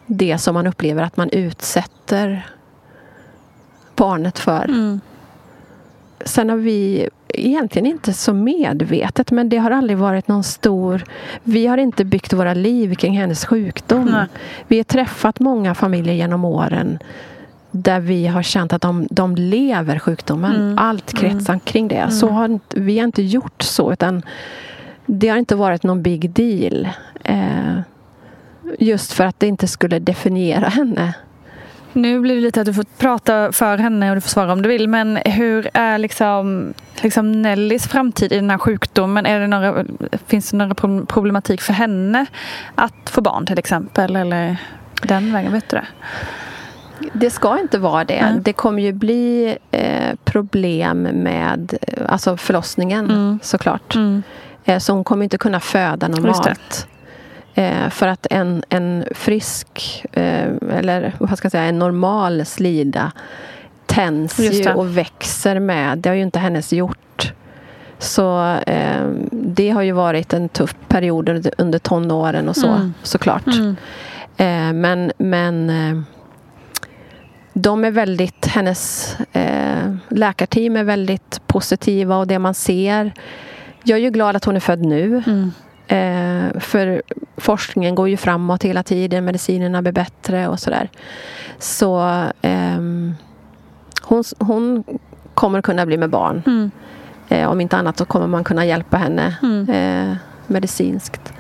det 0.06 0.38
som 0.38 0.54
man 0.54 0.68
upplever 0.68 1.04
att 1.04 1.18
man 1.18 1.30
utsätter 1.30 2.50
barnet 3.96 4.40
för. 4.40 4.64
Mm. 4.64 5.00
Sen 6.26 6.50
har 6.50 6.58
vi 6.58 7.10
egentligen 7.30 7.86
inte 7.86 8.14
så 8.14 8.34
medvetet 8.34 9.32
men 9.32 9.50
det 9.50 9.58
har 9.58 9.72
aldrig 9.72 9.98
varit 9.98 10.28
någon 10.28 10.44
stor... 10.44 11.04
Vi 11.44 11.68
har 11.68 11.78
inte 11.78 12.06
byggt 12.06 12.34
våra 12.34 12.54
liv 12.54 12.96
kring 12.96 13.18
hennes 13.18 13.46
sjukdom. 13.46 14.06
Nej. 14.06 14.26
Vi 14.68 14.78
har 14.78 14.84
träffat 14.84 15.40
många 15.40 15.76
familjer 15.76 16.14
genom 16.14 16.46
åren 16.46 17.00
där 17.72 18.00
vi 18.00 18.28
har 18.28 18.44
känt 18.44 18.74
att 18.74 18.82
de, 18.82 19.08
de 19.12 19.36
lever 19.36 20.00
sjukdomen. 20.00 20.56
Mm. 20.56 20.78
Allt 20.78 21.14
kretsar 21.14 21.60
kring 21.60 21.88
det. 21.88 22.12
Så 22.12 22.30
har 22.30 22.46
inte, 22.46 22.80
vi 22.80 23.00
har 23.00 23.06
inte 23.06 23.24
gjort 23.24 23.62
så 23.62 23.94
utan 23.94 24.24
det 25.08 25.28
har 25.30 25.38
inte 25.38 25.56
varit 25.56 25.84
någon 25.84 26.02
big 26.04 26.30
deal. 26.30 26.90
Eh, 27.24 27.80
just 28.80 29.14
för 29.14 29.24
att 29.24 29.40
det 29.40 29.48
inte 29.48 29.68
skulle 29.68 30.00
definiera 30.00 30.68
henne. 30.70 31.14
Nu 31.94 32.20
blir 32.20 32.36
det 32.36 32.42
lite 32.42 32.60
att 32.62 32.66
du 32.66 32.74
får 32.74 32.86
prata 32.98 33.52
för 33.52 33.78
henne 33.78 34.10
och 34.10 34.16
du 34.16 34.22
får 34.22 34.30
svara 34.30 34.54
om 34.54 34.62
du 34.62 34.70
vill. 34.70 34.90
Men 34.90 35.16
hur 35.26 35.70
är 35.74 35.98
liksom, 35.98 36.74
liksom 37.02 37.42
Nellys 37.42 37.88
framtid 37.88 38.32
i 38.32 38.36
den 38.36 38.50
här 38.50 38.58
sjukdomen? 38.58 39.26
Är 39.26 39.40
det 39.40 39.48
några, 39.48 39.86
finns 40.28 40.52
det 40.52 40.58
några 40.58 40.74
pro- 40.76 41.06
problematik 41.06 41.62
för 41.62 41.74
henne 41.74 42.26
att 42.76 43.10
få 43.10 43.22
barn 43.22 43.46
till 43.46 43.60
exempel? 43.60 44.16
Eller 44.16 44.58
den 45.04 45.34
vägen, 45.34 45.52
vet 45.52 45.70
du 45.70 45.78
det? 45.78 45.88
Det 47.14 47.30
ska 47.30 47.60
inte 47.60 47.78
vara 47.80 48.04
det. 48.04 48.22
Nej. 48.32 48.40
Det 48.42 48.54
kommer 48.54 48.82
ju 48.82 48.94
bli 48.94 49.58
eh, 49.72 50.16
problem 50.24 51.02
med 51.02 51.74
alltså 52.10 52.38
förlossningen 52.38 53.06
Mm. 53.06 53.40
såklart. 53.44 53.96
Mm. 53.96 54.24
Eh, 54.68 54.80
så 54.80 54.94
hon 54.94 55.04
kommer 55.04 55.24
inte 55.24 55.38
kunna 55.38 55.60
föda 55.60 56.08
normalt. 56.08 56.88
Eh, 57.56 57.90
för 57.90 58.08
att 58.08 58.28
en, 58.30 58.64
en 58.70 59.06
frisk, 59.12 60.06
eh, 60.14 60.48
eller 60.72 61.14
vad 61.20 61.38
ska 61.38 61.46
jag 61.46 61.52
säga, 61.52 61.64
en 61.64 61.80
normal 61.80 62.46
slida 62.46 63.12
tänds 63.86 64.40
ju 64.40 64.72
och 64.72 64.98
växer 64.98 65.60
med. 65.60 65.98
Det 65.98 66.10
har 66.10 66.16
ju 66.16 66.22
inte 66.22 66.40
hennes 66.40 66.74
gjort. 66.74 67.34
Så 68.00 68.56
eh, 68.68 69.08
det 69.32 69.70
har 69.70 69.82
ju 69.82 69.92
varit 69.92 70.34
en 70.34 70.50
tuff 70.50 70.76
period 70.88 71.30
under, 71.30 71.52
under 71.58 71.80
tonåren 71.80 72.50
och 72.50 72.56
så 72.56 72.68
Mm. 72.68 72.94
såklart. 73.04 73.48
Mm. 73.48 73.76
Eh, 74.38 74.74
men 74.74 75.12
men 75.18 75.70
eh, 75.70 76.02
de 77.54 77.86
är 77.86 77.92
väldigt, 77.92 78.46
hennes 78.46 79.16
läkarteam 80.10 80.76
är 80.76 80.84
väldigt 80.84 81.42
positiva 81.48 82.18
och 82.18 82.28
det 82.28 82.40
man 82.40 82.54
ser. 82.54 83.14
Jag 83.88 83.98
är 84.00 84.04
ju 84.04 84.10
glad 84.10 84.36
att 84.36 84.46
hon 84.46 84.56
är 84.56 84.60
född 84.60 84.86
nu. 84.86 85.24
Mm. 85.28 85.52
Eh, 85.88 86.28
Eh, 86.48 86.60
för 86.60 87.02
forskningen 87.38 87.96
går 87.96 88.10
ju 88.10 88.18
framåt 88.18 88.64
hela 88.64 88.84
tiden. 88.84 89.26
Medicinerna 89.26 89.82
blir 89.82 89.92
bättre 89.92 90.48
och 90.48 90.60
sådär. 90.60 90.90
Så 91.60 92.00
ehm, 92.42 93.16
hon, 94.04 94.24
hon 94.40 94.84
kommer 95.34 95.62
kunna 95.62 95.86
bli 95.86 95.98
med 95.98 96.10
barn. 96.10 96.44
Mm. 96.46 96.72
Eh, 97.30 97.50
om 97.52 97.62
inte 97.62 97.78
annat 97.78 97.98
så 97.98 98.06
kommer 98.06 98.28
man 98.28 98.44
kunna 98.44 98.66
hjälpa 98.66 98.98
henne 98.98 99.36
Mm. 99.44 99.70
eh, 99.70 100.18
medicinskt. 100.48 101.34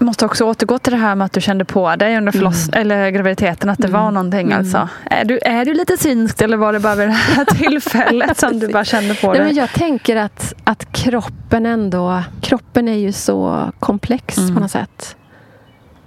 Måste 0.00 0.24
också 0.24 0.44
återgå 0.44 0.78
till 0.78 0.92
det 0.92 0.98
här 0.98 1.14
med 1.14 1.24
att 1.24 1.32
du 1.32 1.40
kände 1.40 1.64
på 1.64 1.96
dig 1.96 2.16
under 2.16 2.32
förloss- 2.32 2.70
eller 2.72 3.10
graviditeten 3.10 3.70
att 3.70 3.78
det 3.78 3.88
var 3.88 4.10
någonting. 4.10 4.46
Mm. 4.46 4.58
Alltså. 4.58 4.88
Är, 5.10 5.24
du, 5.24 5.38
är 5.38 5.64
du 5.64 5.74
lite 5.74 5.96
synsk 5.96 6.40
eller 6.42 6.56
var 6.56 6.72
det 6.72 6.80
bara 6.80 6.94
vid 6.94 7.08
det 7.08 7.12
här 7.12 7.44
tillfället 7.54 8.38
som 8.40 8.58
du 8.60 8.68
bara 8.68 8.84
kände 8.84 9.14
på 9.14 9.26
Nej, 9.26 9.36
dig? 9.38 9.46
men 9.46 9.56
jag 9.56 9.70
tänker 9.72 10.16
att, 10.16 10.54
att 10.64 10.92
kroppen 10.92 11.66
ändå... 11.66 12.22
Kroppen 12.40 12.88
är 12.88 12.98
ju 12.98 13.12
så 13.12 13.70
komplex 13.80 14.38
Mm. 14.38 14.54
på 14.54 14.60
något 14.60 14.70
sätt. 14.70 15.16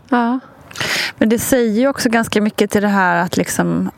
Ja. 0.09 0.39
Men 1.17 1.29
det 1.29 1.39
säger 1.39 1.79
ju 1.79 1.87
också 1.87 2.09
ganska 2.09 2.41
mycket 2.41 2.71
till 2.71 2.81
det 2.81 2.87
här 2.87 3.15
att, 3.23 3.37
liksom, 3.37 3.91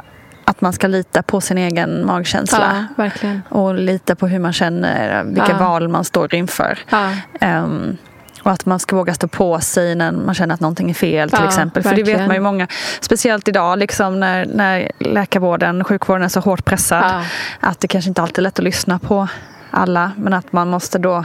att 0.45 0.61
man 0.61 0.73
ska 0.73 0.87
lita 0.87 1.23
på 1.23 1.41
sin 1.41 1.57
egen 1.57 2.05
magkänsla. 2.05 2.87
Ja. 2.97 3.29
Och 3.49 3.75
lita 3.75 4.15
på 4.15 4.27
hur 4.27 4.39
man 4.39 4.53
känner, 4.53 5.23
vilka 5.23 5.51
Ja. 5.51 5.57
val 5.57 5.87
man 5.87 6.03
står 6.03 6.35
inför. 6.35 6.79
Ja. 6.89 7.09
Ehm, 7.39 7.97
och 8.43 8.51
att 8.51 8.65
man 8.65 8.79
ska 8.79 8.95
våga 8.95 9.13
stå 9.13 9.27
på 9.27 9.59
sig 9.59 9.95
när 9.95 10.11
man 10.11 10.35
känner 10.35 10.53
att 10.53 10.59
någonting 10.59 10.89
är 10.89 10.93
fel 10.93 11.29
till 11.29 11.39
Ja, 11.41 11.47
exempel. 11.47 11.83
För 11.83 11.89
det 11.89 11.95
vet 11.95 12.07
verkligen. 12.07 12.27
man 12.27 12.35
ju 12.35 12.41
många, 12.41 12.67
speciellt 13.01 13.47
idag 13.47 13.79
liksom 13.79 14.19
när, 14.19 14.45
när 14.45 14.91
läkarvården, 14.99 15.83
sjukvården 15.83 16.23
är 16.23 16.27
så 16.27 16.39
hårt 16.39 16.65
pressad. 16.65 17.03
Ja. 17.03 17.23
Att 17.69 17.79
det 17.79 17.87
kanske 17.87 18.09
inte 18.09 18.21
alltid 18.21 18.37
är 18.37 18.41
lätt 18.41 18.59
att 18.59 18.63
lyssna 18.65 18.99
på 18.99 19.27
alla. 19.71 20.11
Men 20.17 20.33
att 20.33 20.51
man 20.53 20.67
måste 20.69 20.99
då 20.99 21.23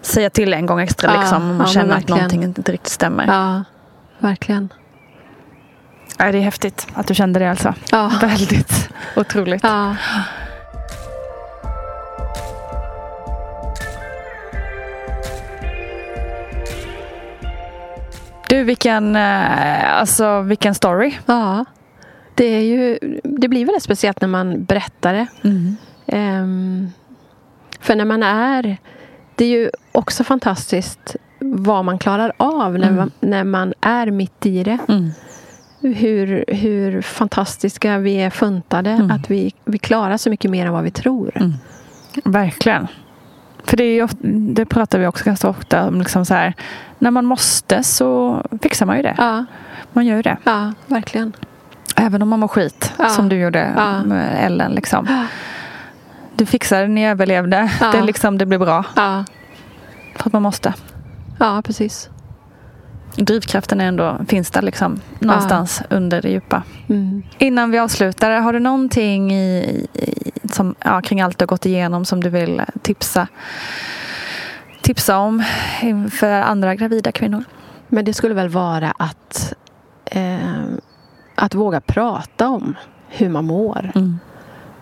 säga 0.00 0.30
till 0.30 0.54
en 0.54 0.66
gång 0.66 0.80
extra 0.80 1.14
Ja, 1.14 1.20
liksom, 1.20 1.50
om 1.50 1.56
man 1.56 1.66
känner 1.66 1.88
att 1.88 1.96
verkligen. 1.96 2.16
någonting 2.18 2.42
inte 2.42 2.72
riktigt 2.72 2.92
stämmer. 2.92 3.26
ja, 3.26 3.64
verkligen. 4.18 4.68
Ja, 6.18 6.32
det 6.32 6.38
är 6.38 6.42
häftigt 6.42 6.86
att 6.94 7.06
du 7.06 7.14
kände 7.14 7.40
det 7.40 7.50
alltså. 7.50 7.74
Ja. 7.90 8.12
Väldigt 8.20 8.88
otroligt. 9.16 9.64
Du, 18.50 18.64
vilken, 18.64 19.16
eh, 19.16 19.94
alltså, 19.98 20.40
vilken 20.40 20.74
story. 20.74 21.12
ja. 21.26 21.64
Det, 22.34 22.44
är 22.44 22.60
ju, 22.62 22.98
det 23.24 23.48
blir 23.48 23.66
väldigt 23.66 23.82
speciellt 23.82 24.20
när 24.20 24.28
man 24.28 24.64
berättar 24.64 25.12
det. 25.12 25.26
Ehm, 26.06 26.88
för 27.80 27.96
när 27.96 28.04
man 28.04 28.22
är... 28.22 28.76
Det 29.34 29.44
är 29.44 29.48
ju 29.48 29.70
också 29.92 30.24
fantastiskt 30.24 31.16
vad 31.40 31.84
man 31.84 31.98
klarar 31.98 32.32
av 32.36 32.78
när, 32.78 32.86
Mm. 32.88 32.96
man, 32.96 33.10
när 33.20 33.44
man 33.44 33.74
är 33.80 34.10
mitt 34.10 34.46
i 34.46 34.62
det. 34.64 34.78
Mm. 34.88 35.10
Hur, 35.80 36.44
hur 36.48 37.02
fantastiska 37.02 37.98
vi 37.98 38.14
är 38.16 38.30
funtade. 38.30 38.90
Mm. 38.90 39.10
Att 39.10 39.30
vi, 39.30 39.54
vi 39.64 39.78
klarar 39.78 40.16
så 40.16 40.30
mycket 40.30 40.50
mer 40.50 40.66
än 40.66 40.72
vad 40.72 40.82
vi 40.84 40.90
tror. 40.90 41.32
Mm. 41.36 41.52
Verkligen. 42.24 42.86
För 43.64 43.76
det, 43.76 43.84
är 43.84 44.02
ofta- 44.04 44.18
det 44.28 44.64
pratar 44.66 44.98
vi 44.98 45.06
också 45.06 45.24
ganska 45.24 45.48
ofta 45.48 45.86
om. 45.88 45.98
Liksom 46.00 46.24
så 46.26 46.34
här, 46.34 46.54
när 46.98 47.10
man 47.10 47.24
måste 47.24 47.82
så 47.82 48.42
fixar 48.62 48.86
man 48.86 48.96
ju 48.96 49.02
det. 49.02 49.14
Ja, 49.18 49.44
Man 49.92 50.06
gör 50.06 50.16
ju 50.16 50.22
det. 50.22 50.36
ja 50.44 50.72
verkligen. 50.86 51.32
Även 51.96 52.22
om 52.22 52.28
man 52.28 52.40
mår 52.40 52.48
skit. 52.48 52.92
Ja. 52.98 53.08
Som 53.08 53.28
du 53.28 53.36
gjorde 53.36 53.72
Ja. 53.76 54.02
med 54.04 54.44
Ellen. 54.46 54.72
Liksom. 54.72 55.06
Ja. 55.10 55.26
Du 56.36 56.46
fixade 56.46 56.82
det, 56.82 56.88
ni 56.88 57.06
överlevde. 57.08 57.70
Det, 57.92 58.02
liksom, 58.02 58.38
det 58.38 58.46
blir 58.46 58.58
bra. 58.58 58.84
För 60.16 60.26
att 60.26 60.32
man 60.32 60.42
måste. 60.42 60.74
ja 61.38 61.62
precis. 61.64 62.08
Drivkraften 63.24 63.80
är 63.80 63.84
ändå, 63.84 64.18
finns 64.28 64.50
där 64.50 64.62
liksom, 64.62 65.00
någonstans 65.18 65.82
under 65.90 66.22
det 66.22 66.28
djupa. 66.28 66.62
Mm. 66.88 67.22
Innan 67.38 67.70
vi 67.70 67.78
avslutar, 67.78 68.30
har 68.30 68.52
du 68.52 68.58
någonting 68.58 69.32
i, 69.32 69.86
i, 69.94 70.30
som, 70.52 70.74
ja, 70.84 71.00
kring 71.00 71.20
allt 71.20 71.38
du 71.38 71.42
har 71.42 71.46
gått 71.46 71.66
igenom 71.66 72.04
som 72.04 72.22
du 72.22 72.30
vill 72.30 72.62
tipsa, 72.82 73.28
tipsa 74.80 75.18
om 75.18 75.44
för 76.12 76.30
andra 76.30 76.74
gravida 76.74 77.12
kvinnor? 77.12 77.44
Men 77.88 78.04
det 78.04 78.14
skulle 78.14 78.34
väl 78.34 78.48
vara 78.48 78.94
att, 78.98 79.54
eh, 80.04 80.64
att 81.34 81.54
våga 81.54 81.80
prata 81.80 82.48
om 82.48 82.76
hur 83.08 83.28
man 83.28 83.44
mår. 83.44 83.92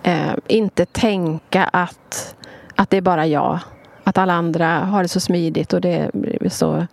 Eh, 0.02 0.34
inte 0.46 0.86
tänka 0.86 1.64
att, 1.64 2.34
att 2.76 2.90
det 2.90 2.96
är 2.96 3.00
bara 3.00 3.26
jag. 3.26 3.58
Att 4.04 4.18
alla 4.18 4.32
andra 4.32 4.78
har 4.78 5.02
det 5.02 5.08
så 5.08 5.20
smidigt 5.20 5.72
och 5.72 5.80
det 5.80 6.10
är 6.40 6.48
så 6.48 6.86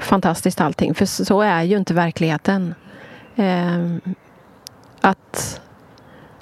fantastiskt 0.00 0.60
allting. 0.60 0.94
För 0.94 1.06
så 1.06 1.40
är 1.40 1.62
ju 1.62 1.76
inte 1.76 1.94
verkligheten. 1.94 2.74
Eh, 3.36 3.96
att, 5.00 5.60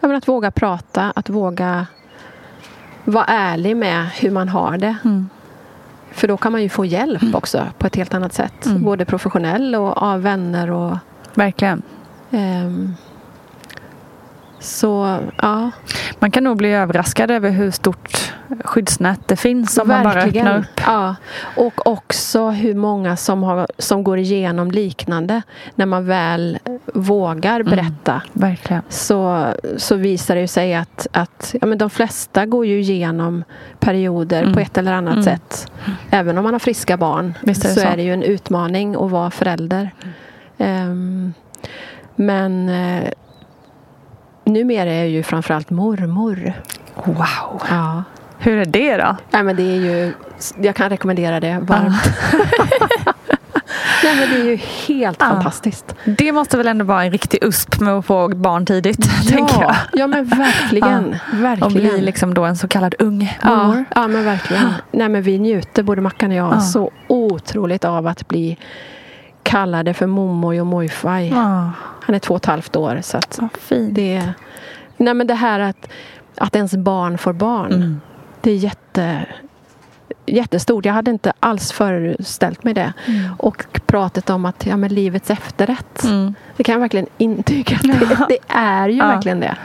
ja, 0.00 0.16
att 0.16 0.28
våga 0.28 0.50
prata, 0.50 1.12
att 1.16 1.28
våga 1.28 1.86
vara 3.04 3.24
ärlig 3.24 3.76
med 3.76 4.06
hur 4.09 4.30
man 4.30 4.48
har 4.48 4.78
det. 4.78 4.96
Mm. 5.04 5.28
För 6.11 6.28
då 6.28 6.36
kan 6.36 6.52
man 6.52 6.62
ju 6.62 6.68
få 6.68 6.84
hjälp 6.84 7.34
också 7.34 7.66
på 7.78 7.86
ett 7.86 7.96
helt 7.96 8.14
annat 8.14 8.32
sätt. 8.32 8.66
Mm. 8.66 8.82
Både 8.84 9.04
professionell 9.04 9.74
och 9.74 10.02
av 10.02 10.22
vänner. 10.22 10.70
Och, 10.70 10.96
Verkligen. 11.34 11.82
ehm, 12.30 12.94
så 14.61 15.18
ja, 15.42 15.70
Man 16.18 16.30
kan 16.30 16.44
nog 16.44 16.56
bli 16.56 16.72
överraskad 16.72 17.30
över 17.30 17.50
hur 17.50 17.70
stort 17.70 18.32
skyddsnät 18.64 19.20
det 19.28 19.36
finns 19.36 19.78
om 19.78 19.88
man 19.88 20.04
bara 20.04 20.22
öppnar 20.22 20.59
upp. 20.59 20.80
Ja. 20.86 21.16
Och 21.56 21.86
också 21.86 22.48
hur 22.50 22.74
många 22.74 23.16
som, 23.16 23.42
har, 23.42 23.66
som 23.78 24.04
går 24.04 24.18
igenom 24.18 24.70
liknande. 24.70 25.42
När 25.74 25.86
man 25.86 26.06
väl 26.06 26.59
vågar 26.94 27.61
Mm. 27.61 27.70
berätta 27.70 28.22
Verkligen. 28.32 28.82
så, 28.88 29.46
så 29.76 29.96
visar 29.96 30.34
det 30.34 30.40
ju 30.40 30.46
sig 30.46 30.74
att, 30.74 31.06
att 31.12 31.54
ja, 31.61 31.66
men 31.66 31.78
de 31.78 31.90
flesta 31.90 32.46
går 32.46 32.66
ju 32.66 32.80
igenom 32.80 33.44
perioder 33.80 34.42
Mm. 34.42 34.54
på 34.54 34.61
ett 34.61 34.78
eller 34.78 34.92
annat 34.92 35.12
Mm. 35.12 35.24
sätt. 35.24 35.72
Även 36.11 36.38
om 36.38 36.44
man 36.44 36.54
har 36.54 36.59
friska 36.59 36.96
barn 36.96 37.34
är 37.46 37.54
så, 37.54 37.68
så. 37.68 37.80
är 37.80 37.96
det 37.96 38.02
ju 38.02 38.12
en 38.12 38.22
utmaning 38.22 38.94
att 38.94 39.11
vara 39.11 39.30
förälder. 39.30 39.90
Ehm, 40.59 41.32
men 42.16 42.68
eh, 42.68 43.09
numera 44.49 44.90
är 44.90 44.99
jag 44.99 45.09
ju 45.09 45.22
framförallt 45.22 45.70
mormor. 45.70 46.53
Wow. 47.05 47.62
Ja. 47.70 48.03
Hur 48.38 48.57
är 48.59 48.64
det 48.64 48.96
då? 48.96 49.16
Nej, 49.30 49.42
men 49.42 49.57
det 49.57 49.62
är 49.62 49.76
ju, 49.76 50.12
jag 50.61 50.74
kan 50.76 50.90
rekommendera 50.90 51.40
det 51.40 51.59
varmt. 51.62 52.03
Nej, 54.05 54.16
men 54.16 54.28
det 54.30 54.40
är 54.40 54.44
ju 54.44 54.57
helt 54.86 55.16
Ja. 55.20 55.26
fantastiskt. 55.26 55.94
Det 56.05 56.32
måste 56.32 56.57
väl 56.57 56.66
ändå 56.68 56.84
vara 56.84 57.05
en 57.05 57.11
riktig 57.12 57.38
USP 57.42 57.80
med 57.80 57.94
att 57.94 58.07
få 58.07 58.28
barn 58.28 58.66
tidigt, 58.66 59.28
tänker 59.28 59.61
jag. 59.62 59.70
Ja, 59.70 59.76
ja, 59.92 60.07
men 60.07 60.24
verkligen. 60.24 61.16
verkligen. 61.32 61.62
Och 61.62 61.72
bli 61.72 62.01
liksom 62.01 62.34
då 62.34 62.44
en 62.44 62.57
så 62.57 62.68
kallad 62.68 62.94
ung 62.99 63.36
Ja, 63.42 63.57
mormor. 63.57 63.84
ja 63.94 64.09
men 64.09 64.24
verkligen. 64.24 64.72
Nej, 64.92 65.09
men 65.09 65.22
vi 65.22 65.38
njuter, 65.38 65.82
både 65.82 66.01
Mackan 66.01 66.30
och 66.30 66.36
jag, 66.36 66.53
Ja. 66.55 66.61
så 66.61 66.90
otroligt 67.09 67.84
av 67.84 68.07
att 68.07 68.28
bli 68.28 68.59
kallade 69.49 69.94
för 69.94 70.07
mommoj 70.07 70.61
och 70.61 70.66
mojfaj. 70.66 71.28
Ja, 71.28 71.70
Han 72.01 72.14
är 72.14 72.18
två 72.18 72.34
och 72.34 72.40
ett 72.40 72.46
halvt 72.46 72.76
år. 72.76 73.01
Så 73.03 73.18
att 73.18 73.40
fint. 73.61 73.94
det, 73.94 74.32
nej, 74.96 75.14
men 75.14 75.26
det 75.26 75.34
här 75.34 75.61
att, 75.61 75.88
att 76.36 76.57
ens 76.57 76.76
barn 76.76 77.18
får 77.18 77.32
barn. 77.32 77.72
Mm. 77.72 78.01
Det 78.40 78.51
är 78.51 78.57
jätte, 78.57 79.26
jättestort. 80.26 80.84
Jag 80.84 80.92
hade 80.92 81.11
inte 81.11 81.32
alls 81.40 81.72
föreställt 81.72 82.64
mig 82.64 82.74
det. 82.74 82.92
Och 83.38 83.66
pratet 83.86 84.30
om 84.30 84.44
att 84.44 84.66
ja, 84.66 84.76
men 84.76 84.94
livets 84.94 85.30
efterrätt. 85.30 86.05
Mm. 86.05 86.34
Det 86.57 86.64
kan 86.64 86.72
jag 86.72 86.80
verkligen 86.80 87.07
intyga. 87.18 87.78
Det, 87.82 88.26
det 88.28 88.38
är 88.49 88.88
ju 88.88 88.99
verkligen 88.99 89.40
det. 89.40 89.57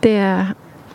det 0.00 0.46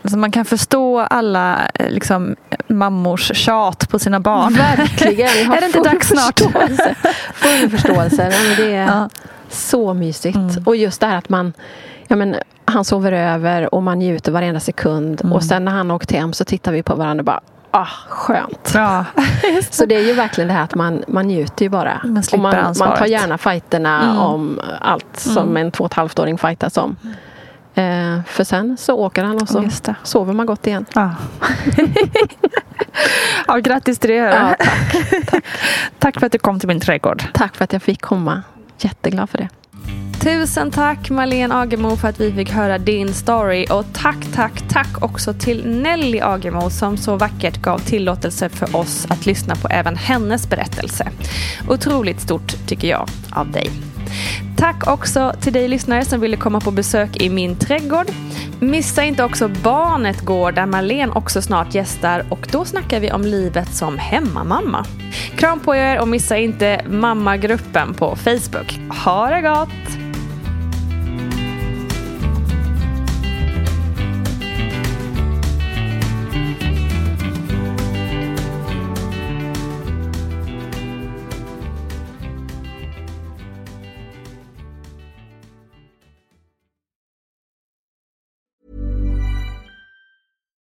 Så 0.05 0.17
man 0.17 0.31
kan 0.31 0.45
förstå 0.45 0.99
alla 0.99 1.67
eh, 1.73 1.89
liksom, 1.89 2.35
mammors 2.67 3.31
tjat 3.35 3.89
på 3.89 3.99
sina 3.99 4.19
barn. 4.19 4.53
Verkligen. 4.53 5.27
Är 5.53 5.59
det 5.61 5.65
inte 5.65 5.79
dags 5.79 6.07
snart? 6.07 6.39
Förståelse. 6.39 6.95
Full 7.33 7.69
förståelse. 7.69 8.33
Men 8.47 8.65
det 8.67 8.75
är 8.75 8.87
Ja. 8.87 9.09
så 9.49 9.93
mysigt. 9.93 10.35
Mm. 10.35 10.63
Och 10.65 10.75
just 10.75 11.01
det 11.01 11.07
här 11.07 11.17
att 11.17 11.29
man 11.29 11.53
ja, 12.07 12.15
men, 12.15 12.35
han 12.65 12.85
sover 12.85 13.11
över 13.11 13.73
och 13.75 13.83
man 13.83 13.99
njuter 13.99 14.31
varenda 14.31 14.59
sekund. 14.59 15.21
Mm. 15.21 15.33
Och 15.33 15.43
sen 15.43 15.65
när 15.65 15.71
han 15.71 15.89
har 15.89 15.95
åkt 15.97 16.11
hem 16.11 16.33
så 16.33 16.45
tittar 16.45 16.71
vi 16.71 16.83
på 16.83 16.95
varandra 16.95 17.21
och 17.21 17.25
bara 17.25 17.41
Ah, 17.75 17.87
skönt. 18.07 18.71
Ja. 18.73 19.05
Så 19.69 19.85
det 19.85 19.95
är 19.95 19.99
ju 20.03 20.13
verkligen 20.13 20.47
det 20.47 20.53
här 20.53 20.63
att 20.63 20.75
man, 20.75 21.03
man 21.07 21.27
njuter 21.27 21.65
ju 21.65 21.69
bara. 21.69 22.01
Man 22.03 22.23
man, 22.37 22.75
man 22.79 22.97
tar 22.97 23.05
gärna 23.05 23.37
fighterna 23.37 24.03
Mm. 24.03 24.17
om 24.19 24.59
allt 24.81 25.05
som 25.19 25.43
Mm. 25.43 25.57
en 25.57 25.71
två 25.71 25.83
och 25.83 25.91
ett 25.91 25.93
halvt 25.93 26.19
åring 26.19 26.37
fightas 26.37 26.77
om. 26.77 26.95
Eh, 27.75 28.19
för 28.25 28.43
sen 28.43 28.77
så 28.77 28.95
åker 28.95 29.23
han 29.23 29.41
och 29.41 29.49
så 29.49 29.69
sover 30.03 30.33
man 30.33 30.45
gott 30.45 30.67
igen. 30.67 30.85
Ja. 30.93 31.11
ja, 33.47 33.57
grattis 33.57 33.99
till 33.99 34.09
det. 34.09 34.15
Ja, 34.15 34.55
tack. 34.59 35.43
tack 35.99 36.19
för 36.19 36.25
att 36.25 36.31
du 36.31 36.37
kom 36.37 36.59
till 36.59 36.67
min 36.67 36.79
trädgård. 36.79 37.23
Tack 37.33 37.55
för 37.55 37.63
att 37.63 37.73
jag 37.73 37.81
fick 37.81 38.01
komma. 38.01 38.43
Jätteglad 38.79 39.29
för 39.29 39.37
det. 39.37 39.49
Tusen 40.23 40.71
tack 40.71 41.09
Marlene 41.09 41.55
Agemo 41.55 41.95
för 41.95 42.07
att 42.07 42.19
vi 42.19 42.31
fick 42.31 42.51
höra 42.51 42.77
din 42.77 43.13
story 43.13 43.65
och 43.69 43.85
tack, 43.93 44.25
tack, 44.35 44.63
tack 44.69 45.03
också 45.03 45.33
till 45.33 45.67
Nelly 45.67 46.19
Agemo 46.21 46.69
som 46.69 46.97
så 46.97 47.15
vackert 47.15 47.61
gav 47.61 47.79
tillåtelse 47.79 48.49
för 48.49 48.75
oss 48.75 49.07
att 49.09 49.25
lyssna 49.25 49.55
på 49.55 49.67
även 49.67 49.95
hennes 49.95 50.49
berättelse. 50.49 51.07
Otroligt 51.69 52.21
stort 52.21 52.67
tycker 52.67 52.87
jag 52.87 53.09
av 53.31 53.51
dig. 53.51 53.92
Tack 54.57 54.87
också 54.87 55.33
till 55.41 55.53
dig 55.53 55.67
lyssnare 55.67 56.05
som 56.05 56.19
ville 56.19 56.37
komma 56.37 56.59
på 56.59 56.71
besök 56.71 57.21
i 57.21 57.29
min 57.29 57.55
trädgård. 57.55 58.07
Missa 58.59 59.03
inte 59.03 59.23
också 59.23 59.47
Barnet 59.47 60.21
går 60.21 60.51
där 60.51 60.65
Marlene 60.65 61.13
också 61.15 61.41
snart 61.41 61.75
gästar 61.75 62.25
och 62.29 62.47
då 62.51 62.65
snackar 62.65 62.99
vi 62.99 63.11
om 63.11 63.21
livet 63.21 63.73
som 63.73 63.97
hemmamamma. 63.97 64.85
Kram 65.37 65.59
på 65.59 65.75
er 65.75 65.99
och 65.99 66.07
missa 66.07 66.37
inte 66.37 66.81
mammagruppen 66.89 67.93
på 67.93 68.15
Facebook. 68.15 68.79
Ha 69.05 69.29
det 69.29 69.41
gott! 69.41 70.02